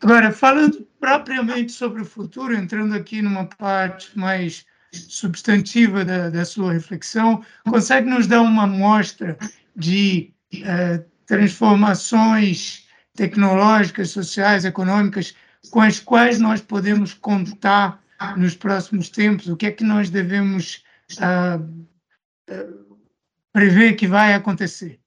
agora, 0.00 0.32
falando 0.32 0.86
propriamente 1.00 1.72
sobre 1.72 2.02
o 2.02 2.06
futuro, 2.06 2.54
entrando 2.54 2.94
aqui 2.94 3.20
numa 3.20 3.46
parte 3.46 4.16
mais 4.16 4.64
substantiva 4.92 6.04
da, 6.04 6.30
da 6.30 6.44
sua 6.44 6.72
reflexão, 6.72 7.44
consegue 7.68 8.08
nos 8.08 8.26
dar 8.26 8.42
uma 8.42 8.64
amostra 8.64 9.36
de 9.76 10.32
eh, 10.52 11.02
transformações 11.26 12.86
tecnológicas, 13.14 14.10
sociais, 14.10 14.64
econômicas, 14.64 15.34
com 15.70 15.80
as 15.80 16.00
quais 16.00 16.38
nós 16.38 16.60
podemos 16.60 17.14
contar 17.14 18.02
nos 18.36 18.54
próximos 18.54 19.08
tempos? 19.08 19.48
O 19.48 19.56
que 19.56 19.66
é 19.66 19.70
que 19.70 19.84
nós 19.84 20.10
devemos 20.10 20.82
uh, 21.18 21.62
uh, 22.50 22.96
prever 23.52 23.94
que 23.94 24.06
vai 24.06 24.34
acontecer? 24.34 24.98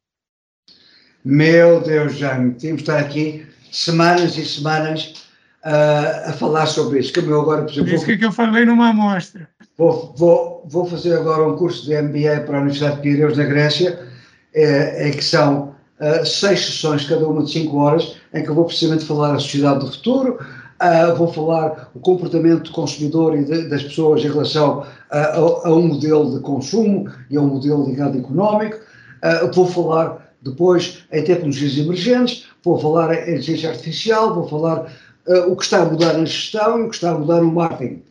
Meu 1.23 1.81
Deus, 1.81 2.15
Jaime, 2.15 2.53
temos 2.53 2.83
de 2.83 2.89
estar 2.89 2.99
aqui 2.99 3.47
semanas 3.71 4.37
e 4.37 4.45
semanas 4.45 5.27
uh, 5.63 6.29
a 6.29 6.33
falar 6.33 6.67
sobre 6.67 6.99
isso. 6.99 7.13
Como 7.13 7.31
eu 7.31 7.41
agora, 7.41 7.63
por 7.63 7.71
exemplo. 7.71 7.95
Isso 7.95 8.05
vou, 8.05 8.17
que 8.17 8.25
eu 8.25 8.31
falei 8.31 8.65
numa 8.65 8.89
amostra. 8.89 9.49
Vou, 9.77 10.13
vou, 10.15 10.63
vou 10.67 10.85
fazer 10.85 11.15
agora 11.15 11.47
um 11.47 11.57
curso 11.57 11.85
de 11.85 11.99
MBA 11.99 12.41
para 12.45 12.57
a 12.57 12.61
Universidade 12.61 12.97
de 12.97 13.01
Pirineus, 13.01 13.37
na 13.37 13.45
Grécia, 13.45 14.04
é, 14.55 15.09
é 15.09 15.11
que 15.11 15.23
são 15.23 15.75
uh, 15.99 16.25
seis 16.25 16.65
sessões, 16.65 17.07
cada 17.07 17.27
uma 17.27 17.43
de 17.43 17.51
cinco 17.51 17.77
horas, 17.77 18.15
em 18.33 18.41
que 18.41 18.49
eu 18.49 18.55
vou 18.55 18.65
precisamente 18.65 19.05
falar 19.05 19.35
a 19.35 19.39
sociedade 19.39 19.81
do 19.81 19.91
futuro, 19.91 20.39
uh, 20.39 21.15
vou 21.15 21.31
falar 21.31 21.91
o 21.93 21.99
comportamento 21.99 22.63
do 22.63 22.71
consumidor 22.71 23.37
e 23.37 23.43
de, 23.43 23.69
das 23.69 23.83
pessoas 23.83 24.23
em 24.23 24.29
relação 24.29 24.79
uh, 24.79 24.85
a, 25.11 25.67
a, 25.67 25.73
um 25.73 25.89
modelo 25.89 26.33
de 26.33 26.39
consumo 26.39 27.09
e 27.29 27.37
a 27.37 27.41
um 27.41 27.47
modelo 27.47 27.85
ligado 27.85 28.17
económico, 28.17 28.77
vou 29.53 29.65
falar 29.65 30.25
depois 30.45 31.03
em 31.11 31.23
tecnologias 31.23 31.75
emergentes, 31.77 32.45
vou 32.63 32.79
falar 32.79 33.13
em 33.13 33.21
inteligência 33.21 33.71
artificial, 33.71 34.35
vou 34.35 34.47
falar 34.47 34.85
uh, 35.27 35.51
o 35.51 35.55
que 35.55 35.63
está 35.63 35.81
a 35.81 35.85
mudar 35.85 36.13
na 36.13 36.25
gestão 36.25 36.79
e 36.79 36.83
o 36.83 36.89
que 36.89 36.95
está 36.95 37.11
a 37.11 37.17
mudar 37.17 37.41
no 37.41 37.51
marketing. 37.51 38.03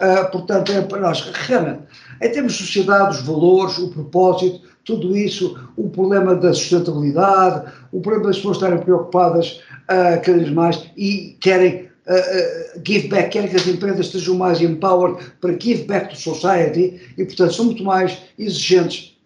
Uh, 0.00 0.30
portanto, 0.30 0.72
é 0.72 0.80
para 0.80 1.00
nós, 1.00 1.20
realmente, 1.20 1.80
em 2.22 2.30
termos 2.30 2.52
de 2.52 2.64
sociedade, 2.64 3.18
os 3.18 3.26
valores, 3.26 3.78
o 3.78 3.90
propósito, 3.90 4.62
tudo 4.84 5.16
isso, 5.16 5.58
o 5.76 5.88
problema 5.88 6.34
da 6.34 6.52
sustentabilidade, 6.52 7.70
o 7.92 8.00
problema 8.00 8.26
das 8.26 8.36
pessoas 8.36 8.56
estarem 8.56 8.78
preocupadas 8.78 9.60
uh, 9.84 10.20
cada 10.22 10.38
vez 10.38 10.50
mais 10.50 10.84
e 10.96 11.36
querem 11.40 11.88
uh, 12.06 12.80
give 12.84 13.08
back, 13.08 13.30
querem 13.30 13.48
que 13.48 13.56
as 13.56 13.66
empresas 13.66 14.06
estejam 14.06 14.36
mais 14.36 14.60
empowered 14.60 15.22
para 15.40 15.58
give 15.60 15.84
back 15.84 16.08
to 16.08 16.20
society 16.20 17.00
e, 17.16 17.24
portanto, 17.24 17.54
são 17.54 17.66
muito 17.66 17.84
mais 17.84 18.18
exigentes 18.38 19.16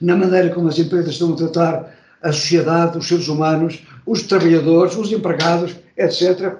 na 0.00 0.16
maneira 0.16 0.50
como 0.50 0.68
as 0.68 0.78
empresas 0.78 1.12
estão 1.12 1.32
a 1.32 1.36
tratar 1.36 1.94
a 2.22 2.32
sociedade, 2.32 2.98
os 2.98 3.06
seres 3.06 3.28
humanos, 3.28 3.82
os 4.06 4.22
trabalhadores, 4.22 4.96
os 4.96 5.12
empregados, 5.12 5.76
etc. 5.96 6.56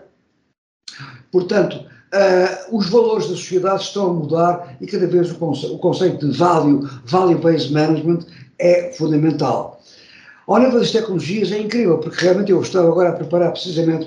Portanto, 1.32 1.84
uh, 2.14 2.76
os 2.76 2.88
valores 2.88 3.28
da 3.28 3.34
sociedade 3.34 3.82
estão 3.82 4.10
a 4.10 4.14
mudar 4.14 4.76
e 4.80 4.86
cada 4.86 5.06
vez 5.06 5.30
o, 5.30 5.34
conce 5.34 5.66
o 5.66 5.78
conceito 5.78 6.26
de 6.28 6.36
value, 6.36 6.88
value-based 7.04 7.72
management, 7.72 8.20
é 8.58 8.92
fundamental. 8.92 9.82
Ao 10.46 10.58
nível 10.58 10.78
das 10.78 10.90
tecnologias 10.90 11.50
é 11.50 11.58
incrível, 11.58 11.98
porque 11.98 12.24
realmente 12.24 12.52
eu 12.52 12.60
estava 12.60 12.88
agora 12.88 13.10
a 13.10 13.12
preparar 13.12 13.50
precisamente 13.52 14.06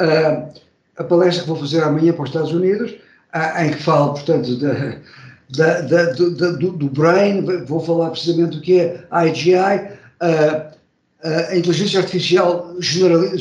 uh, 0.00 0.60
a 0.96 1.04
palestra 1.04 1.42
que 1.42 1.48
vou 1.48 1.58
fazer 1.58 1.82
amanhã 1.82 2.12
para 2.12 2.22
os 2.22 2.28
Estados 2.28 2.52
Unidos, 2.52 2.92
uh, 3.34 3.62
em 3.62 3.70
que 3.70 3.82
falo, 3.82 4.12
portanto, 4.12 4.48
do, 5.48 6.72
do, 6.72 6.88
brain, 6.90 7.44
vou 7.64 7.80
falar 7.80 8.10
precisamente 8.10 8.56
do 8.56 8.62
que 8.62 8.80
é 8.80 9.04
IGI, 9.26 9.54
uh, 10.22 10.70
a 11.22 11.56
inteligência 11.56 12.00
artificial 12.00 12.74
general, 12.78 13.36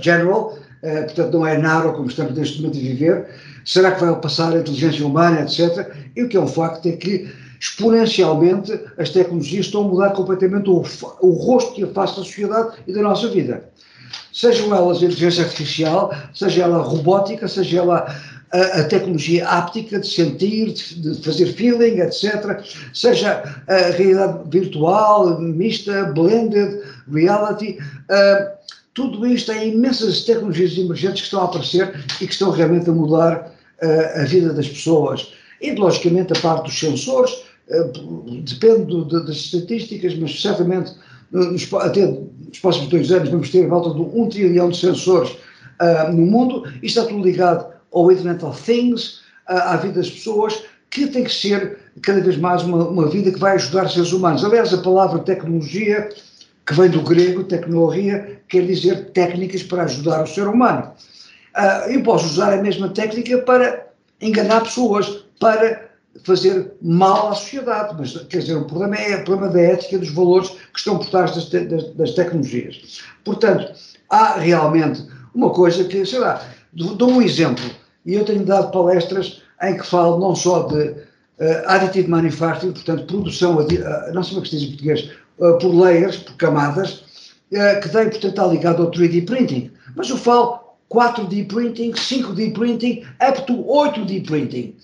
general 0.00 0.58
uh, 0.82 1.04
portanto 1.04 1.32
não 1.32 1.46
é 1.46 1.58
naro 1.58 1.92
como 1.92 2.08
estamos 2.08 2.34
neste 2.34 2.60
momento 2.60 2.78
a 2.78 2.80
viver, 2.80 3.28
será 3.64 3.92
que 3.92 4.04
vai 4.04 4.14
passar 4.20 4.52
a 4.52 4.60
inteligência 4.60 5.06
humana, 5.06 5.42
etc. 5.42 5.90
E 6.16 6.22
o 6.22 6.28
que 6.28 6.36
é 6.36 6.40
um 6.40 6.48
facto 6.48 6.86
é 6.86 6.92
que 6.92 7.28
exponencialmente 7.60 8.78
as 8.96 9.10
tecnologias 9.10 9.66
estão 9.66 9.82
a 9.82 9.88
mudar 9.88 10.10
completamente 10.10 10.70
o, 10.70 10.84
o 11.20 11.30
rosto 11.32 11.80
e 11.80 11.84
a 11.84 11.88
face 11.88 12.16
da 12.16 12.24
sociedade 12.24 12.76
e 12.86 12.92
da 12.92 13.02
nossa 13.02 13.28
vida. 13.28 13.68
Sejam 14.32 14.74
elas 14.74 14.98
a 14.98 15.06
inteligência 15.06 15.44
artificial, 15.44 16.14
seja 16.32 16.62
ela 16.62 16.78
robótica, 16.78 17.48
seja 17.48 17.78
ela 17.78 18.06
a, 18.52 18.60
a, 18.80 18.84
tecnologia 18.84 19.46
áptica 19.46 19.98
de 19.98 20.06
sentir, 20.06 20.72
de, 20.72 21.12
de, 21.12 21.22
fazer 21.22 21.46
feeling, 21.46 22.00
etc. 22.00 22.62
Seja 22.94 23.42
a 23.66 23.76
realidade 23.90 24.48
virtual, 24.48 25.40
mista, 25.40 26.04
blended, 26.14 26.80
reality. 27.12 27.78
Uh, 28.08 28.58
tudo 28.98 29.24
isto 29.24 29.52
é 29.52 29.68
imensas 29.68 30.24
tecnologias 30.24 30.76
emergentes 30.76 31.20
que 31.20 31.26
estão 31.26 31.42
a 31.42 31.44
aparecer 31.44 32.04
e 32.20 32.26
que 32.26 32.32
estão 32.32 32.50
realmente 32.50 32.90
a 32.90 32.92
mudar 32.92 33.54
uh, 33.80 34.20
a 34.20 34.24
vida 34.24 34.52
das 34.52 34.68
pessoas. 34.68 35.32
E, 35.62 35.72
logicamente, 35.72 36.32
a 36.32 36.40
parte 36.40 36.64
dos 36.64 36.76
sensores, 36.76 37.30
uh, 37.68 38.42
depende 38.42 38.86
do, 38.86 39.04
de, 39.04 39.24
das 39.24 39.36
estatísticas, 39.36 40.16
mas 40.16 40.42
certamente 40.42 40.90
nos, 41.30 41.72
até 41.74 42.06
nos 42.06 42.58
próximos 42.58 42.88
dois 42.88 43.12
anos 43.12 43.28
vamos 43.28 43.50
ter 43.50 43.66
a 43.66 43.68
volta 43.68 43.94
de 43.94 44.00
um 44.00 44.28
trilhão 44.28 44.68
de 44.68 44.76
sensores 44.76 45.30
uh, 45.30 46.12
no 46.12 46.26
mundo. 46.26 46.64
Isto 46.82 46.98
está 46.98 47.04
tudo 47.04 47.22
ligado 47.22 47.72
ao 47.92 48.10
Internet 48.10 48.44
of 48.44 48.60
Things, 48.60 49.20
à 49.46 49.76
vida 49.76 49.94
das 49.94 50.10
pessoas, 50.10 50.60
que 50.90 51.06
tem 51.06 51.22
que 51.22 51.32
ser 51.32 51.78
cada 52.02 52.20
vez 52.20 52.36
mais 52.36 52.64
uma, 52.64 52.88
uma 52.88 53.08
vida 53.08 53.30
que 53.30 53.38
vai 53.38 53.54
ajudar 53.54 53.86
os 53.86 53.94
seres 53.94 54.12
humanos. 54.12 54.44
Aliás, 54.44 54.74
a 54.74 54.78
palavra 54.78 55.20
tecnologia, 55.20 56.08
que 56.68 56.74
vem 56.74 56.90
do 56.90 57.00
grego, 57.00 57.44
tecnologia, 57.44 58.42
quer 58.46 58.66
dizer 58.66 59.10
técnicas 59.12 59.62
para 59.62 59.84
ajudar 59.84 60.22
o 60.22 60.26
ser 60.26 60.46
humano. 60.46 60.92
Uh, 61.56 61.90
eu 61.90 62.02
posso 62.02 62.26
usar 62.26 62.52
a 62.52 62.62
mesma 62.62 62.90
técnica 62.90 63.38
para 63.38 63.86
enganar 64.20 64.60
pessoas, 64.60 65.24
para 65.40 65.88
fazer 66.24 66.72
mal 66.82 67.30
à 67.30 67.34
sociedade, 67.34 67.96
mas 67.98 68.12
quer 68.28 68.40
dizer, 68.40 68.56
o 68.56 68.66
problema 68.66 68.96
é 68.96 69.16
o 69.16 69.24
problema 69.24 69.50
da 69.50 69.60
ética, 69.62 69.98
dos 69.98 70.10
valores 70.10 70.50
que 70.50 70.78
estão 70.78 70.98
por 70.98 71.08
trás 71.08 71.34
das, 71.34 71.46
te, 71.46 71.60
das, 71.60 71.94
das 71.94 72.12
tecnologias. 72.12 73.00
Portanto, 73.24 73.72
há 74.10 74.38
realmente 74.38 75.06
uma 75.34 75.50
coisa 75.50 75.84
que, 75.84 76.04
sei 76.04 76.18
lá, 76.18 76.42
Dou 76.72 77.10
um 77.10 77.22
exemplo, 77.22 77.64
e 78.04 78.14
eu 78.14 78.24
tenho 78.24 78.44
dado 78.44 78.70
palestras 78.70 79.42
em 79.62 79.76
que 79.76 79.86
falo 79.86 80.18
não 80.20 80.36
só 80.36 80.64
de 80.64 80.90
uh, 80.90 80.96
additive 81.66 82.08
manufacturing, 82.08 82.72
portanto, 82.72 83.06
produção, 83.06 83.56
uh, 83.56 84.12
não 84.12 84.22
sei 84.22 84.34
como 84.34 84.40
é 84.40 84.42
que 84.42 84.50
se 84.50 84.58
diz 84.58 84.62
em 84.62 84.68
português, 84.68 85.10
uh, 85.38 85.58
por 85.58 85.74
layers, 85.74 86.16
por 86.16 86.36
camadas, 86.36 87.04
que 87.50 87.88
tem, 87.88 88.10
portanto, 88.10 88.28
está 88.28 88.46
ligado 88.46 88.82
ao 88.82 88.90
3D 88.90 89.24
printing. 89.24 89.70
Mas 89.96 90.10
eu 90.10 90.18
falo 90.18 90.60
4D 90.92 91.48
printing, 91.48 91.92
5D 91.92 92.52
printing, 92.52 93.04
up 93.26 93.46
to 93.46 93.54
8D 93.64 94.26
printing. 94.26 94.76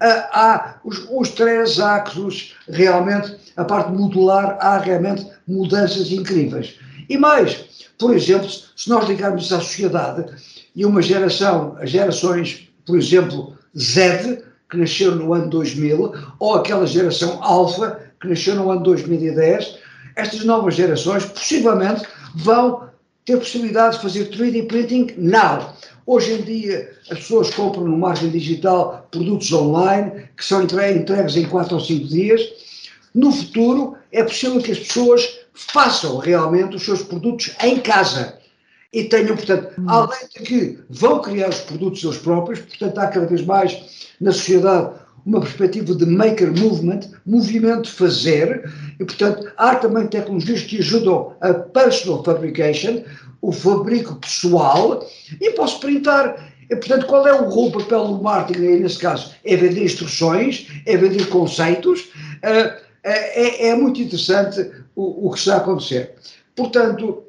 há 0.00 0.76
os, 0.82 1.06
os 1.10 1.28
três 1.30 1.78
axos, 1.78 2.54
realmente, 2.70 3.36
a 3.56 3.64
parte 3.64 3.92
modular, 3.92 4.56
há 4.60 4.78
realmente 4.78 5.26
mudanças 5.46 6.10
incríveis. 6.10 6.78
E 7.08 7.18
mais, 7.18 7.66
Por 7.98 8.14
exemplo, 8.14 8.48
se 8.48 8.88
nós 8.88 9.08
ligarmos 9.08 9.52
à 9.52 9.58
sociedade 9.58 10.26
e 10.74 10.84
uma 10.84 11.00
geração, 11.00 11.76
as 11.80 11.90
gerações, 11.90 12.68
por 12.84 12.98
exemplo, 12.98 13.56
Z, 13.76 14.42
que 14.68 14.76
nasceu 14.76 15.14
no 15.14 15.32
ano 15.32 15.48
2000, 15.48 16.12
ou 16.38 16.54
aquela 16.54 16.86
geração 16.86 17.42
Alpha, 17.42 18.00
que 18.20 18.28
nasceu 18.28 18.54
no 18.54 18.70
ano 18.70 18.82
2010, 18.82 19.78
estas 20.16 20.44
novas 20.44 20.74
gerações 20.74 21.24
possivelmente 21.26 22.04
vão 22.34 22.88
ter 23.24 23.36
possibilidade 23.36 23.96
de 23.96 24.02
fazer 24.02 24.30
3D 24.30 24.66
printing 24.66 25.14
now. 25.18 25.74
Hoje 26.06 26.32
em 26.32 26.42
dia, 26.42 26.90
as 27.10 27.18
pessoas 27.18 27.52
compram 27.52 27.84
no 27.84 27.98
margem 27.98 28.30
digital 28.30 29.06
produtos 29.10 29.52
online 29.52 30.28
que 30.36 30.44
são 30.44 30.62
entregues 30.62 31.36
em 31.36 31.44
4 31.44 31.74
ou 31.74 31.80
5 31.80 32.06
dias. 32.06 32.40
No 33.14 33.32
futuro, 33.32 33.96
é 34.12 34.22
possível 34.22 34.60
que 34.62 34.72
as 34.72 34.78
pessoas 34.78 35.38
façam 35.52 36.18
realmente 36.18 36.76
os 36.76 36.84
seus 36.84 37.02
produtos 37.02 37.54
em 37.62 37.80
casa 37.80 38.38
e 38.92 39.04
tenham, 39.04 39.36
portanto, 39.36 39.72
hum. 39.78 39.84
além 39.88 40.28
de 40.34 40.42
que 40.42 40.78
vão 40.88 41.20
criar 41.20 41.48
os 41.48 41.60
produtos 41.60 42.02
eles 42.04 42.18
próprios, 42.18 42.60
portanto, 42.60 42.98
há 42.98 43.06
cada 43.08 43.26
vez 43.26 43.44
mais 43.44 44.08
na 44.20 44.32
sociedade 44.32 44.94
uma 45.26 45.40
perspectiva 45.40 45.92
de 45.94 46.06
maker 46.06 46.56
movement, 46.56 47.00
movimento 47.26 47.90
fazer, 47.90 48.72
e 48.98 49.04
portanto 49.04 49.52
há 49.56 49.74
também 49.74 50.06
tecnologias 50.06 50.62
que 50.62 50.78
ajudam 50.78 51.34
a 51.40 51.52
personal 51.52 52.22
fabrication, 52.22 53.02
o 53.42 53.50
fabrico 53.50 54.14
pessoal, 54.16 55.04
e 55.40 55.50
posso 55.50 55.80
printar. 55.80 56.54
E, 56.70 56.74
portanto, 56.74 57.06
qual 57.06 57.26
é 57.26 57.32
o 57.32 57.70
papel 57.70 58.08
do 58.08 58.22
marketing 58.22 58.66
aí 58.66 58.80
nesse 58.80 58.98
caso? 58.98 59.32
É 59.44 59.54
vender 59.56 59.84
instruções, 59.84 60.66
é 60.84 60.96
vender 60.96 61.28
conceitos, 61.28 62.00
uh, 62.42 62.86
é, 63.04 63.68
é, 63.68 63.76
muito 63.76 64.00
interessante 64.00 64.68
o, 64.96 65.28
o 65.28 65.32
que 65.32 65.38
está 65.38 65.54
a 65.54 65.58
acontecer. 65.58 66.14
Portanto, 66.56 67.22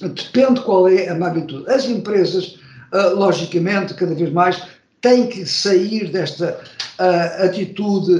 depende 0.00 0.62
qual 0.62 0.88
é 0.88 1.08
a 1.08 1.14
magnitude. 1.14 1.70
As 1.70 1.84
empresas, 1.84 2.58
uh, 2.92 3.14
logicamente, 3.14 3.92
cada 3.92 4.14
vez 4.14 4.32
mais 4.32 4.62
têm 5.00 5.26
que 5.26 5.46
sair 5.46 6.10
desta 6.10 6.60
uh, 6.98 7.44
atitude 7.44 8.12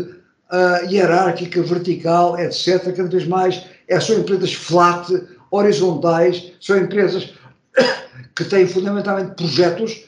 uh, 0.51 0.91
hierárquica, 0.91 1.63
vertical, 1.63 2.39
etc. 2.39 2.95
Cada 2.95 3.09
vez 3.09 3.27
mais 3.27 3.65
é, 3.89 3.99
são 4.01 4.19
empresas 4.19 4.53
flat, 4.53 5.11
horizontais, 5.51 6.53
são 6.61 6.77
empresas 6.77 7.33
que 8.35 8.45
têm 8.45 8.67
fundamentalmente 8.67 9.35
projetos, 9.35 10.05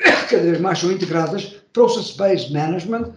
cada 0.28 0.42
vez 0.42 0.60
mais 0.60 0.78
são 0.78 0.90
integradas, 0.90 1.56
process-based 1.72 2.52
management. 2.52 3.12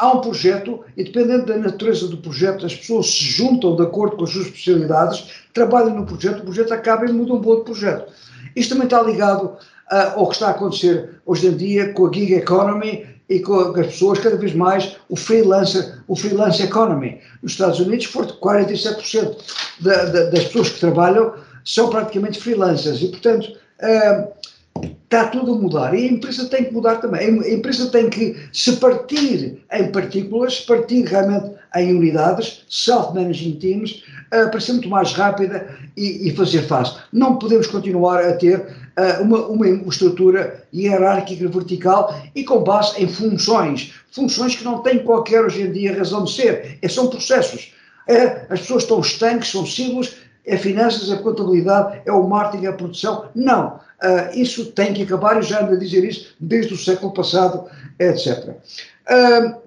Há 0.00 0.12
um 0.12 0.22
projeto 0.22 0.82
e, 0.96 1.04
dependendo 1.04 1.44
da 1.44 1.58
natureza 1.58 2.08
do 2.08 2.16
projeto, 2.16 2.64
as 2.64 2.74
pessoas 2.74 3.06
se 3.06 3.22
juntam 3.22 3.76
de 3.76 3.82
acordo 3.82 4.16
com 4.16 4.24
as 4.24 4.30
suas 4.30 4.46
especialidades, 4.46 5.44
trabalham 5.52 5.94
no 5.94 6.06
projeto, 6.06 6.40
o 6.40 6.44
projeto 6.44 6.72
acaba 6.72 7.04
e 7.04 7.12
muda 7.12 7.34
um 7.34 7.46
outro 7.46 7.64
projeto. 7.64 8.10
Isto 8.56 8.70
também 8.70 8.86
está 8.86 9.02
ligado 9.02 9.58
uh, 9.90 10.18
ao 10.18 10.28
que 10.28 10.34
está 10.34 10.48
a 10.48 10.50
acontecer 10.50 11.20
hoje 11.26 11.48
em 11.48 11.56
dia 11.56 11.92
com 11.92 12.06
a 12.06 12.12
gig 12.12 12.34
economy 12.34 13.06
e 13.28 13.38
com 13.40 13.58
as 13.58 13.86
pessoas 13.86 14.18
cada 14.18 14.36
vez 14.36 14.54
mais 14.54 14.96
o 15.08 15.16
freelancer, 15.16 16.02
o 16.08 16.16
freelance 16.16 16.62
economy. 16.62 17.20
Nos 17.42 17.52
Estados 17.52 17.78
Unidos, 17.78 18.06
47% 18.08 19.36
da, 19.80 20.04
da, 20.06 20.24
das 20.30 20.44
pessoas 20.46 20.70
que 20.70 20.80
trabalham 20.80 21.34
são 21.64 21.88
praticamente 21.90 22.40
freelancers 22.40 23.00
e, 23.00 23.08
portanto, 23.08 23.52
uh, 23.82 24.40
está 25.04 25.26
tudo 25.26 25.54
a 25.54 25.58
mudar 25.58 25.94
e 25.94 26.08
a 26.08 26.12
empresa 26.12 26.48
tem 26.48 26.64
que 26.64 26.72
mudar 26.72 26.96
também. 26.96 27.20
A 27.20 27.50
empresa 27.52 27.88
tem 27.90 28.08
que 28.08 28.36
se 28.52 28.76
partir 28.76 29.62
em 29.72 29.92
partículas, 29.92 30.60
partir 30.60 31.04
realmente 31.04 31.52
em 31.76 31.94
unidades, 31.94 32.64
self-managing 32.68 33.58
teams, 33.58 34.02
uh, 34.32 34.50
para 34.50 34.60
ser 34.60 34.72
muito 34.72 34.88
mais 34.88 35.12
rápida 35.12 35.76
e, 35.96 36.28
e, 36.28 36.34
fazer 36.34 36.62
face. 36.62 36.96
Não 37.12 37.36
podemos 37.36 37.66
continuar 37.66 38.24
a 38.24 38.32
ter 38.34 38.64
uma, 39.20 39.46
uma 39.46 39.66
estrutura 39.88 40.64
hierárquica 40.72 41.48
vertical 41.48 42.14
e 42.34 42.44
com 42.44 42.62
base 42.62 43.02
em 43.02 43.08
funções. 43.08 43.94
Funções 44.12 44.56
que 44.56 44.64
não 44.64 44.82
têm 44.82 45.00
qualquer 45.00 45.42
hoje 45.42 45.62
em 45.62 45.72
dia 45.72 45.96
razão 45.96 46.24
de 46.24 46.32
ser. 46.32 46.78
É, 46.82 46.88
são 46.88 47.08
processos. 47.08 47.72
É, 48.08 48.46
as 48.50 48.60
pessoas 48.60 48.82
estão 48.82 49.00
estanques, 49.00 49.50
são 49.50 49.64
siglos, 49.64 50.16
é 50.44 50.56
finanças, 50.56 51.10
é 51.10 51.16
contabilidade, 51.16 52.00
é 52.04 52.12
o 52.12 52.26
marketing, 52.26 52.66
é 52.66 52.68
a 52.68 52.72
produção. 52.72 53.28
Não. 53.34 53.78
Uh, 54.02 54.34
isso 54.34 54.72
tem 54.72 54.94
que 54.94 55.02
acabar, 55.02 55.38
e 55.38 55.42
já 55.42 55.62
ando 55.62 55.74
a 55.74 55.78
dizer 55.78 56.02
isso 56.04 56.34
desde 56.40 56.72
o 56.72 56.78
século 56.78 57.12
passado, 57.12 57.66
etc. 57.98 58.48
Uh, 58.48 59.60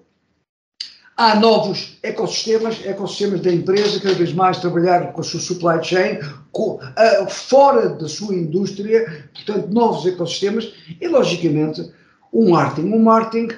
Há 1.15 1.35
novos 1.35 1.99
ecossistemas, 2.01 2.83
ecossistemas 2.83 3.41
da 3.41 3.51
empresa, 3.51 3.99
cada 3.99 4.15
vez 4.15 4.33
mais 4.33 4.57
trabalhar 4.57 5.13
com 5.13 5.21
a 5.21 5.23
sua 5.23 5.39
supply 5.39 5.83
chain, 5.83 6.17
com, 6.51 6.79
uh, 6.79 7.29
fora 7.29 7.89
da 7.89 8.07
sua 8.07 8.33
indústria, 8.33 9.27
portanto, 9.31 9.71
novos 9.71 10.07
ecossistemas 10.07 10.73
e, 10.99 11.07
logicamente, 11.07 11.87
o 12.31 12.49
marketing. 12.49 12.93
O 12.93 12.99
marketing, 12.99 13.55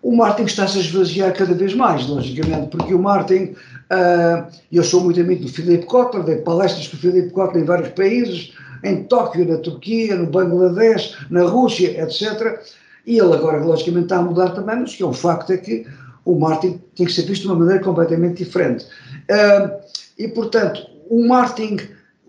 o 0.00 0.16
marketing 0.16 0.46
está-se 0.46 0.78
a 0.78 0.80
esvaziar 0.80 1.34
cada 1.34 1.54
vez 1.54 1.74
mais, 1.74 2.06
logicamente, 2.06 2.68
porque 2.68 2.94
o 2.94 3.02
marketing, 3.02 3.54
uh, 3.90 4.46
eu 4.70 4.84
sou 4.84 5.00
muito 5.00 5.20
amigo 5.20 5.42
do 5.42 5.48
Filipe 5.48 5.86
Kotler, 5.86 6.22
dei 6.22 6.36
palestras 6.36 6.86
com 6.86 6.96
o 6.96 7.00
Filipe 7.00 7.30
Kotler 7.30 7.64
em 7.64 7.66
vários 7.66 7.88
países, 7.88 8.52
em 8.84 9.02
Tóquio, 9.02 9.44
na 9.44 9.56
Turquia, 9.56 10.14
no 10.14 10.26
Bangladesh, 10.26 11.16
na 11.30 11.42
Rússia, 11.42 12.00
etc. 12.00 12.60
E 13.04 13.18
ele 13.18 13.34
agora, 13.34 13.64
logicamente, 13.64 14.04
está 14.04 14.18
a 14.18 14.22
mudar 14.22 14.50
também, 14.50 14.76
mas 14.76 14.94
que 14.94 15.02
é 15.02 15.06
um 15.06 15.12
facto 15.12 15.52
é 15.52 15.56
que 15.56 15.84
o 16.28 16.38
marketing 16.38 16.78
tem 16.94 17.06
que 17.06 17.12
ser 17.12 17.22
visto 17.22 17.42
de 17.42 17.48
uma 17.48 17.56
maneira 17.56 17.82
completamente 17.82 18.44
diferente. 18.44 18.84
Uh, 18.84 19.80
e, 20.18 20.28
portanto, 20.28 20.86
o 21.08 21.26
marketing, 21.26 21.78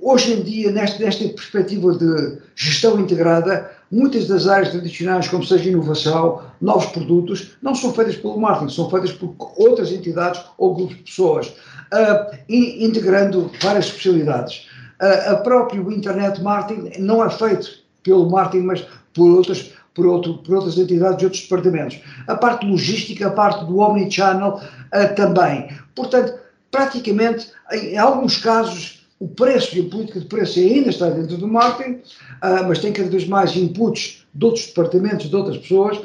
hoje 0.02 0.34
em 0.34 0.42
dia, 0.42 0.72
nesta, 0.72 1.04
nesta 1.04 1.28
perspectiva 1.28 1.94
de 1.94 2.38
gestão 2.56 2.98
integrada, 2.98 3.70
muitas 3.92 4.26
das 4.26 4.48
áreas 4.48 4.70
tradicionais, 4.70 5.28
como 5.28 5.44
seja 5.44 5.70
inovação, 5.70 6.42
novos 6.62 6.86
produtos, 6.86 7.58
não 7.62 7.76
são 7.76 7.94
feitas 7.94 8.16
pelo 8.16 8.40
marketing, 8.40 8.74
são 8.74 8.90
feitas 8.90 9.12
por 9.12 9.36
outras 9.58 9.92
entidades 9.92 10.42
ou 10.58 10.76
grupos 10.76 10.96
de 10.96 11.04
pessoas, 11.04 11.48
uh, 11.48 12.38
integrando 12.48 13.52
várias 13.62 13.88
especialidades. 13.88 14.70
Uh, 15.02 15.34
a 15.34 15.36
próprio 15.36 15.92
internet 15.92 16.42
marketing 16.42 17.02
não 17.02 17.22
é 17.22 17.30
feito 17.30 17.70
pelo 18.02 18.30
marketing, 18.30 18.64
mas 18.64 18.88
por 19.14 19.30
outras 19.30 19.74
por, 20.00 20.06
outro, 20.06 20.38
por 20.38 20.56
outras 20.56 20.78
entidades 20.78 21.22
e 21.22 21.26
outros 21.26 21.44
departamentos. 21.44 22.00
A 22.26 22.36
parte 22.36 22.66
logística, 22.66 23.28
a 23.28 23.32
parte 23.32 23.66
do 23.66 23.80
omnichannel 23.80 24.54
uh, 24.54 25.16
também. 25.16 25.70
Portanto, 25.94 26.40
praticamente, 26.72 27.48
em, 27.74 27.94
em, 27.94 27.98
alguns 27.98 28.38
casos, 28.38 29.06
o 29.20 29.28
preço 29.28 29.78
e 29.78 29.82
a 29.82 29.90
política 29.90 30.22
de 30.22 30.26
preço 30.28 30.58
ainda 30.58 30.90
está 30.90 31.10
dentro 31.10 31.36
do 31.36 31.48
marketing, 31.48 31.96
uh, 31.96 32.66
mas 32.66 32.80
tem 32.80 32.94
cada 32.94 33.10
vez 33.10 33.28
mais 33.28 33.54
inputs 33.58 34.26
de 34.34 34.46
outros 34.46 34.68
departamentos, 34.68 35.30
de 35.30 35.36
outras 35.36 35.58
pessoas, 35.58 36.00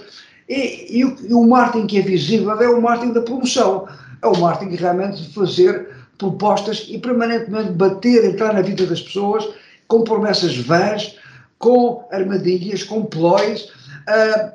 e, 0.49 0.99
e, 0.99 1.05
o, 1.05 1.17
e 1.29 1.33
o 1.33 1.47
marketing 1.47 1.87
que 1.87 1.99
é 1.99 2.03
visível 2.03 2.61
é 2.61 2.69
o 2.69 2.83
marketing 2.83 3.13
da 3.13 3.23
promoção, 3.23 3.87
é 4.21 4.27
o 4.27 4.37
marketing 4.41 4.75
realmente 4.75 5.23
de 5.23 5.33
fazer 5.33 5.89
propostas 6.19 6.87
e 6.89 6.99
permanentemente 6.99 7.71
bater, 7.71 8.25
entrar 8.25 8.53
na 8.53 8.61
vida 8.61 8.87
das 8.87 9.01
pessoas 9.01 9.49
com 9.87 10.03
promessas 10.03 10.57
vãs, 10.57 11.17
com 11.59 12.07
armadilhas, 12.11 12.83
com 12.83 13.05
ploys, 13.05 13.69
Uh, 14.09 14.53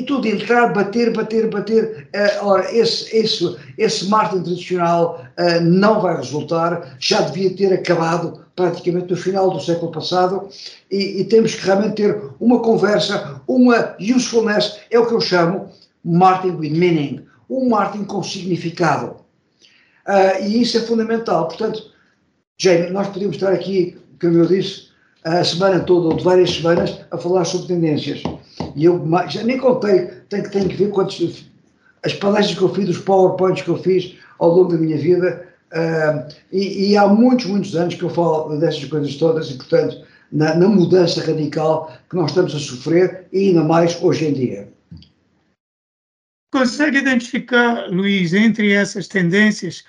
e 0.00 0.04
tudo 0.04 0.28
entrar, 0.28 0.72
bater, 0.72 1.12
bater, 1.12 1.50
bater. 1.50 2.08
Uh, 2.14 2.46
ora, 2.46 2.74
esse, 2.74 3.16
esse, 3.16 3.56
esse 3.76 4.08
marketing 4.08 4.44
tradicional 4.44 5.24
uh, 5.38 5.60
não 5.60 6.00
vai 6.00 6.16
resultar, 6.16 6.96
já 7.00 7.22
devia 7.22 7.54
ter 7.56 7.72
acabado 7.72 8.44
praticamente 8.54 9.10
no 9.10 9.16
final 9.16 9.50
do 9.50 9.60
século 9.60 9.90
passado 9.90 10.48
e, 10.90 11.20
e, 11.20 11.24
temos 11.24 11.54
que 11.54 11.64
realmente 11.64 11.94
ter 11.94 12.20
uma 12.40 12.60
conversa, 12.60 13.40
uma 13.46 13.96
usefulness, 14.00 14.78
é 14.90 14.98
o 14.98 15.06
que 15.06 15.14
eu 15.14 15.20
chamo 15.20 15.70
marketing 16.04 16.56
with 16.56 16.70
meaning, 16.70 17.26
um 17.48 17.68
marketing 17.68 18.04
com 18.04 18.22
significado. 18.22 19.16
e 20.40 20.60
isso 20.60 20.76
é 20.76 20.80
fundamental. 20.80 21.46
Portanto, 21.46 21.82
Jane, 22.60 22.90
nós 22.90 23.06
podemos 23.08 23.36
estar 23.36 23.52
aqui, 23.52 23.96
como 24.20 24.38
eu 24.38 24.46
disse, 24.46 24.88
a 25.24 25.44
semana 25.44 25.80
toda 25.80 26.08
ou 26.08 26.16
de 26.16 26.24
várias 26.24 26.50
semanas 26.50 26.98
a 27.10 27.18
falar 27.18 27.44
sobre 27.44 27.68
tendências. 27.68 28.22
E 28.74 28.84
eu 28.84 29.04
já 29.28 29.42
nem 29.42 29.58
contei, 29.58 30.06
tenho, 30.28 30.50
tenho 30.50 30.68
que 30.68 30.76
ver 30.76 30.90
quantos, 30.90 31.46
as 32.04 32.12
palestras 32.14 32.56
que 32.56 32.64
eu 32.64 32.74
fiz, 32.74 32.88
os 32.88 32.98
PowerPoints 32.98 33.62
que 33.62 33.68
eu 33.68 33.78
fiz 33.78 34.16
ao 34.38 34.50
longo 34.50 34.72
da 34.72 34.78
minha 34.78 34.96
vida. 34.96 35.46
Uh, 35.72 36.32
e, 36.50 36.90
e, 36.90 36.96
há 36.96 37.06
muitos, 37.06 37.44
muitos 37.46 37.76
anos 37.76 37.94
que 37.94 38.02
eu 38.02 38.08
falo 38.08 38.58
destas 38.58 38.86
coisas 38.86 39.14
todas 39.16 39.50
e, 39.50 39.54
portanto, 39.54 40.02
na, 40.32 40.54
na, 40.54 40.66
mudança 40.66 41.20
radical 41.20 41.92
que 42.08 42.16
nós 42.16 42.30
estamos 42.30 42.54
a 42.54 42.58
sofrer 42.58 43.26
e 43.32 43.48
ainda 43.48 43.62
mais 43.62 44.02
hoje 44.02 44.26
em 44.26 44.32
dia. 44.32 44.68
Consegue 46.50 46.96
identificar, 46.96 47.86
Luís, 47.90 48.32
entre 48.32 48.72
essas 48.72 49.06
tendências, 49.06 49.84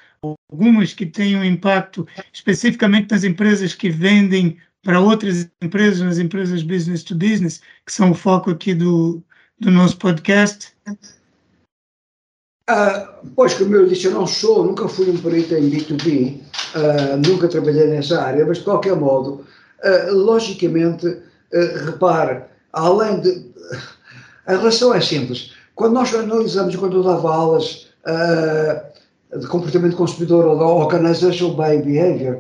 algumas 0.52 0.94
que 0.94 1.06
têm 1.06 1.38
um 1.38 1.44
impacto 1.44 2.06
especificamente 2.34 3.12
nas 3.12 3.24
empresas 3.24 3.74
que 3.74 3.90
vendem 3.90 4.58
para 4.84 5.00
outras 5.00 5.50
empresas, 5.62 6.02
nas 6.02 6.18
empresas 6.18 6.64
business 6.64 7.04
to 7.04 7.16
business, 7.16 7.62
que 7.86 7.92
são 7.92 8.12
o 8.12 8.16
foco 8.16 8.52
aqui 8.52 8.74
do, 8.74 9.22
do 9.60 9.72
nosso 9.72 9.98
podcast? 9.98 10.74
Uh, 12.70 13.28
pois, 13.36 13.56
como 13.56 13.76
eu 13.76 13.88
disse, 13.88 14.06
eu 14.06 14.12
não 14.12 14.28
sou, 14.28 14.64
nunca 14.64 14.88
fui 14.88 15.10
um 15.10 15.18
perito 15.18 15.56
em 15.56 15.70
B2B, 15.70 16.36
uh, 16.36 16.44
ah, 16.76 17.18
nunca 17.18 17.48
trabalhei 17.48 17.88
nessa 17.88 18.22
área, 18.22 18.46
mas 18.46 18.60
de 18.60 18.64
qualquer 18.64 18.96
modo, 18.96 19.44
uh, 19.84 20.14
logicamente, 20.14 21.18
repare, 21.84 22.44
além 22.72 23.22
de. 23.22 23.50
A 24.46 24.52
relação 24.54 24.94
é 24.94 25.02
simples. 25.02 25.54
Quando 25.76 25.94
nós 25.94 26.14
analisamos, 26.14 26.76
quando 26.76 26.98
eu 26.98 27.04
dava 27.04 27.34
aulas 27.34 27.88
de 29.36 29.48
comportamento 29.48 29.96
consumidor 29.96 30.46
ou 30.46 30.58
da 30.58 30.66
organizational 30.66 31.56
behavior, 31.56 32.40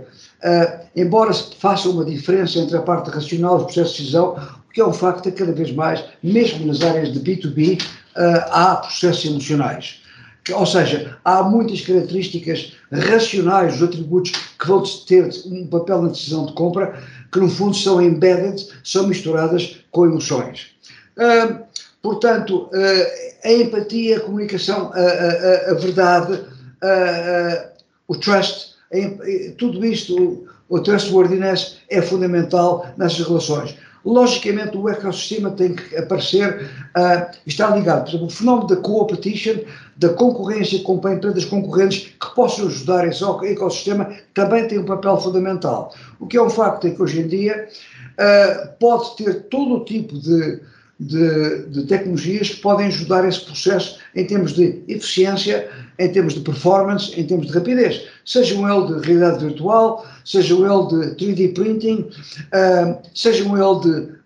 embora 1.01 1.33
se 1.33 1.55
faça 1.55 1.89
uma 1.89 2.05
diferença 2.05 2.59
entre 2.59 2.77
a 2.77 2.81
parte 2.81 3.09
racional 3.09 3.57
e 3.57 3.57
os 3.59 3.63
processos 3.65 3.95
de 3.95 4.01
decisão, 4.03 4.35
o 4.69 4.73
que 4.73 4.81
é 4.81 4.85
um 4.85 4.93
facto 4.93 5.27
é 5.27 5.31
que 5.31 5.37
cada 5.37 5.51
vez 5.51 5.71
mais, 5.71 6.03
mesmo 6.21 6.65
nas 6.65 6.81
áreas 6.81 7.11
de 7.11 7.19
B2B, 7.19 7.81
há 8.51 8.75
processos 8.75 9.25
emocionais. 9.25 10.01
Ou 10.53 10.65
seja, 10.65 11.17
há 11.23 11.43
muitas 11.43 11.81
características 11.81 12.73
racionais 12.91 13.73
dos 13.73 13.83
atributos 13.83 14.31
que 14.31 14.67
vão 14.67 14.83
ter 15.05 15.29
um 15.45 15.67
papel 15.67 16.01
na 16.01 16.09
decisão 16.09 16.45
de 16.45 16.53
compra 16.53 17.01
que, 17.31 17.39
no 17.39 17.49
fundo, 17.49 17.75
são 17.75 18.01
embedded, 18.01 18.67
são 18.83 19.07
misturadas 19.07 19.79
com 19.91 20.05
emoções. 20.05 20.67
Uh, 21.17 21.59
portanto, 22.01 22.69
uh, 22.73 23.47
a 23.47 23.51
empatia, 23.51 24.17
a 24.17 24.21
comunicação, 24.21 24.91
a, 24.93 24.99
a, 24.99 25.71
a 25.71 25.73
verdade, 25.75 26.41
o 28.07 28.15
trust, 28.15 28.73
tudo 29.57 29.85
isto, 29.85 30.47
o, 30.69 30.79
trustworthiness 30.79 31.77
é 31.89 32.01
fundamental 32.01 32.87
nessas 32.97 33.27
relações. 33.27 33.75
Logicamente, 34.05 34.77
o 34.77 34.87
ecossistema 34.87 35.51
tem 35.51 35.75
que 35.75 35.97
aparecer, 35.97 36.69
uh, 36.95 37.37
está 37.45 37.75
ligado. 37.75 38.03
Por 38.03 38.09
exemplo, 38.09 38.27
o 38.27 38.29
fenómeno 38.29 38.67
da 38.67 38.75
competition, 38.77 39.55
da 39.97 40.09
concorrência 40.09 40.81
com 40.83 40.95
empresas 41.09 41.43
concorrentes 41.43 42.13
que 42.19 42.35
possam 42.35 42.67
ajudar 42.67 43.05
esse 43.07 43.23
ecossistema, 43.23 44.09
também 44.33 44.67
tem 44.67 44.79
um 44.79 44.85
papel 44.85 45.17
fundamental. 45.17 45.93
O 46.17 46.27
que 46.27 46.37
é 46.37 46.41
um 46.41 46.49
facto 46.49 46.87
é 46.87 46.91
que 46.91 47.01
hoje 47.01 47.19
em 47.19 47.27
dia 47.27 47.67
uh, 48.13 48.69
pode 48.79 49.17
ter 49.17 49.43
todo 49.49 49.75
o 49.75 49.83
tipo 49.83 50.17
de, 50.17 50.61
de, 50.99 51.65
de, 51.67 51.83
tecnologias 51.83 52.49
que 52.49 52.61
podem 52.61 52.87
ajudar 52.87 53.27
esse 53.27 53.39
processo 53.41 53.99
em 54.13 54.25
termos 54.25 54.53
de 54.53 54.83
eficiência, 54.87 55.69
em 55.97 56.11
termos 56.11 56.33
de 56.33 56.41
performance, 56.41 57.17
em 57.19 57.25
termos 57.25 57.47
de 57.47 57.53
rapidez. 57.53 58.05
Sejam 58.25 58.67
ele 58.69 58.99
de 58.99 59.07
realidade 59.07 59.45
virtual, 59.45 60.05
sejam 60.25 60.59
ele 60.59 61.15
de 61.15 61.25
3D 61.25 61.53
printing, 61.53 61.99
uh, 62.01 62.97
sejam 63.13 63.55
ele 63.57 63.79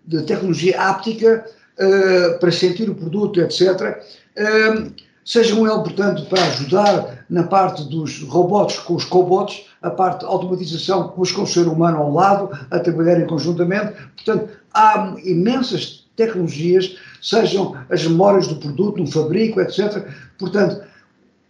de, 0.06 0.18
de 0.18 0.26
tecnologia 0.26 0.80
áptica 0.80 1.46
uh, 1.78 2.38
para 2.40 2.50
sentir 2.50 2.90
o 2.90 2.94
produto, 2.94 3.40
etc. 3.40 4.02
Uh, 4.36 4.92
sejam 5.24 5.58
ele, 5.66 5.82
portanto, 5.82 6.26
para 6.26 6.44
ajudar 6.46 7.24
na 7.30 7.44
parte 7.44 7.84
dos 7.84 8.20
robôs 8.22 8.78
com 8.80 8.94
os 8.94 9.04
cobots, 9.04 9.66
a 9.80 9.90
parte 9.90 10.20
de 10.20 10.26
automatização 10.26 11.08
com 11.08 11.22
o 11.22 11.46
ser 11.46 11.68
humano 11.68 11.98
ao 11.98 12.12
lado, 12.12 12.50
a 12.68 12.80
trabalharem 12.80 13.26
conjuntamente. 13.26 13.92
Portanto, 14.16 14.48
há 14.72 15.14
imensas 15.24 16.03
tecnologias, 16.16 16.96
sejam 17.20 17.76
as 17.90 18.04
memórias 18.04 18.46
do 18.46 18.56
produto, 18.56 19.00
no 19.00 19.06
fabrico, 19.06 19.60
etc. 19.60 20.06
Portanto, 20.38 20.82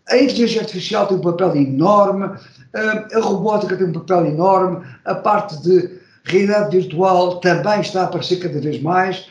a 0.08 0.16
inteligência 0.16 0.60
artificial 0.60 1.06
tem 1.06 1.16
um 1.16 1.20
papel 1.20 1.56
enorme, 1.56 2.30
a 2.74 3.20
robótica 3.20 3.76
tem 3.76 3.86
um 3.86 3.92
papel 3.92 4.26
enorme, 4.26 4.84
a 5.04 5.14
parte 5.14 5.60
de 5.62 5.98
realidade 6.24 6.78
virtual 6.78 7.40
também 7.40 7.80
está 7.80 8.02
a 8.02 8.04
aparecer 8.04 8.36
cada 8.36 8.60
vez 8.60 8.80
mais, 8.80 9.26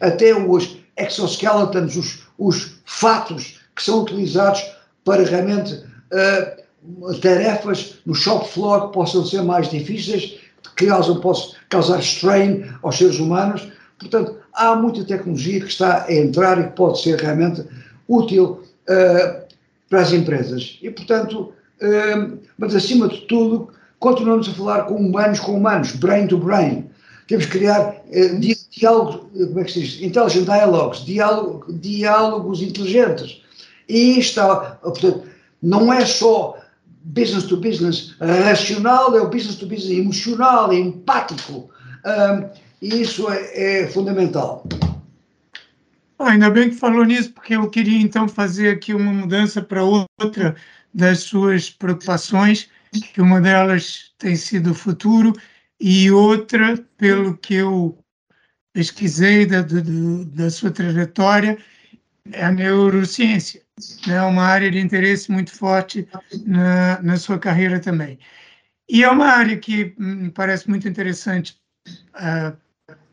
até 0.00 0.34
os 0.34 0.78
exoskeletons, 0.96 1.96
os, 1.96 2.22
os 2.38 2.76
fatos 2.84 3.60
que 3.74 3.82
são 3.82 4.02
utilizados 4.02 4.62
para 5.04 5.24
realmente 5.24 5.82
tarefas 7.20 8.00
no 8.06 8.14
shop 8.14 8.48
floor 8.48 8.88
que 8.88 8.94
possam 8.94 9.24
ser 9.24 9.42
mais 9.42 9.68
difíceis, 9.70 10.38
que 10.76 10.86
causam, 10.86 11.20
possam 11.20 11.54
causar 11.68 12.00
strain 12.00 12.64
aos 12.82 12.96
seres 12.96 13.18
humanos. 13.18 13.66
Portanto, 13.98 14.36
há 14.54 14.74
muita 14.76 15.04
tecnologia 15.04 15.60
que 15.60 15.66
está 15.66 16.04
a 16.04 16.12
entrar 16.12 16.58
e 16.58 16.64
que 16.64 16.76
pode 16.76 17.00
ser 17.02 17.20
realmente 17.20 17.64
útil 18.08 18.62
uh, 18.88 19.44
para 19.88 20.00
as 20.00 20.12
empresas. 20.12 20.78
E, 20.82 20.90
portanto, 20.90 21.52
uh, 21.82 22.38
mas 22.56 22.74
acima 22.74 23.08
de 23.08 23.22
tudo, 23.22 23.68
continuamos 23.98 24.48
a 24.48 24.54
falar 24.54 24.82
com 24.84 24.94
humanos 24.94 25.40
com 25.40 25.56
humanos, 25.56 25.92
brain 25.92 26.26
to 26.26 26.38
brain. 26.38 26.88
Temos 27.26 27.46
que 27.46 27.58
criar 27.58 27.96
uh, 28.06 28.40
diálogos, 28.70 29.20
como 29.32 29.60
é 29.60 29.64
que 29.64 29.72
se 29.72 29.80
diz? 29.80 30.02
Intelligent 30.02 30.44
dialogues, 30.44 31.04
diálogo, 31.04 31.72
diálogos 31.72 32.62
inteligentes. 32.62 33.42
E 33.88 34.18
está, 34.18 34.78
portanto, 34.82 35.24
não 35.62 35.92
é 35.92 36.04
só 36.04 36.58
business 37.04 37.44
to 37.44 37.56
business 37.58 38.14
racional, 38.18 39.14
é 39.16 39.20
o 39.20 39.28
business 39.28 39.56
to 39.56 39.66
business 39.66 39.98
emocional, 39.98 40.72
empático. 40.72 41.68
Uh, 42.04 42.48
e 42.84 43.00
isso 43.00 43.30
é, 43.30 43.82
é 43.82 43.86
fundamental. 43.86 44.62
Oh, 46.18 46.24
ainda 46.24 46.50
bem 46.50 46.68
que 46.68 46.76
falou 46.76 47.02
nisso, 47.04 47.32
porque 47.32 47.54
eu 47.56 47.70
queria 47.70 47.98
então 47.98 48.28
fazer 48.28 48.68
aqui 48.68 48.92
uma 48.92 49.10
mudança 49.10 49.62
para 49.62 49.82
outra 49.82 50.54
das 50.92 51.20
suas 51.20 51.70
preocupações, 51.70 52.68
que 53.14 53.22
uma 53.22 53.40
delas 53.40 54.12
tem 54.18 54.36
sido 54.36 54.72
o 54.72 54.74
futuro 54.74 55.32
e 55.80 56.10
outra, 56.10 56.76
pelo 56.98 57.38
que 57.38 57.54
eu 57.54 57.98
pesquisei 58.74 59.46
da, 59.46 59.62
da, 59.62 59.80
da 60.26 60.50
sua 60.50 60.70
trajetória, 60.70 61.56
é 62.32 62.44
a 62.44 62.52
neurociência. 62.52 63.62
É 64.06 64.10
né? 64.10 64.22
uma 64.22 64.42
área 64.42 64.70
de 64.70 64.78
interesse 64.78 65.32
muito 65.32 65.56
forte 65.56 66.06
na, 66.44 67.00
na 67.00 67.16
sua 67.16 67.38
carreira 67.38 67.80
também. 67.80 68.18
E 68.88 69.02
é 69.02 69.08
uma 69.08 69.26
área 69.26 69.56
que 69.56 69.94
me 69.98 70.30
parece 70.30 70.68
muito 70.68 70.86
interessante 70.86 71.56
uh, 72.14 72.63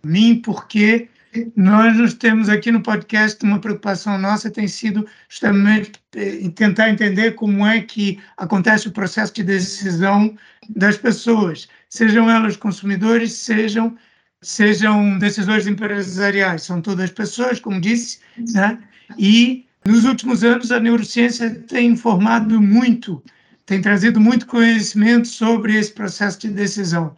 mim, 0.04 0.42
porque 0.44 1.10
nós 1.56 1.96
nos 1.98 2.14
temos 2.14 2.50
aqui 2.50 2.72
no 2.72 2.82
podcast 2.82 3.44
uma 3.44 3.60
preocupação 3.60 4.18
nossa 4.18 4.50
tem 4.50 4.68
sido 4.68 5.08
justamente 5.30 5.94
eh, 6.16 6.50
tentar 6.56 6.90
entender 6.90 7.36
como 7.36 7.66
é 7.66 7.82
que 7.82 8.20
acontece 8.38 8.88
o 8.88 8.92
processo 8.92 9.34
de 9.34 9.44
decisão 9.44 10.36
das 10.70 10.98
pessoas, 10.98 11.70
sejam 11.90 12.30
elas 12.30 12.58
consumidores, 12.58 13.34
sejam 13.34 13.98
sejam 14.42 15.20
decisores 15.20 15.68
empresariais, 15.68 16.64
são 16.64 16.82
todas 16.82 17.12
pessoas, 17.12 17.60
como 17.60 17.80
disse, 17.80 18.20
né? 18.54 18.80
E 19.18 19.68
nos 19.86 20.04
últimos 20.04 20.44
anos 20.44 20.72
a 20.72 20.80
neurociência 20.80 21.54
tem 21.68 21.90
informado 21.92 22.60
muito, 22.60 23.24
tem 23.66 23.82
trazido 23.82 24.20
muito 24.20 24.48
conhecimento 24.48 25.28
sobre 25.28 25.78
esse 25.78 25.92
processo 25.92 26.40
de 26.40 26.50
decisão. 26.50 27.16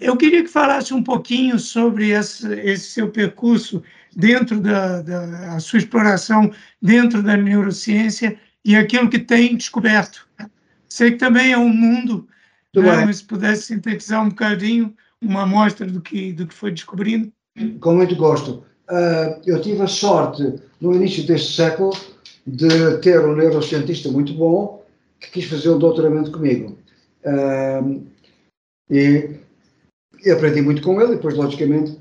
Eu 0.00 0.16
queria 0.16 0.42
que 0.42 0.48
falasse 0.48 0.94
um 0.94 1.02
pouquinho 1.02 1.58
sobre 1.58 2.10
esse, 2.10 2.50
esse 2.60 2.90
seu 2.90 3.10
percurso 3.10 3.82
dentro 4.16 4.58
da, 4.60 5.02
da 5.02 5.60
sua 5.60 5.78
exploração 5.78 6.50
dentro 6.80 7.22
da 7.22 7.36
neurociência 7.36 8.38
e 8.64 8.74
aquilo 8.74 9.10
que 9.10 9.18
tem 9.18 9.56
descoberto. 9.56 10.26
Sei 10.88 11.12
que 11.12 11.18
também 11.18 11.52
é 11.52 11.58
um 11.58 11.68
mundo, 11.68 12.26
né, 12.74 13.04
mas 13.04 13.18
se 13.18 13.24
pudesse 13.24 13.62
sintetizar 13.64 14.22
um 14.24 14.30
bocadinho 14.30 14.94
uma 15.22 15.42
amostra 15.42 15.86
do 15.86 16.00
que, 16.00 16.32
do 16.32 16.46
que 16.46 16.54
foi 16.54 16.70
descobrindo. 16.72 17.30
Com 17.80 17.94
muito 17.94 18.16
gosto. 18.16 18.64
Uh, 18.88 19.40
eu 19.46 19.60
tive 19.60 19.82
a 19.82 19.86
sorte, 19.86 20.54
no 20.80 20.94
início 20.94 21.24
deste 21.26 21.54
século, 21.54 21.92
de 22.46 22.96
ter 22.98 23.20
um 23.20 23.36
neurocientista 23.36 24.10
muito 24.10 24.32
bom 24.32 24.82
que 25.20 25.30
quis 25.30 25.44
fazer 25.44 25.68
um 25.68 25.78
doutoramento 25.78 26.32
comigo. 26.32 26.78
Uh, 27.22 28.02
e 28.90 29.39
e 30.24 30.30
aprendi 30.30 30.62
muito 30.62 30.82
com 30.82 31.00
ele, 31.00 31.12
e 31.12 31.16
depois, 31.16 31.34
logicamente, 31.34 31.98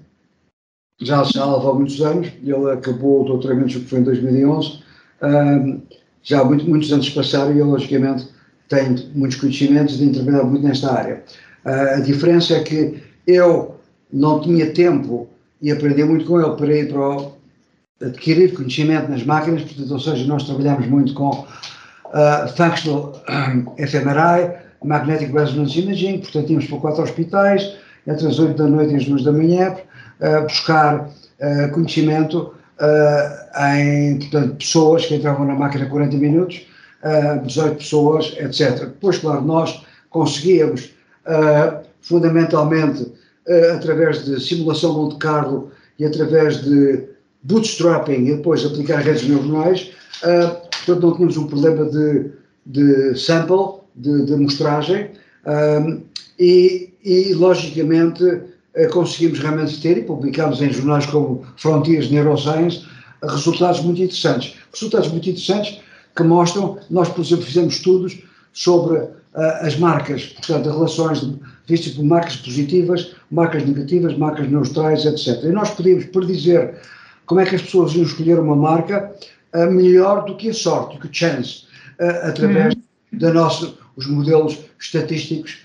já, 1.02 1.24
já 1.24 1.46
levou 1.46 1.76
muitos 1.76 2.02
anos, 2.02 2.28
ele 2.44 2.72
acabou 2.72 3.22
o 3.22 3.26
doutoramento, 3.26 3.80
que 3.80 3.86
foi 3.86 4.00
em 4.00 4.04
2011, 4.04 4.80
um, 5.22 5.82
já 6.24 6.44
muito, 6.44 6.70
muitos 6.70 6.92
anos 6.92 7.10
passaram 7.10 7.54
e 7.54 7.60
eu, 7.60 7.66
logicamente, 7.66 8.28
tenho 8.68 8.98
muitos 9.16 9.40
conhecimentos 9.40 9.96
e 9.96 10.00
tenho 10.00 10.14
trabalhado 10.14 10.48
muito 10.48 10.68
nesta 10.68 10.94
área. 10.94 11.24
Uh, 11.66 11.98
a 11.98 12.00
diferença 12.02 12.56
é 12.56 12.64
que 12.64 13.02
eu 13.26 13.76
não 14.12 14.42
tinha 14.42 14.72
tempo 14.72 15.28
e 15.62 15.72
aprendi 15.72 16.04
muito 16.04 16.26
com 16.26 16.40
ele 16.40 16.56
para 16.56 16.76
ir 16.76 16.90
para 16.90 17.00
o, 17.00 17.40
adquirir 18.02 18.54
conhecimento 18.54 19.10
nas 19.10 19.24
máquinas, 19.24 19.64
portanto, 19.64 19.92
ou 19.92 20.00
seja, 20.00 20.26
nós 20.26 20.44
trabalhamos 20.44 20.88
muito 20.88 21.14
com 21.14 21.30
uh, 21.30 22.48
functional 22.56 23.22
um, 23.30 23.88
fMRI, 23.88 24.70
Magnetic 24.84 25.34
Resonance 25.34 25.78
Imaging, 25.80 26.20
portanto, 26.20 26.50
íamos 26.50 26.66
para 26.68 26.78
quatro 26.78 27.04
hospitais, 27.04 27.76
entre 28.10 28.28
as 28.28 28.40
8 28.40 28.56
da 28.56 28.68
noite 28.68 28.94
e 28.94 28.98
as 28.98 29.06
2 29.06 29.24
da 29.24 29.32
manhã, 29.32 29.76
uh, 30.20 30.44
buscar 30.44 31.08
uh, 31.08 31.72
conhecimento 31.72 32.54
uh, 32.80 33.68
em 33.76 34.18
portanto, 34.20 34.56
pessoas 34.56 35.06
que 35.06 35.16
entravam 35.16 35.46
na 35.46 35.56
máquina 35.56 35.86
40 35.86 36.18
minutos, 36.18 36.68
18 37.46 37.78
pessoas, 37.78 38.36
etc. 38.40 38.80
Depois, 38.80 39.20
claro, 39.20 39.42
nós 39.42 39.86
conseguíamos, 40.10 40.94
fundamentalmente, 42.02 43.10
através 43.74 44.26
de 44.26 44.38
simulação 44.46 44.94
Monte 44.96 45.16
Carlo 45.16 45.72
e 45.98 46.04
através 46.04 46.62
de 46.62 47.06
bootstrapping 47.44 48.26
e 48.26 48.36
depois 48.36 48.66
aplicar 48.66 48.98
redes 48.98 49.26
neuronais, 49.26 49.92
portanto 50.86 51.02
não 51.02 51.14
tínhamos 51.14 51.38
um 51.38 51.48
problema 51.48 51.86
de, 51.86 52.32
de 52.66 53.18
sample, 53.18 53.80
de, 53.96 54.26
de 54.26 54.34
um, 54.34 56.02
e, 56.38 56.94
e, 57.04 57.34
logicamente 57.34 58.24
uh, 58.24 58.90
conseguimos 58.92 59.40
realmente 59.40 59.82
ter, 59.82 59.98
e 59.98 60.04
publicámos 60.04 60.62
em 60.62 60.72
jornais 60.72 61.06
como 61.06 61.46
Frontiers 61.58 62.10
Neuroscience, 62.10 62.84
resultados 63.24 63.82
muito 63.82 64.02
interessantes. 64.02 64.56
Resultados 64.74 65.10
muito 65.10 65.30
interessantes 65.30 65.80
que 66.16 66.24
mostram, 66.24 66.78
nós 66.90 67.10
por 67.10 67.22
exemplo 67.22 67.46
fizemos 67.46 67.76
estudos 67.76 68.20
sobre 68.54 68.98
uh, 68.98 69.10
as 69.62 69.78
marcas, 69.78 70.26
portanto, 70.26 70.70
relações 70.70 71.28
vistas 71.68 71.94
por 71.94 72.04
marcas 72.04 72.36
positivas, 72.38 73.16
marcas 73.32 73.66
negativas, 73.66 74.18
marcas 74.18 74.50
neutrais, 74.50 75.06
etc. 75.06 75.44
E 75.44 75.52
nós 75.52 75.70
podíamos 75.72 76.06
predizer 76.06 76.80
como 77.26 77.40
é 77.40 77.46
que 77.46 77.56
as 77.56 77.62
pessoas 77.62 77.94
iam 77.94 78.04
escolher 78.04 78.40
uma 78.40 78.56
marca 78.56 79.14
uh, 79.54 79.72
melhor 79.72 80.26
do 80.26 80.36
que 80.36 80.50
a 80.50 80.54
sorte, 80.54 80.96
do 80.96 81.02
que 81.02 81.08
a 81.08 81.14
chance, 81.14 81.64
uh, 82.00 82.28
através 82.28 82.74
uhum. 82.74 83.20
da 83.20 83.34
nossa, 83.34 83.74
os 83.96 84.08
modelos 84.08 84.58
estatísticos 84.80 85.60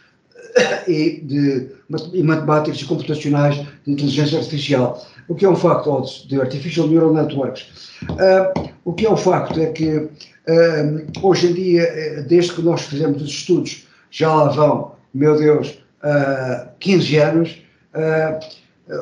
e, 0.87 1.21
de, 1.23 1.69
e 2.13 2.23
matemáticos 2.23 2.81
e 2.81 2.85
computacionais 2.85 3.57
de 3.57 3.93
inteligência 3.93 4.39
artificial. 4.39 5.05
O 5.29 5.35
que 5.35 5.45
é 5.45 5.49
um 5.49 5.57
facto, 5.57 6.07
de 6.29 6.41
Artificial 6.41 6.87
Neural 6.87 7.15
Networks. 7.15 7.63
Uh, 8.03 8.71
o 8.85 8.93
que 8.93 9.07
é 9.07 9.11
um 9.11 9.17
facto 9.17 9.59
é 9.59 9.67
que 9.67 9.97
uh, 9.97 10.11
hoje 11.23 11.49
em 11.49 11.55
dia, 11.55 12.25
desde 12.29 12.53
que 12.53 12.63
nós 12.63 12.83
fizemos 12.83 13.23
os 13.23 13.31
estudos, 13.31 13.87
já 14.11 14.33
lá 14.33 14.49
vão, 14.51 14.93
meu 15.13 15.37
Deus, 15.37 15.79
uh, 16.05 16.69
15 16.79 17.17
anos, 17.17 17.59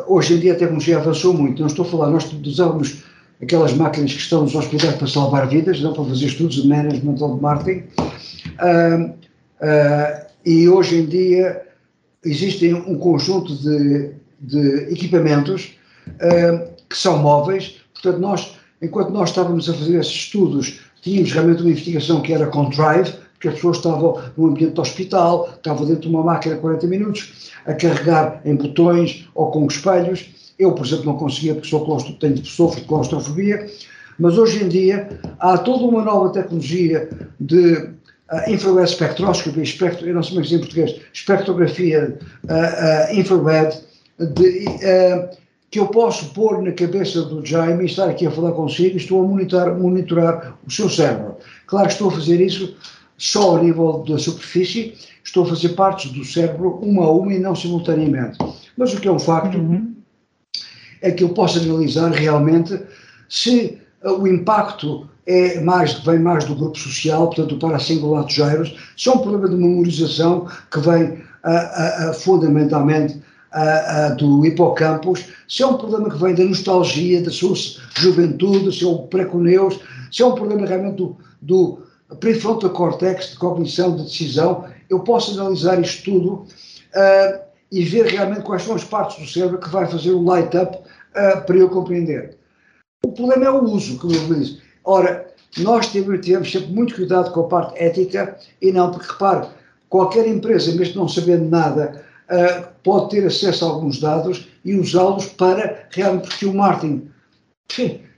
hoje 0.06 0.34
em 0.34 0.38
dia 0.38 0.52
a 0.52 0.56
tecnologia 0.56 0.98
avançou 0.98 1.34
muito. 1.34 1.60
Não 1.60 1.66
estou 1.66 1.84
a 1.84 1.88
falar, 1.88 2.10
nós 2.10 2.30
usamos 2.44 3.02
aquelas 3.42 3.72
máquinas 3.72 4.12
que 4.12 4.20
estão 4.20 4.42
nos 4.42 4.54
hospitais 4.54 4.94
para 4.94 5.06
salvar 5.08 5.48
vidas, 5.48 5.80
não 5.80 5.92
para 5.92 6.04
fazer 6.04 6.26
estudos 6.26 6.62
de 6.62 6.68
management 6.68 7.16
ou 7.20 7.34
de 7.34 7.42
marketing. 7.42 7.84
E 10.44 10.68
hoje 10.68 10.96
em 10.96 11.06
dia 11.06 11.62
existem 12.24 12.74
um 12.74 12.98
conjunto 12.98 13.54
de, 13.56 14.10
de 14.40 14.92
equipamentos 14.92 15.74
que 16.88 16.96
são 16.96 17.18
móveis, 17.18 17.76
portanto 17.92 18.18
nós, 18.18 18.54
enquanto 18.80 19.10
nós 19.10 19.30
estávamos 19.30 19.68
a 19.68 19.74
fazer 19.74 19.98
esses 19.98 20.12
estudos, 20.12 20.80
tínhamos 21.00 21.32
realmente 21.32 21.62
uma 21.62 21.70
investigação 21.70 22.20
que 22.20 22.32
era 22.32 22.46
com 22.46 22.68
drive, 22.68 23.12
porque 23.32 23.48
as 23.48 23.54
pessoas 23.54 23.78
estavam 23.78 24.20
no 24.36 24.46
ambiente 24.46 24.74
do 24.74 24.82
hospital, 24.82 25.50
estavam 25.56 25.84
dentro 25.84 26.02
de 26.02 26.08
uma 26.08 26.22
máquina 26.22 26.56
40 26.56 26.86
minutos, 26.86 27.50
a 27.66 27.74
carregar 27.74 28.40
em 28.44 28.54
botões 28.54 29.28
ou 29.34 29.50
com 29.50 29.66
espelhos. 29.66 30.30
Eu, 30.58 30.72
por 30.72 30.86
exemplo, 30.86 31.06
não 31.06 31.16
conseguia 31.16 31.54
porque 31.54 31.68
sou 31.68 31.84
claustro, 31.84 32.12
tenho, 32.14 32.44
sofro 32.44 32.80
de 32.80 32.86
claustrofobia, 32.86 33.68
mas 34.18 34.38
hoje 34.38 34.62
em 34.62 34.68
dia 34.68 35.18
há 35.40 35.58
toda 35.58 35.84
uma 35.84 36.04
nova 36.04 36.30
tecnologia 36.30 37.08
de 37.40 37.88
uh, 38.32 38.50
infrared 38.50 38.90
spectroscopy, 38.90 39.62
espectro, 39.62 40.06
eu 40.06 40.14
não 40.14 40.22
sei 40.22 40.32
como 40.32 40.44
é 40.44 40.48
que 40.48 40.54
em 40.54 40.58
português, 40.58 41.00
espectrografia 41.12 42.18
uh, 42.44 42.48
uh, 42.48 43.18
infrared, 43.18 43.78
de, 44.18 44.66
que 45.70 45.78
eu 45.78 45.86
posso 45.86 46.26
pôr 46.34 46.60
na 46.60 46.70
cabeça 46.72 47.22
do 47.22 47.44
Jaime 47.44 47.84
e 47.84 47.86
estar 47.86 48.08
aqui 48.08 48.26
a 48.26 48.30
falar 48.30 48.52
consigo 48.52 48.94
e 48.94 48.98
estou 48.98 49.24
a 49.24 49.26
monitorar, 49.26 49.74
monitorar 49.78 50.58
o 50.66 50.70
seu 50.70 50.88
cérebro. 50.90 51.36
Claro 51.66 51.86
que 51.86 51.94
estou 51.94 52.08
a 52.08 52.12
fazer 52.12 52.40
isso 52.42 52.76
só 53.16 53.56
a 53.56 53.62
nível 53.62 54.04
da 54.06 54.18
superfície, 54.18 54.94
estou 55.24 55.44
a 55.44 55.48
fazer 55.48 55.70
partes 55.70 56.12
do 56.12 56.24
cérebro 56.24 56.78
uma 56.82 57.04
a 57.04 57.10
uma 57.10 57.32
e 57.32 57.38
não 57.38 57.56
simultaneamente. 57.56 58.36
Mas 58.76 58.92
o 58.92 59.00
que 59.00 59.08
é 59.08 59.12
um 59.12 59.18
facto 59.18 59.56
uhum. 59.56 59.94
é 61.00 61.10
que 61.10 61.24
eu 61.24 61.30
posso 61.30 61.58
analisar 61.58 62.10
realmente 62.10 62.78
se 63.28 63.78
o 64.04 64.26
impacto 64.26 65.06
é 65.26 65.60
mais, 65.60 65.94
vem 66.00 66.18
mais 66.18 66.44
do 66.44 66.54
grupo 66.54 66.76
social, 66.76 67.26
portanto, 67.26 67.56
para 67.58 67.78
singulatos 67.78 68.34
gyros, 68.34 68.76
se 68.96 69.08
é 69.08 69.12
um 69.12 69.18
problema 69.18 69.48
de 69.48 69.56
memorização 69.56 70.48
que 70.70 70.80
vem 70.80 71.04
uh, 71.04 72.10
uh, 72.10 72.14
fundamentalmente 72.14 73.14
uh, 73.54 74.12
uh, 74.12 74.16
do 74.16 74.44
hipocampus, 74.44 75.26
se 75.48 75.62
é 75.62 75.66
um 75.66 75.76
problema 75.76 76.10
que 76.10 76.18
vem 76.18 76.34
da 76.34 76.44
nostalgia, 76.44 77.22
da 77.22 77.30
sua 77.30 77.54
juventude, 77.94 78.64
do 78.64 78.72
seu 78.72 78.98
preconeus, 78.98 79.78
se 80.10 80.22
é 80.22 80.26
um 80.26 80.34
problema 80.34 80.66
realmente 80.66 80.96
do, 80.96 81.16
do 81.40 81.78
prefrontal 82.18 82.70
cortex, 82.70 83.30
de 83.30 83.36
cognição, 83.36 83.96
de 83.96 84.02
decisão, 84.02 84.64
eu 84.90 85.00
posso 85.00 85.38
analisar 85.40 85.80
isto 85.80 86.10
tudo 86.10 86.32
uh, 86.32 87.40
e 87.70 87.84
ver 87.84 88.06
realmente 88.06 88.42
quais 88.42 88.62
são 88.62 88.74
as 88.74 88.84
partes 88.84 89.18
do 89.18 89.30
cérebro 89.30 89.58
que 89.58 89.70
vai 89.70 89.86
fazer 89.86 90.10
o 90.10 90.22
light 90.22 90.54
up 90.56 90.78
para 91.46 91.56
eu 91.56 91.68
compreender. 91.68 92.38
O 93.04 93.12
problema 93.12 93.46
é 93.46 93.50
o 93.50 93.64
uso, 93.64 93.98
como 93.98 94.14
eu 94.14 94.34
disse. 94.34 94.60
Ora, 94.84 95.26
nós 95.58 95.88
tivemos 95.88 96.50
sempre 96.50 96.72
muito 96.72 96.94
cuidado 96.94 97.32
com 97.32 97.40
a 97.40 97.48
parte 97.48 97.82
ética 97.82 98.36
e 98.60 98.72
não, 98.72 98.90
porque 98.90 99.10
repare, 99.10 99.48
qualquer 99.88 100.26
empresa, 100.26 100.72
mesmo 100.72 101.02
não 101.02 101.08
sabendo 101.08 101.48
nada, 101.48 102.04
uh, 102.30 102.68
pode 102.82 103.10
ter 103.10 103.26
acesso 103.26 103.64
a 103.64 103.68
alguns 103.68 104.00
dados 104.00 104.48
e 104.64 104.74
usá-los 104.74 105.26
para 105.26 105.86
realmente, 105.90 106.28
porque 106.28 106.46
o 106.46 106.54
marketing 106.54 107.08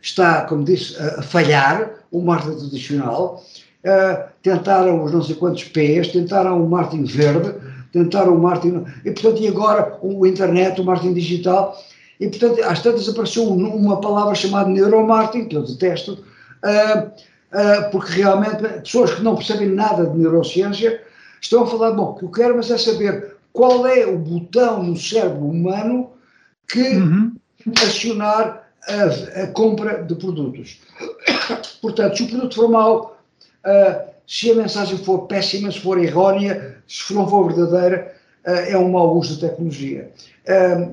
está, 0.01 0.43
como 0.43 0.65
disse, 0.65 0.97
a 1.01 1.23
falhar, 1.23 2.05
o 2.13 2.21
marketing 2.21 2.59
tradicional, 2.59 3.43
uh, 3.85 4.29
tentaram 4.43 5.03
os 5.03 5.13
não 5.13 5.23
sei 5.23 5.35
quantos 5.35 5.65
P's, 5.65 6.09
tentaram 6.09 6.63
o 6.63 6.69
marketing 6.69 7.05
verde, 7.05 7.55
tentaram 7.93 8.37
o 8.37 8.39
marketing, 8.39 8.85
e 9.05 9.11
portanto, 9.11 9.43
e 9.43 9.49
agora 9.49 9.99
o 10.03 10.27
internet, 10.27 10.81
o 10.81 10.85
marketing 10.85 11.15
digital, 11.15 11.77
e 12.21 12.29
portanto, 12.29 12.63
às 12.63 12.81
tantas 12.81 13.09
apareceu 13.09 13.49
uma 13.49 14.01
palavra 14.01 14.35
chamada 14.35 14.69
neuromarketing, 14.69 15.49
que 15.49 15.57
eu 15.57 15.63
detesto, 15.63 16.13
uh, 16.13 17.09
uh, 17.09 17.91
porque 17.91 18.13
realmente 18.13 18.63
pessoas 18.81 19.15
que 19.15 19.23
não 19.23 19.35
percebem 19.35 19.69
nada 19.69 20.07
de 20.07 20.17
neurociência 20.17 21.03
estão 21.41 21.65
a 21.65 21.67
falar, 21.67 21.93
bom, 21.93 22.11
o 22.11 22.15
que 22.15 22.25
eu 22.25 22.31
quero, 22.31 22.57
mas 22.57 22.71
é 22.71 22.79
saber 22.79 23.37
qual 23.53 23.87
é 23.87 24.07
o 24.07 24.19
botão 24.19 24.83
no 24.83 24.97
cérebro 24.97 25.45
humano 25.45 26.11
que 26.69 26.97
uhum. 26.97 27.33
acionar 27.85 28.69
a, 28.89 29.43
a, 29.43 29.47
compra 29.49 30.03
de 30.03 30.15
produtos. 30.15 30.81
Portanto, 31.83 32.17
se 32.17 32.23
o 32.23 32.29
produto 32.29 32.55
for 32.55 32.69
mau, 32.69 33.19
uh, 33.67 34.11
se 34.27 34.51
a 34.51 34.55
mensagem 34.55 34.99
for 34.99 35.27
péssima, 35.27 35.71
se 35.71 35.81
for 35.81 35.99
errónea, 35.99 36.79
se 36.87 37.13
não 37.13 37.29
for 37.29 37.53
verdadeira, 37.53 38.15
é 38.47 38.77
um 38.77 38.93
mau 38.93 39.17
uso 39.17 39.41
da 39.41 39.49
tecnologia. 39.49 40.13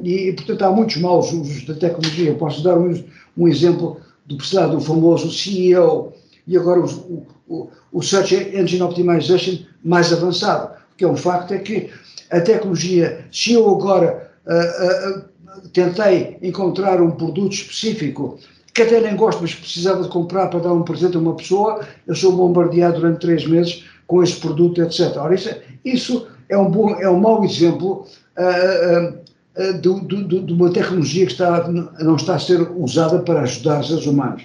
E, 0.03 0.31
portanto, 0.33 0.61
há 0.63 0.71
muitos 0.71 0.97
maus 0.97 1.33
usos 1.33 1.65
da 1.65 1.73
tecnologia. 1.73 2.33
Posso 2.35 2.63
dar 2.63 2.77
um, 2.77 3.03
um 3.37 3.47
exemplo 3.47 3.97
do, 4.25 4.37
do 4.37 4.81
famoso 4.81 5.31
CEO 5.31 6.13
e 6.47 6.57
agora 6.57 6.79
o, 6.81 7.25
o, 7.47 7.69
o 7.91 8.01
Search 8.01 8.35
Engine 8.35 8.81
Optimization 8.81 9.59
mais 9.83 10.11
avançado. 10.13 10.75
O 10.93 10.97
que 10.97 11.03
é 11.03 11.07
um 11.07 11.17
facto 11.17 11.53
é 11.53 11.59
que 11.59 11.89
a 12.29 12.39
tecnologia, 12.39 13.25
se 13.31 13.53
eu 13.53 13.69
agora 13.69 14.31
uh, 14.45 15.19
uh, 15.19 15.69
tentei 15.73 16.37
encontrar 16.41 17.01
um 17.01 17.11
produto 17.11 17.51
específico 17.51 18.39
que 18.73 18.83
até 18.83 19.01
nem 19.01 19.17
gosto, 19.17 19.41
mas 19.41 19.53
precisava 19.53 20.03
de 20.03 20.09
comprar 20.09 20.47
para 20.47 20.61
dar 20.61 20.71
um 20.71 20.83
presente 20.83 21.17
a 21.17 21.19
uma 21.19 21.35
pessoa, 21.35 21.81
eu 22.07 22.15
sou 22.15 22.31
bombardeado 22.31 23.01
durante 23.01 23.19
três 23.19 23.45
meses 23.45 23.83
com 24.07 24.23
esse 24.23 24.37
produto, 24.37 24.81
etc. 24.81 25.17
Ora, 25.17 25.35
isso, 25.35 25.49
isso 25.83 26.27
é 26.47 26.57
um 26.57 26.71
bom, 26.71 26.91
é 26.91 27.09
um 27.09 27.19
mau 27.19 27.43
exemplo 27.43 28.05
uh, 28.37 29.20
de, 29.55 29.99
de, 30.01 30.39
de, 30.41 30.53
uma 30.53 30.71
tecnologia 30.71 31.25
que 31.25 31.31
está, 31.33 31.67
não 31.67 32.15
está 32.15 32.35
a 32.35 32.39
ser 32.39 32.61
usada 32.71 33.19
para 33.19 33.41
ajudar 33.41 33.81
os 33.81 33.87
seres 33.87 34.05
humanos. 34.05 34.43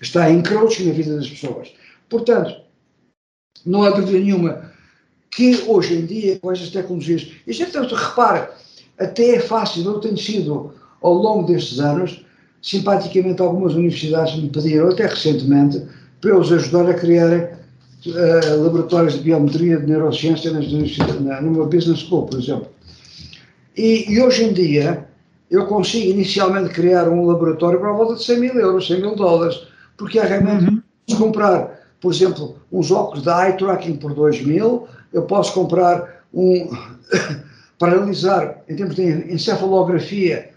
Está 0.00 0.24
a 0.24 0.30
encroaching 0.30 0.86
na 0.86 0.92
vida 0.92 1.16
das 1.16 1.28
pessoas. 1.28 1.72
Portanto, 2.08 2.54
não 3.64 3.82
há 3.82 3.90
dúvida 3.90 4.18
nenhuma 4.18 4.70
que 5.30 5.62
hoje 5.66 5.94
em 5.94 6.06
dia, 6.06 6.38
com 6.38 6.50
estas 6.50 6.70
tecnologias, 6.70 7.30
e 7.46 7.52
já 7.52 7.66
tanto 7.66 7.94
repara, 7.94 8.50
até 8.98 9.34
é 9.34 9.40
fácil, 9.40 9.84
eu 9.84 10.00
tenho 10.00 10.16
sido, 10.16 10.72
ao 11.02 11.12
longo 11.12 11.46
destes 11.46 11.78
anos, 11.78 12.24
simpaticamente 12.62 13.42
algumas 13.42 13.74
universidades 13.74 14.34
me 14.36 14.48
pediram, 14.48 14.88
até 14.88 15.06
recentemente, 15.06 15.82
para 16.20 16.30
eu 16.30 16.40
os 16.40 16.50
ajudar 16.50 16.88
a 16.88 16.94
criar 16.94 17.60
uh, 18.06 18.62
laboratórios 18.62 19.14
de 19.14 19.20
biometria 19.20 19.78
de 19.78 19.86
neurociência 19.86 20.50
nas 20.50 20.66
na, 21.20 21.42
numa 21.42 21.66
business 21.66 22.00
school, 22.00 22.26
por 22.26 22.40
exemplo. 22.40 22.75
E, 23.76 24.10
e, 24.10 24.22
hoje 24.22 24.44
em 24.44 24.52
dia, 24.52 25.06
eu 25.50 25.66
consigo 25.66 26.10
inicialmente 26.10 26.70
criar 26.70 27.08
um 27.08 27.26
laboratório 27.26 27.78
para 27.78 27.90
a 27.90 27.92
volta 27.92 28.14
de 28.14 28.24
100 28.24 28.40
mil 28.40 28.54
euros, 28.54 28.86
100 28.86 29.00
mil 29.00 29.14
dólares, 29.14 29.66
porque 29.96 30.18
há 30.18 30.24
realmente, 30.24 30.64
uhum. 30.64 30.82
se 31.06 31.16
comprar, 31.16 31.78
por 32.00 32.12
exemplo, 32.12 32.56
uns 32.72 32.90
óculos 32.90 33.22
de 33.22 33.28
eye 33.28 33.56
tracking 33.56 33.96
por 33.96 34.14
2 34.14 34.44
mil, 34.46 34.88
eu 35.12 35.22
posso 35.22 35.52
comprar 35.52 36.24
um, 36.32 36.70
para 37.78 37.92
analisar 37.92 38.62
em 38.68 38.76
termos 38.76 38.96
de 38.96 39.32
encefalografia 39.32 40.50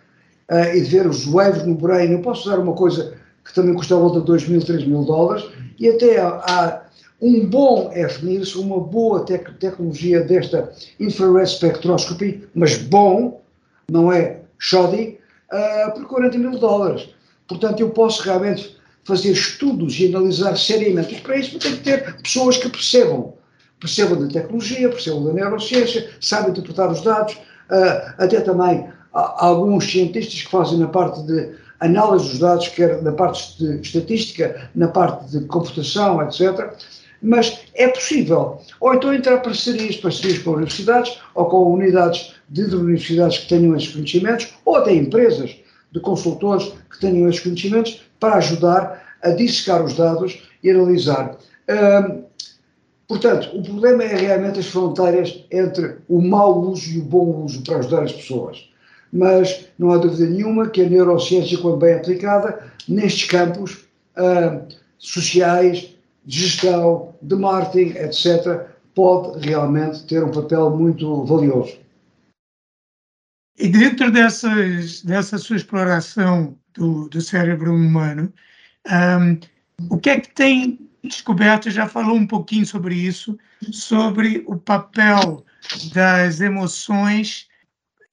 uh, 0.50 0.76
e 0.76 0.82
de 0.82 0.90
ver 0.90 1.06
os 1.06 1.26
waves 1.26 1.66
no 1.66 1.76
brain, 1.76 2.12
eu 2.12 2.22
posso 2.22 2.48
usar 2.48 2.60
uma 2.60 2.74
coisa 2.74 3.14
que 3.44 3.54
também 3.54 3.74
custa 3.74 3.96
a 3.96 4.00
volta 4.00 4.22
de 4.22 4.26
2 4.28 4.48
mil, 4.48 4.62
3 4.62 4.86
mil 4.88 5.04
dólares, 5.04 5.46
e 5.78 5.90
até 5.90 6.20
há, 6.22 6.84
um 7.22 7.46
bom 7.46 7.92
FNIRS, 7.92 8.56
uma 8.56 8.80
boa 8.80 9.26
tec 9.26 9.52
tecnologia 9.60 10.24
desta 10.24 10.72
infrared 11.00 11.50
spectroscopy, 11.50 12.48
mas 12.54 12.78
bom, 12.78 13.42
não 13.90 14.12
é 14.12 14.42
shoddy, 14.58 15.18
uh, 15.52 15.92
por 15.94 16.06
40 16.08 16.38
mil 16.38 16.58
dólares. 16.58 17.10
Portanto, 17.48 17.82
eu 17.82 17.90
posso 17.90 18.24
realmente 18.24 18.78
fazer 19.04 19.32
estudos 19.32 20.00
e 20.00 20.08
analisar 20.08 20.56
seriamente. 20.58 21.16
E 21.16 21.22
para 21.22 21.38
isso 21.38 21.58
tenho 21.60 21.78
que 21.78 21.84
ter 21.84 22.16
pessoas 22.22 22.58
que 22.58 22.70
percebam. 22.70 23.34
Percebam 23.80 24.20
da 24.20 24.32
tecnologia, 24.32 24.90
percebam 24.90 25.26
da 25.26 25.34
neurociência, 25.34 26.10
sabem 26.22 26.52
interpretar 26.52 26.92
os 26.92 27.02
dados, 27.02 27.34
uh, 27.34 28.14
até 28.18 28.40
também 28.42 28.88
alguns 29.12 29.90
cientistas 29.90 30.44
que 30.44 30.52
fazem 30.52 30.78
na 30.78 30.88
parte 30.88 31.22
de 31.24 31.52
análise 31.80 32.30
dos 32.30 32.40
dados, 32.40 32.68
quer 32.68 33.02
na 33.02 33.12
parte 33.12 33.58
de 33.58 33.82
estatística, 33.82 34.70
na 34.76 34.88
parte 34.90 35.32
de 35.32 35.46
computação, 35.46 36.22
etc. 36.22 36.74
Mas 37.22 37.60
é 37.76 37.88
possível. 37.88 38.60
Ou 38.80 38.94
então 38.94 39.14
entrar 39.14 39.40
parcerias, 39.40 39.98
parcerias 39.98 40.40
com 40.40 40.52
universidades 40.52 41.20
ou 41.36 41.46
com 41.46 41.74
unidades 41.74 42.34
de 42.48 42.64
universidades 42.64 43.40
que 43.40 43.50
tenham 43.50 43.76
esses 43.76 43.90
conhecimentos, 43.90 44.54
ou 44.66 44.76
até 44.76 44.94
empresas 44.94 45.56
de 45.92 46.00
consultores 46.00 46.72
que 46.90 47.00
tenham 47.00 47.30
esses 47.30 47.42
conhecimentos 47.42 48.02
para 48.20 48.36
ajudar 48.36 49.18
a 49.22 49.30
dissecar 49.32 49.84
os 49.84 49.96
dados 49.96 50.42
e 50.64 50.72
analisar. 50.72 51.38
Hum, 51.70 52.24
portanto, 53.08 53.50
o 53.58 53.62
problema 53.62 54.04
é 54.04 54.16
realmente 54.16 54.60
as 54.60 54.68
fronteiras 54.68 55.46
entre 55.52 55.98
o 56.08 56.22
mau 56.22 56.60
uso 56.62 56.92
e 56.92 57.00
o 57.00 57.04
bom 57.04 57.44
uso 57.44 57.62
para 57.64 57.78
ajudar 57.78 58.04
as 58.04 58.14
pessoas. 58.14 58.70
Mas 59.12 59.66
não 59.78 59.92
há 59.92 59.98
dúvida 59.98 60.30
nenhuma 60.30 60.70
que 60.70 60.82
a 60.82 60.90
neurociência, 60.90 61.58
quando 61.58 61.78
bem 61.78 61.96
aplicada, 61.96 62.72
nestes 62.88 63.28
campos 63.28 63.86
sociais, 64.98 65.96
de 66.26 66.40
gestão, 66.40 67.16
de 67.22 67.36
marketing, 67.36 67.98
etc., 67.98 68.68
pode 68.94 69.48
realmente 69.48 70.06
ter 70.06 70.24
um 70.24 70.32
papel 70.32 70.70
muito 70.76 71.24
valioso. 71.26 71.78
E 73.58 73.68
dentro 73.68 74.12
dessas, 74.12 75.02
dessa 75.02 75.38
sua 75.38 75.58
exploração 75.58 76.58
do, 76.74 77.10
do 77.10 77.22
cérebro 77.22 77.74
humano, 77.74 78.32
um, 78.88 79.40
o 79.90 79.98
que 79.98 80.10
é 80.10 80.20
que 80.20 80.34
tem 80.34 80.90
descoberto? 81.04 81.70
Já 81.70 81.88
falou 81.88 82.16
um 82.16 82.28
pouquinho 82.28 82.66
sobre 82.66 82.96
isso, 82.96 83.38
sobre 83.72 84.44
o 84.48 84.56
papel 84.56 85.46
das 85.94 86.40
emoções 86.40 87.48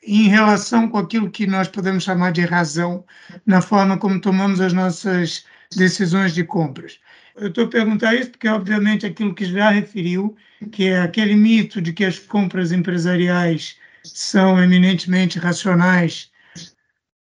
em 0.02 0.28
relação 0.28 0.88
com 0.88 0.98
aquilo 0.98 1.30
que 1.30 1.46
nós 1.46 1.68
podemos 1.68 2.04
chamar 2.04 2.32
de 2.32 2.42
razão 2.42 3.04
na 3.44 3.60
forma 3.60 3.98
como 3.98 4.20
tomamos 4.20 4.60
as 4.60 4.72
nossas 4.72 5.44
decisões 5.74 6.32
de 6.32 6.44
compras. 6.44 7.00
Eu 7.36 7.48
estou 7.48 7.64
a 7.64 7.68
perguntar 7.68 8.14
isso 8.14 8.30
porque, 8.30 8.48
obviamente, 8.48 9.04
aquilo 9.04 9.34
que 9.34 9.44
já 9.44 9.70
referiu, 9.70 10.36
que 10.72 10.88
é 10.88 11.00
aquele 11.00 11.34
mito 11.36 11.80
de 11.82 11.92
que 11.92 12.04
as 12.04 12.18
compras 12.18 12.72
empresariais 12.72 13.76
são 14.02 14.62
eminentemente 14.62 15.38
racionais 15.38 16.30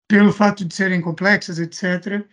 pelo 0.07 0.33
fato 0.33 0.65
de 0.65 0.73
serem 0.73 1.01
complexas, 1.01 1.59
etc., 1.59 2.23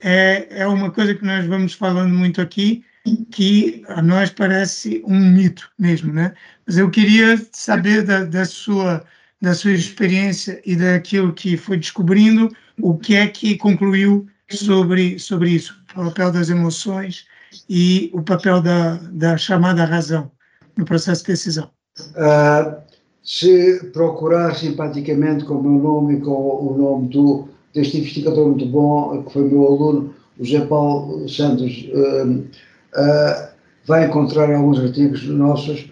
é, 0.00 0.46
é 0.60 0.66
uma 0.66 0.92
coisa 0.92 1.14
que 1.14 1.24
nós 1.24 1.44
vamos 1.46 1.72
falando 1.74 2.14
muito 2.14 2.40
aqui, 2.40 2.84
que 3.32 3.82
a 3.88 4.00
nós 4.00 4.30
parece 4.30 5.02
um 5.04 5.18
mito 5.18 5.70
mesmo, 5.78 6.12
né? 6.12 6.34
Mas 6.64 6.78
eu 6.78 6.88
queria 6.90 7.36
saber 7.52 8.04
da, 8.04 8.24
da 8.24 8.44
sua 8.44 9.04
da 9.40 9.54
sua 9.54 9.72
experiência 9.72 10.62
e 10.64 10.74
daquilo 10.74 11.32
que 11.32 11.58
foi 11.58 11.76
descobrindo, 11.76 12.50
o 12.80 12.96
que 12.96 13.14
é 13.14 13.28
que 13.28 13.56
concluiu 13.58 14.26
sobre 14.50 15.18
sobre 15.18 15.50
isso, 15.50 15.80
o 15.96 16.04
papel 16.04 16.30
das 16.30 16.50
emoções 16.50 17.26
e 17.68 18.10
o 18.12 18.22
papel 18.22 18.60
da, 18.60 18.98
da 19.10 19.36
chamada 19.36 19.84
razão 19.84 20.30
no 20.76 20.84
processo 20.84 21.22
de 21.22 21.28
decisão. 21.28 21.70
Uh, 21.98 22.76
se 23.22 23.90
procurar 23.92 24.54
simpaticamente 24.54 25.44
com 25.44 25.54
o 25.54 25.62
meu 25.62 25.82
nome 25.82 26.14
e 26.16 26.20
com 26.20 26.30
o 26.30 26.76
nome 26.76 27.08
do, 27.08 27.48
deste 27.74 27.98
investigador 27.98 28.48
muito 28.48 28.66
bom, 28.66 29.22
que 29.22 29.32
foi 29.32 29.42
meu 29.48 29.64
aluno, 29.64 30.14
o 30.38 30.44
José 30.44 30.64
Paulo 30.66 31.28
Santos, 31.28 31.88
uh, 31.92 32.28
uh, 32.30 33.48
vai 33.86 34.06
encontrar 34.06 34.52
alguns 34.52 34.78
artigos 34.78 35.24
nossos 35.24 35.90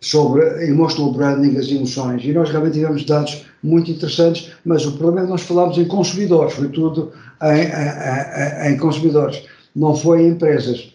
sobre 0.00 0.42
emotional 0.68 1.12
branding, 1.12 1.56
as 1.56 1.68
emoções. 1.70 2.22
E 2.24 2.32
nós 2.32 2.50
realmente 2.50 2.74
tivemos 2.74 3.04
dados 3.04 3.46
muito 3.62 3.90
interessantes, 3.90 4.52
mas 4.64 4.84
o 4.84 4.92
problema 4.92 5.20
é 5.20 5.24
que 5.24 5.30
nós 5.30 5.42
falámos 5.42 5.78
em 5.78 5.86
consumidores, 5.86 6.54
foi 6.54 6.68
tudo 6.68 7.12
em, 7.42 8.72
em, 8.72 8.76
consumidores, 8.78 9.42
não 9.74 9.94
foi 9.94 10.22
em 10.22 10.28
empresas. 10.28 10.92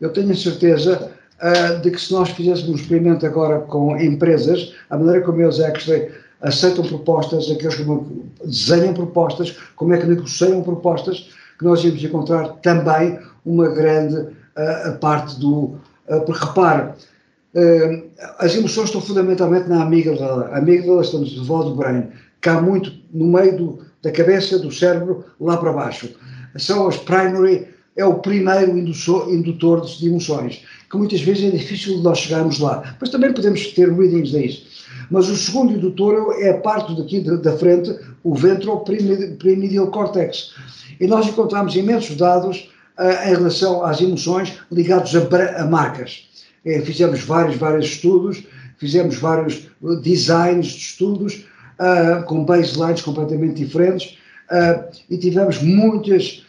eu 0.00 0.10
tenho 0.10 0.32
a 0.32 0.36
certeza 0.36 1.10
uh, 1.42 1.80
de 1.80 1.90
que 1.90 2.00
se 2.00 2.12
nós 2.12 2.30
fizéssemos 2.30 2.70
um 2.70 2.74
experimento 2.74 3.26
agora 3.26 3.60
com 3.60 3.96
empresas, 3.96 4.74
a 4.90 4.96
maneira 4.96 5.22
como 5.22 5.40
eles 5.40 5.58
que 5.84 6.10
aceitam 6.40 6.84
propostas, 6.84 7.50
aqueles 7.50 7.74
que 7.74 7.84
desenham 8.44 8.94
propostas, 8.94 9.56
como 9.76 9.92
é 9.94 9.98
que 9.98 10.06
negociam 10.06 10.62
propostas, 10.62 11.30
que 11.58 11.64
nós 11.64 11.82
íamos 11.82 12.02
encontrar 12.02 12.48
também 12.62 13.18
uma 13.44 13.68
grande 13.68 14.16
uh, 14.16 14.98
parte 15.00 15.38
do. 15.38 15.76
Porque 16.24 16.42
repare, 16.42 16.92
as 18.38 18.54
emoções 18.54 18.86
estão 18.86 19.00
fundamentalmente 19.00 19.68
na 19.68 19.82
amígdala. 19.82 20.48
A 20.52 20.56
amígdala, 20.56 21.02
estamos 21.02 21.28
de 21.28 21.40
volta 21.40 21.68
do 21.68 21.76
brain, 21.76 22.04
cá 22.40 22.58
muito 22.62 22.90
no 23.12 23.26
meio 23.26 23.58
do, 23.58 23.78
da 24.02 24.12
cabeça, 24.12 24.58
do 24.58 24.70
cérebro, 24.70 25.24
lá 25.40 25.56
para 25.56 25.72
baixo. 25.72 26.08
São 26.56 26.88
as 26.88 26.96
primary, 26.96 27.68
é 27.96 28.04
o 28.04 28.14
primeiro 28.14 28.78
indutor, 28.78 29.84
de 29.84 30.06
emoções 30.06 30.62
que 30.90 30.96
muitas 30.96 31.20
vezes 31.20 31.44
é 31.44 31.56
difícil 31.56 31.98
de 31.98 32.02
nós 32.02 32.18
chegarmos 32.18 32.58
lá. 32.58 32.96
Mas 33.00 33.10
também 33.10 33.32
podemos 33.32 33.66
ter 33.68 33.92
readings 33.92 34.30
disso. 34.30 34.66
Mas 35.10 35.28
o 35.28 35.36
segundo 35.36 35.72
indutor 35.72 36.36
é 36.40 36.50
a 36.50 36.58
parte 36.58 36.96
daqui 36.96 37.20
da 37.20 37.56
frente, 37.56 37.94
o 38.24 38.34
ventral-premidial 38.34 39.90
cortex. 39.90 40.54
E 40.98 41.06
nós 41.06 41.26
encontramos 41.26 41.76
imensos 41.76 42.16
dados 42.16 42.70
uh, 42.98 43.26
em 43.26 43.30
relação 43.30 43.84
às 43.84 44.00
emoções 44.00 44.54
ligados 44.72 45.14
a, 45.14 45.62
a 45.62 45.66
marcas. 45.66 46.26
É, 46.64 46.80
fizemos 46.80 47.20
vários, 47.20 47.56
vários 47.56 47.86
estudos, 47.86 48.42
fizemos 48.78 49.16
vários 49.16 49.68
designs 50.02 50.66
de 50.66 50.78
estudos 50.78 51.44
uh, 51.78 52.22
com 52.24 52.44
baselines 52.44 53.02
completamente 53.02 53.64
diferentes 53.64 54.18
uh, 54.50 54.84
e 55.08 55.16
tivemos 55.16 55.62
muitas, 55.62 56.44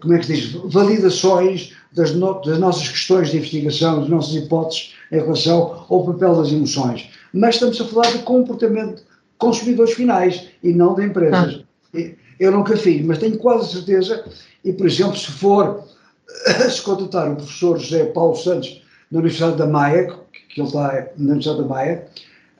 como 0.00 0.14
é 0.14 0.18
que 0.18 0.26
se 0.26 0.34
diz, 0.34 0.52
validações 0.72 1.74
das, 1.92 2.14
no, 2.14 2.40
das, 2.40 2.58
nossas 2.58 2.88
questões 2.88 3.30
de 3.30 3.38
investigação, 3.38 4.00
das 4.00 4.08
nossas 4.08 4.34
hipóteses 4.34 4.94
em 5.10 5.16
relação 5.16 5.84
ao 5.88 6.04
papel 6.04 6.36
das 6.36 6.52
emoções. 6.52 7.10
Mas 7.32 7.56
estamos 7.56 7.80
a 7.80 7.84
falar 7.84 8.12
de 8.12 8.18
comportamento 8.18 8.96
de 8.96 9.02
consumidores 9.38 9.94
finais 9.94 10.48
e 10.62 10.72
não 10.72 10.94
de 10.94 11.04
empresas. 11.04 11.62
Ah. 11.94 12.00
Eu 12.38 12.52
nunca 12.52 12.76
fiz, 12.76 13.04
mas 13.04 13.18
tenho 13.18 13.36
quase 13.36 13.72
certeza, 13.72 14.24
e 14.64 14.72
por 14.72 14.86
exemplo, 14.86 15.16
se 15.16 15.30
for, 15.30 15.84
se 16.70 16.80
contratar 16.80 17.30
o 17.30 17.36
professor 17.36 17.78
José 17.78 18.06
Paulo 18.06 18.34
Santos 18.34 18.82
na 19.10 19.18
Universidade 19.18 19.58
da 19.58 19.66
Maia, 19.66 20.06
que 20.48 20.60
ele 20.60 20.68
está 20.68 21.08
na 21.18 21.24
Universidade 21.32 21.58
da 21.58 21.66
Maia, 21.66 22.06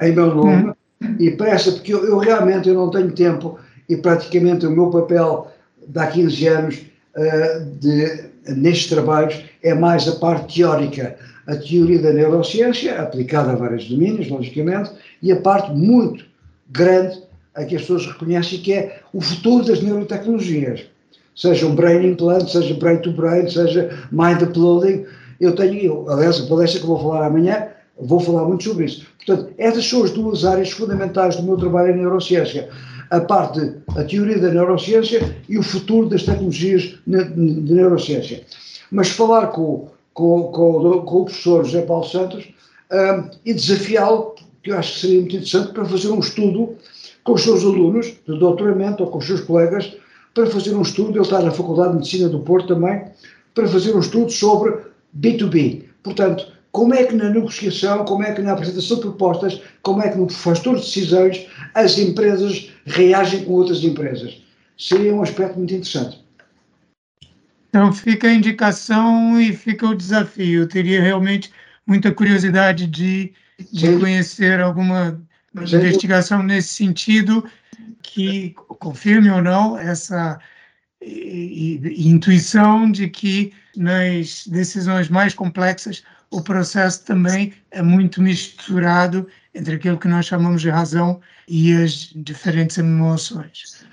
em 0.00 0.12
meu 0.12 0.34
nome, 0.34 0.72
hum. 1.02 1.16
e 1.18 1.30
presta, 1.32 1.72
porque 1.72 1.92
eu, 1.92 2.04
eu, 2.04 2.18
realmente 2.18 2.68
eu 2.68 2.74
não 2.74 2.90
tenho 2.90 3.12
tempo 3.12 3.58
e 3.88 3.96
praticamente 3.96 4.66
o 4.66 4.70
meu 4.70 4.90
papel 4.90 5.50
de 5.86 5.98
há 5.98 6.06
15 6.06 6.46
anos 6.46 6.82
uh, 7.16 7.64
de 7.78 8.30
nestes 8.56 8.88
trabalhos 8.88 9.42
é 9.62 9.74
mais 9.74 10.06
a 10.08 10.16
parte 10.16 10.56
teórica, 10.56 11.16
a 11.46 11.56
teoria 11.56 12.00
da 12.00 12.12
neurociência, 12.12 13.00
aplicada 13.00 13.52
a 13.52 13.56
vários 13.56 13.88
domínios, 13.88 14.28
logicamente, 14.28 14.90
e 15.22 15.32
a 15.32 15.40
parte 15.40 15.72
muito 15.72 16.24
grande 16.70 17.20
a 17.54 17.64
que 17.64 17.74
as 17.74 17.82
pessoas 17.82 18.06
reconhecem 18.06 18.60
que 18.60 18.72
é 18.72 19.00
o 19.12 19.20
futuro 19.20 19.64
das 19.64 19.82
neurotecnologias. 19.82 20.82
Seja 21.34 21.66
um 21.66 21.74
brain 21.74 22.06
implant, 22.06 22.48
seja 22.48 22.74
brain 22.74 22.98
to 22.98 23.12
brain, 23.12 23.48
seja 23.48 23.90
mind 24.12 24.42
uploading. 24.42 25.04
Eu 25.40 25.54
tenho, 25.54 25.74
eu, 25.74 26.10
aliás, 26.10 26.40
a 26.40 26.46
palestra 26.46 26.80
que 26.80 26.86
vou 26.86 27.00
falar 27.00 27.26
amanhã, 27.26 27.68
vou 27.98 28.20
falar 28.20 28.44
muito 28.44 28.64
sobre 28.64 28.84
isso. 28.84 29.06
Portanto, 29.30 29.54
essas 29.58 29.88
são 29.88 30.02
as 30.02 30.10
duas 30.10 30.44
áreas 30.44 30.70
fundamentais 30.70 31.36
do 31.36 31.44
meu 31.44 31.56
trabalho 31.56 31.92
em 31.92 31.98
neurociência 31.98 32.68
a 33.10 33.20
parte, 33.20 33.60
a 33.96 34.04
teoria 34.04 34.38
da 34.38 34.50
neurociência 34.50 35.36
e 35.48 35.56
o 35.56 35.62
futuro 35.62 36.08
das 36.08 36.22
tecnologias 36.22 36.94
de 37.06 37.72
neurociência. 37.72 38.42
Mas 38.90 39.10
falar 39.10 39.48
com, 39.48 39.88
com, 40.14 40.44
com, 40.44 41.02
com 41.02 41.16
o 41.16 41.24
professor 41.24 41.64
José 41.64 41.82
Paulo 41.82 42.04
Santos 42.04 42.48
um, 42.90 43.30
e 43.44 43.52
desafiá-lo, 43.52 44.34
que 44.62 44.70
eu 44.70 44.78
acho 44.78 44.94
que 44.94 45.00
seria 45.00 45.20
muito 45.20 45.36
interessante, 45.36 45.72
para 45.72 45.84
fazer 45.84 46.10
um 46.10 46.20
estudo 46.20 46.76
com 47.24 47.32
os 47.32 47.42
seus 47.42 47.64
alunos 47.64 48.06
de 48.06 48.38
doutoramento 48.38 49.04
ou 49.04 49.10
com 49.10 49.18
os 49.18 49.26
seus 49.26 49.40
colegas, 49.40 49.96
para 50.34 50.46
fazer 50.46 50.74
um 50.74 50.82
estudo, 50.82 51.10
ele 51.10 51.20
está 51.20 51.40
na 51.40 51.50
Faculdade 51.50 51.90
de 51.90 51.96
Medicina 51.96 52.28
do 52.28 52.40
Porto 52.40 52.74
também, 52.74 53.04
para 53.54 53.66
fazer 53.66 53.94
um 53.94 54.00
estudo 54.00 54.30
sobre 54.30 54.76
B2B. 55.18 55.84
Portanto, 56.02 56.46
como 56.72 56.94
é 56.94 57.04
que 57.04 57.14
na 57.14 57.30
negociação, 57.30 58.04
como 58.04 58.22
é 58.22 58.32
que 58.32 58.42
na 58.42 58.52
apresentação 58.52 58.96
de 58.96 59.02
propostas, 59.02 59.60
como 59.82 60.02
é 60.02 60.08
que 60.08 60.18
no 60.18 60.28
fastor 60.28 60.76
de 60.76 60.82
decisões 60.82 61.46
as 61.74 61.98
empresas 61.98 62.70
reagem 62.86 63.44
com 63.44 63.52
outras 63.52 63.82
empresas. 63.82 64.40
Seria 64.78 65.14
um 65.14 65.22
aspecto 65.22 65.58
muito 65.58 65.74
interessante. 65.74 66.24
Então 67.68 67.92
fica 67.92 68.28
a 68.28 68.32
indicação 68.32 69.40
e 69.40 69.52
fica 69.52 69.86
o 69.86 69.94
desafio. 69.94 70.62
Eu 70.62 70.68
teria 70.68 71.00
realmente 71.00 71.52
muita 71.86 72.12
curiosidade 72.12 72.86
de, 72.86 73.32
de 73.72 73.98
conhecer 73.98 74.60
alguma 74.60 75.20
investigação 75.54 76.42
nesse 76.42 76.68
sentido, 76.68 77.44
que 78.02 78.54
confirme 78.78 79.30
ou 79.30 79.42
não 79.42 79.78
essa 79.78 80.38
e, 81.00 81.80
e, 81.82 82.08
intuição 82.08 82.90
de 82.90 83.08
que 83.08 83.52
nas 83.76 84.46
decisões 84.46 85.08
mais 85.08 85.34
complexas 85.34 86.02
o 86.30 86.40
processo 86.40 87.04
também 87.04 87.52
é 87.70 87.82
muito 87.82 88.22
misturado 88.22 89.26
entre 89.54 89.74
aquilo 89.74 89.98
que 89.98 90.08
nós 90.08 90.26
chamamos 90.26 90.62
de 90.62 90.70
razão 90.70 91.20
e 91.48 91.72
as 91.72 92.12
diferentes 92.14 92.78
emoções. 92.78 93.84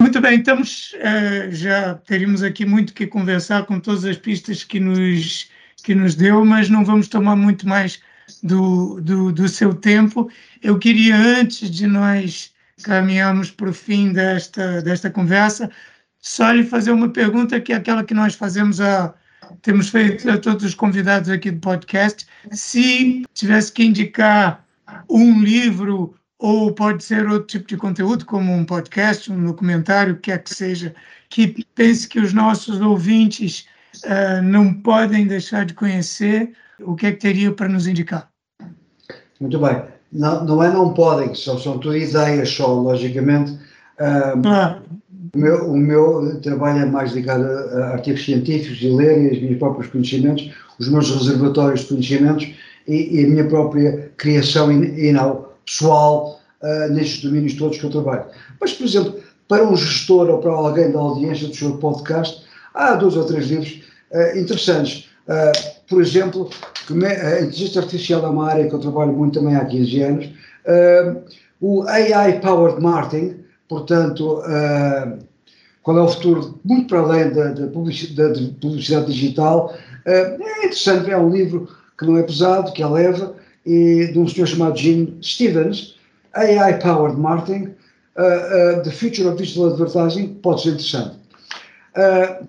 Muito 0.00 0.20
bem, 0.20 0.38
estamos, 0.38 0.94
uh, 0.94 1.52
já 1.52 1.94
teríamos 1.94 2.42
aqui 2.42 2.64
muito 2.64 2.94
que 2.94 3.06
conversar 3.06 3.66
com 3.66 3.78
todas 3.78 4.04
as 4.04 4.16
pistas 4.16 4.64
que 4.64 4.80
nos, 4.80 5.50
que 5.82 5.94
nos 5.94 6.14
deu, 6.14 6.44
mas 6.44 6.68
não 6.68 6.84
vamos 6.84 7.08
tomar 7.08 7.36
muito 7.36 7.68
mais 7.68 8.00
do, 8.42 9.00
do, 9.00 9.32
do 9.32 9.48
seu 9.48 9.74
tempo. 9.74 10.30
Eu 10.62 10.78
queria, 10.78 11.16
antes 11.16 11.70
de 11.70 11.86
nós 11.86 12.52
caminharmos 12.82 13.50
para 13.50 13.70
o 13.70 13.74
fim 13.74 14.12
desta, 14.12 14.82
desta 14.82 15.10
conversa, 15.10 15.70
só 16.20 16.50
lhe 16.50 16.64
fazer 16.64 16.92
uma 16.92 17.08
pergunta 17.08 17.60
que 17.60 17.72
é 17.72 17.76
aquela 17.76 18.04
que 18.04 18.14
nós 18.14 18.34
fazemos 18.34 18.80
a 18.80 19.14
temos 19.62 19.88
feito 19.88 20.30
a 20.30 20.38
todos 20.38 20.64
os 20.64 20.74
convidados 20.74 21.30
aqui 21.30 21.50
do 21.50 21.60
podcast. 21.60 22.26
Se 22.50 23.24
tivesse 23.34 23.72
que 23.72 23.84
indicar 23.84 24.64
um 25.08 25.40
livro 25.42 26.14
ou 26.38 26.72
pode 26.72 27.02
ser 27.02 27.26
outro 27.28 27.46
tipo 27.46 27.68
de 27.68 27.76
conteúdo, 27.76 28.24
como 28.26 28.52
um 28.52 28.64
podcast, 28.64 29.32
um 29.32 29.44
documentário, 29.44 30.14
o 30.14 30.16
que 30.16 30.30
quer 30.30 30.42
que 30.42 30.54
seja, 30.54 30.94
que 31.30 31.64
pense 31.74 32.06
que 32.06 32.20
os 32.20 32.32
nossos 32.32 32.80
ouvintes 32.80 33.66
uh, 34.04 34.42
não 34.42 34.72
podem 34.72 35.26
deixar 35.26 35.64
de 35.64 35.74
conhecer, 35.74 36.52
o 36.80 36.94
que 36.94 37.06
é 37.06 37.12
que 37.12 37.18
teria 37.18 37.52
para 37.52 37.68
nos 37.68 37.86
indicar? 37.86 38.28
Muito 39.40 39.58
bem. 39.58 39.82
Não, 40.12 40.44
não 40.44 40.62
é 40.62 40.72
não 40.72 40.94
podem, 40.94 41.34
são, 41.34 41.58
são 41.58 41.78
tuas 41.78 42.10
ideias 42.10 42.50
só, 42.50 42.72
logicamente. 42.72 43.52
Uh, 43.52 44.40
claro. 44.42 44.82
O 45.36 45.38
meu, 45.38 45.70
o 45.70 45.76
meu 45.76 46.40
trabalho 46.40 46.78
é 46.78 46.86
mais 46.86 47.12
ligado 47.12 47.44
a 47.44 47.88
artigos 47.90 48.24
científicos 48.24 48.78
e 48.80 48.88
ler 48.88 49.34
e 49.34 49.36
os 49.36 49.42
meus 49.42 49.58
próprios 49.58 49.88
conhecimentos, 49.88 50.50
os 50.80 50.88
meus 50.88 51.10
reservatórios 51.10 51.80
de 51.80 51.88
conhecimentos 51.88 52.54
e, 52.88 53.20
e 53.20 53.24
a 53.26 53.28
minha 53.28 53.46
própria 53.46 54.10
criação 54.16 54.72
inal 54.72 55.58
pessoal 55.66 56.40
uh, 56.62 56.90
nestes 56.90 57.22
domínios 57.22 57.52
todos 57.52 57.76
que 57.76 57.84
eu 57.84 57.90
trabalho. 57.90 58.24
Mas, 58.58 58.72
por 58.72 58.86
exemplo, 58.86 59.20
para 59.46 59.62
um 59.62 59.76
gestor 59.76 60.30
ou 60.30 60.38
para 60.38 60.52
alguém 60.52 60.90
da 60.90 61.00
audiência 61.00 61.48
do 61.48 61.54
seu 61.54 61.76
podcast, 61.76 62.42
há 62.72 62.94
dois 62.94 63.14
ou 63.14 63.26
três 63.26 63.50
livros 63.50 63.82
uh, 64.12 64.38
interessantes. 64.38 65.10
Uh, 65.28 65.76
por 65.86 66.00
exemplo, 66.00 66.48
a 66.88 67.40
inteligência 67.42 67.82
artificial 67.82 68.24
é 68.24 68.28
uma 68.28 68.48
área 68.48 68.66
que 68.66 68.74
eu 68.74 68.78
trabalho 68.78 69.12
muito 69.12 69.38
também 69.38 69.54
há 69.54 69.66
15 69.66 70.00
anos. 70.00 70.30
o 71.60 71.82
AI 71.82 72.40
Powered 72.40 72.80
Marketing, 72.80 73.44
portanto, 73.68 74.38
uh, 74.38 75.25
qual 75.86 75.98
é 75.98 76.02
o 76.02 76.08
futuro, 76.08 76.58
muito 76.64 76.88
para 76.88 76.98
além 76.98 77.30
da, 77.30 77.52
da, 77.52 77.68
publicidade, 77.68 78.44
da 78.44 78.60
publicidade, 78.60 79.06
digital. 79.06 79.72
Uh, 80.04 80.42
é 80.42 80.58
interessante, 80.66 81.12
é 81.12 81.16
um 81.16 81.30
livro 81.30 81.68
que 81.96 82.04
não 82.04 82.16
é 82.16 82.24
pesado, 82.24 82.72
que 82.72 82.82
é 82.82 82.86
leve, 82.88 83.24
e 83.64 84.08
de 84.08 84.18
um 84.18 84.26
senhor 84.26 84.48
chamado 84.48 84.76
Jim 84.76 85.16
Stevens, 85.22 85.94
AI 86.34 86.80
Powered 86.80 87.16
Marketing, 87.16 87.66
uh, 88.16 88.82
The 88.82 88.90
Future 88.90 89.28
of 89.28 89.36
Digital 89.36 89.74
Advertising, 89.74 90.34
pode 90.42 90.62
ser 90.62 90.70
interessante. 90.70 91.16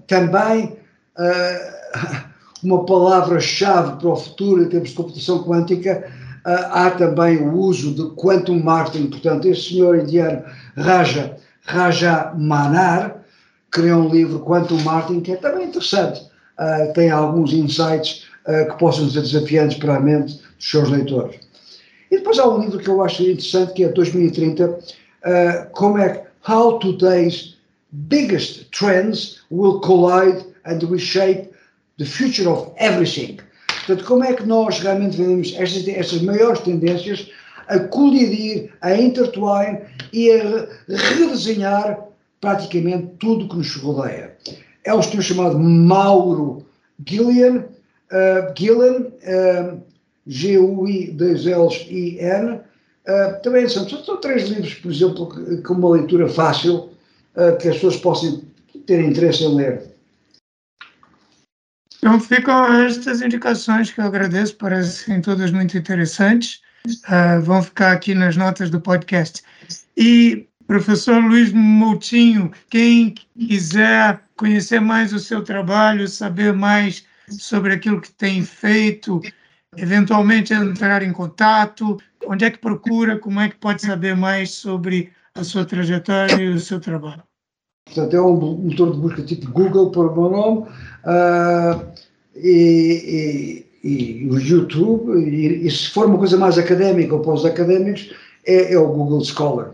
também 0.07 0.75
uma 2.63 2.87
palavra-chave 2.87 3.99
para 3.99 4.09
o 4.09 4.15
futuro 4.15 4.63
em 4.63 4.67
termos 4.67 4.89
de 4.89 4.95
computação 4.95 5.43
quântica, 5.43 6.11
há 6.43 6.89
também 6.89 7.37
o 7.37 7.53
uso 7.53 7.93
de 7.93 8.15
quantum 8.15 8.59
marketing, 8.63 9.11
portanto, 9.11 9.47
este 9.47 9.75
senhor 9.75 9.95
indiano 9.99 10.41
Raja, 10.75 11.37
Raja 11.61 12.33
Manar, 12.35 13.16
criou 13.71 14.03
um 14.03 14.09
livro 14.09 14.39
Quantum 14.39 14.77
Martin, 14.81 15.21
que 15.21 15.31
é 15.31 15.35
também 15.35 15.67
interessante. 15.67 16.21
Uh, 16.57 16.91
tem 16.93 17.09
alguns 17.11 17.53
insights 17.53 18.25
uh, 18.47 18.71
que 18.71 18.79
possam 18.79 19.09
ser 19.09 19.21
desafiantes 19.21 19.77
para 19.77 19.97
a 19.97 19.99
mente 19.99 20.41
dos 20.57 20.71
seus 20.71 20.89
leitores. 20.89 21.39
E 22.09 22.17
depois 22.17 22.39
há 22.39 22.47
um 22.47 22.59
livro 22.59 22.79
que 22.79 22.87
eu 22.87 23.03
acho 23.03 23.21
interessante, 23.23 23.73
que 23.73 23.83
é 23.83 23.89
2030, 23.89 24.69
uh, 24.69 24.79
ah, 25.23 25.67
como 25.73 25.97
é 25.97 26.23
How 26.47 26.79
Today's 26.79 27.57
Biggest 27.91 28.69
Trends 28.71 29.41
Will 29.51 29.79
Collide 29.81 30.45
and 30.65 30.79
Reshape 30.89 31.49
the 31.97 32.05
Future 32.05 32.47
of 32.47 32.71
Everything. 32.77 33.37
Portanto, 33.85 34.05
como 34.05 34.23
é 34.23 34.33
que 34.33 34.45
nós 34.45 34.79
realmente 34.79 35.17
vemos 35.17 35.53
estas, 35.57 35.87
estas 35.87 36.21
maiores 36.21 36.59
tendências 36.61 37.29
a 37.67 37.79
colidir, 37.79 38.71
a 38.81 38.95
intertwine 38.95 39.79
e 40.13 40.31
a 40.31 40.67
redesenhar 40.87 42.06
praticamente 42.39 43.13
tudo 43.19 43.45
o 43.45 43.49
que 43.49 43.55
nos 43.57 43.75
rodeia. 43.75 44.35
É 44.83 44.93
um 44.93 45.01
senhor 45.01 45.23
chamado 45.23 45.57
Mauro 45.59 46.65
Gillian, 47.05 47.65
uh, 48.11 48.53
Gillian 48.57 49.07
uh, 49.07 49.81
G-U-I-2-L-I-N, 50.25 51.15
uh, 52.53 52.61
também 53.41 53.67
são, 53.67 53.87
são 53.87 54.17
três 54.21 54.49
livros, 54.49 54.73
por 54.75 54.91
exemplo, 54.91 55.27
com 55.63 55.73
uma 55.73 55.91
leitura 55.91 56.27
fácil, 56.29 56.89
uh, 57.35 57.57
que 57.59 57.67
as 57.69 57.75
pessoas 57.75 57.97
possam 57.97 58.41
ter 58.85 59.01
interesse 59.01 59.43
em 59.43 59.55
ler. 59.55 59.95
Então 61.97 62.19
ficam 62.19 62.65
estas 62.83 63.21
indicações 63.21 63.91
que 63.91 63.99
eu 63.99 64.05
agradeço, 64.05 64.55
parecem 64.55 65.19
todas 65.21 65.51
muito 65.51 65.77
interessantes 65.77 66.61
uh, 66.87 67.41
vão 67.41 67.61
ficar 67.61 67.91
aqui 67.91 68.13
nas 68.13 68.35
notas 68.35 68.69
do 68.69 68.79
podcast. 68.79 69.43
E, 69.95 70.47
professor 70.67 71.23
Luiz 71.23 71.53
Moutinho, 71.53 72.51
quem 72.69 73.15
quiser 73.39 74.21
conhecer 74.35 74.81
mais 74.81 75.13
o 75.13 75.19
seu 75.19 75.41
trabalho, 75.41 76.07
saber 76.07 76.53
mais 76.53 77.05
sobre 77.29 77.73
aquilo 77.73 78.01
que 78.01 78.11
tem 78.11 78.43
feito, 78.43 79.21
eventualmente 79.77 80.53
entrar 80.53 81.01
em 81.01 81.13
contato, 81.13 81.97
onde 82.27 82.45
é 82.45 82.51
que 82.51 82.59
procura, 82.59 83.17
como 83.17 83.39
é 83.39 83.49
que 83.49 83.55
pode 83.55 83.81
saber 83.81 84.15
mais 84.15 84.51
sobre 84.51 85.09
a 85.33 85.43
sua 85.43 85.65
trajetória 85.65 86.35
e 86.35 86.49
o 86.49 86.59
seu 86.59 86.79
trabalho? 86.79 87.23
Portanto, 87.85 88.15
é 88.15 88.21
um 88.21 88.35
motor 88.35 88.91
de 88.91 88.99
busca 88.99 89.21
tipo 89.23 89.49
Google, 89.49 89.91
por 89.91 90.13
meu 90.13 90.29
nome, 90.29 90.67
uh, 91.05 91.91
e, 92.35 93.65
e 93.81 94.27
o 94.29 94.37
YouTube, 94.37 95.17
e, 95.17 95.65
e, 95.65 95.71
se 95.71 95.89
for 95.91 96.07
uma 96.07 96.17
coisa 96.17 96.35
mais 96.35 96.57
académica 96.57 97.15
ou 97.15 97.21
para 97.21 97.33
os 97.33 97.45
académicos, 97.45 98.13
é, 98.45 98.73
é 98.73 98.77
o 98.77 98.87
Google 98.91 99.23
Scholar. 99.23 99.73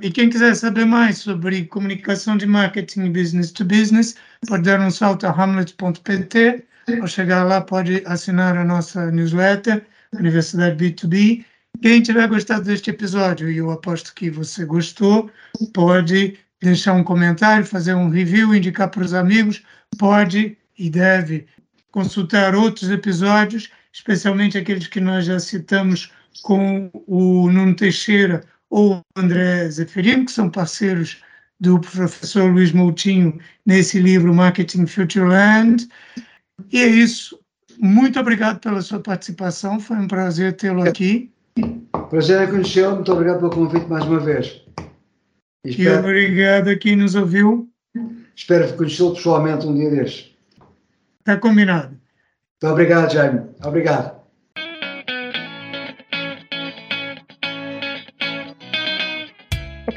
E 0.00 0.12
quem 0.12 0.30
quiser 0.30 0.54
saber 0.54 0.84
mais 0.84 1.18
sobre 1.18 1.64
comunicação 1.64 2.36
de 2.36 2.46
marketing 2.46 3.10
business 3.10 3.50
to 3.50 3.64
business, 3.64 4.14
pode 4.46 4.62
dar 4.62 4.78
um 4.80 4.92
salto 4.92 5.26
a 5.26 5.30
hamlet.pt, 5.32 6.64
ou 7.00 7.06
chegar 7.08 7.42
lá 7.42 7.60
pode 7.60 8.04
assinar 8.06 8.56
a 8.56 8.64
nossa 8.64 9.10
newsletter, 9.10 9.84
Universidade 10.12 10.76
B2B. 10.76 11.44
Quem 11.82 12.00
tiver 12.00 12.28
gostado 12.28 12.62
deste 12.62 12.90
episódio, 12.90 13.50
e 13.50 13.56
eu 13.56 13.72
aposto 13.72 14.14
que 14.14 14.30
você 14.30 14.64
gostou, 14.64 15.32
pode 15.74 16.38
deixar 16.62 16.92
um 16.92 17.02
comentário, 17.02 17.66
fazer 17.66 17.94
um 17.94 18.08
review, 18.08 18.54
indicar 18.54 18.88
para 18.90 19.02
os 19.02 19.12
amigos, 19.12 19.64
pode 19.98 20.56
e 20.78 20.88
deve 20.88 21.44
consultar 21.90 22.54
outros 22.54 22.88
episódios, 22.88 23.68
especialmente 23.92 24.56
aqueles 24.56 24.86
que 24.86 25.00
nós 25.00 25.24
já 25.24 25.40
citamos 25.40 26.12
com 26.44 26.88
o 27.08 27.50
Nuno 27.50 27.74
Teixeira 27.74 28.44
ou 28.70 28.96
o 28.96 29.02
André 29.16 29.68
Zeferino, 29.70 30.24
que 30.24 30.32
são 30.32 30.50
parceiros 30.50 31.22
do 31.60 31.80
professor 31.80 32.50
Luiz 32.50 32.72
Moutinho 32.72 33.38
nesse 33.66 33.98
livro 33.98 34.34
Marketing 34.34 34.86
Futureland. 34.86 35.88
E 36.72 36.78
é 36.78 36.86
isso. 36.86 37.38
Muito 37.78 38.18
obrigado 38.18 38.60
pela 38.60 38.80
sua 38.82 39.00
participação. 39.00 39.78
Foi 39.78 39.96
um 39.96 40.08
prazer 40.08 40.54
tê-lo 40.54 40.82
aqui. 40.82 41.30
Prazer 42.10 42.48
em 42.48 42.50
conhecê-lo. 42.50 42.96
Muito 42.96 43.12
obrigado 43.12 43.38
pelo 43.40 43.50
convite 43.50 43.86
mais 43.86 44.04
uma 44.04 44.20
vez. 44.20 44.62
E, 45.64 45.70
espero... 45.70 45.94
e 45.94 45.98
obrigado 45.98 46.68
a 46.68 46.76
quem 46.76 46.96
nos 46.96 47.14
ouviu. 47.14 47.68
Espero 48.34 48.72
conhecê-lo 48.76 49.14
pessoalmente 49.14 49.66
um 49.66 49.74
dia 49.74 49.90
destes. 49.90 50.36
Está 51.20 51.36
combinado. 51.36 51.88
Muito 51.90 52.72
obrigado, 52.72 53.12
Jaime. 53.12 53.42
Obrigado. 53.64 54.17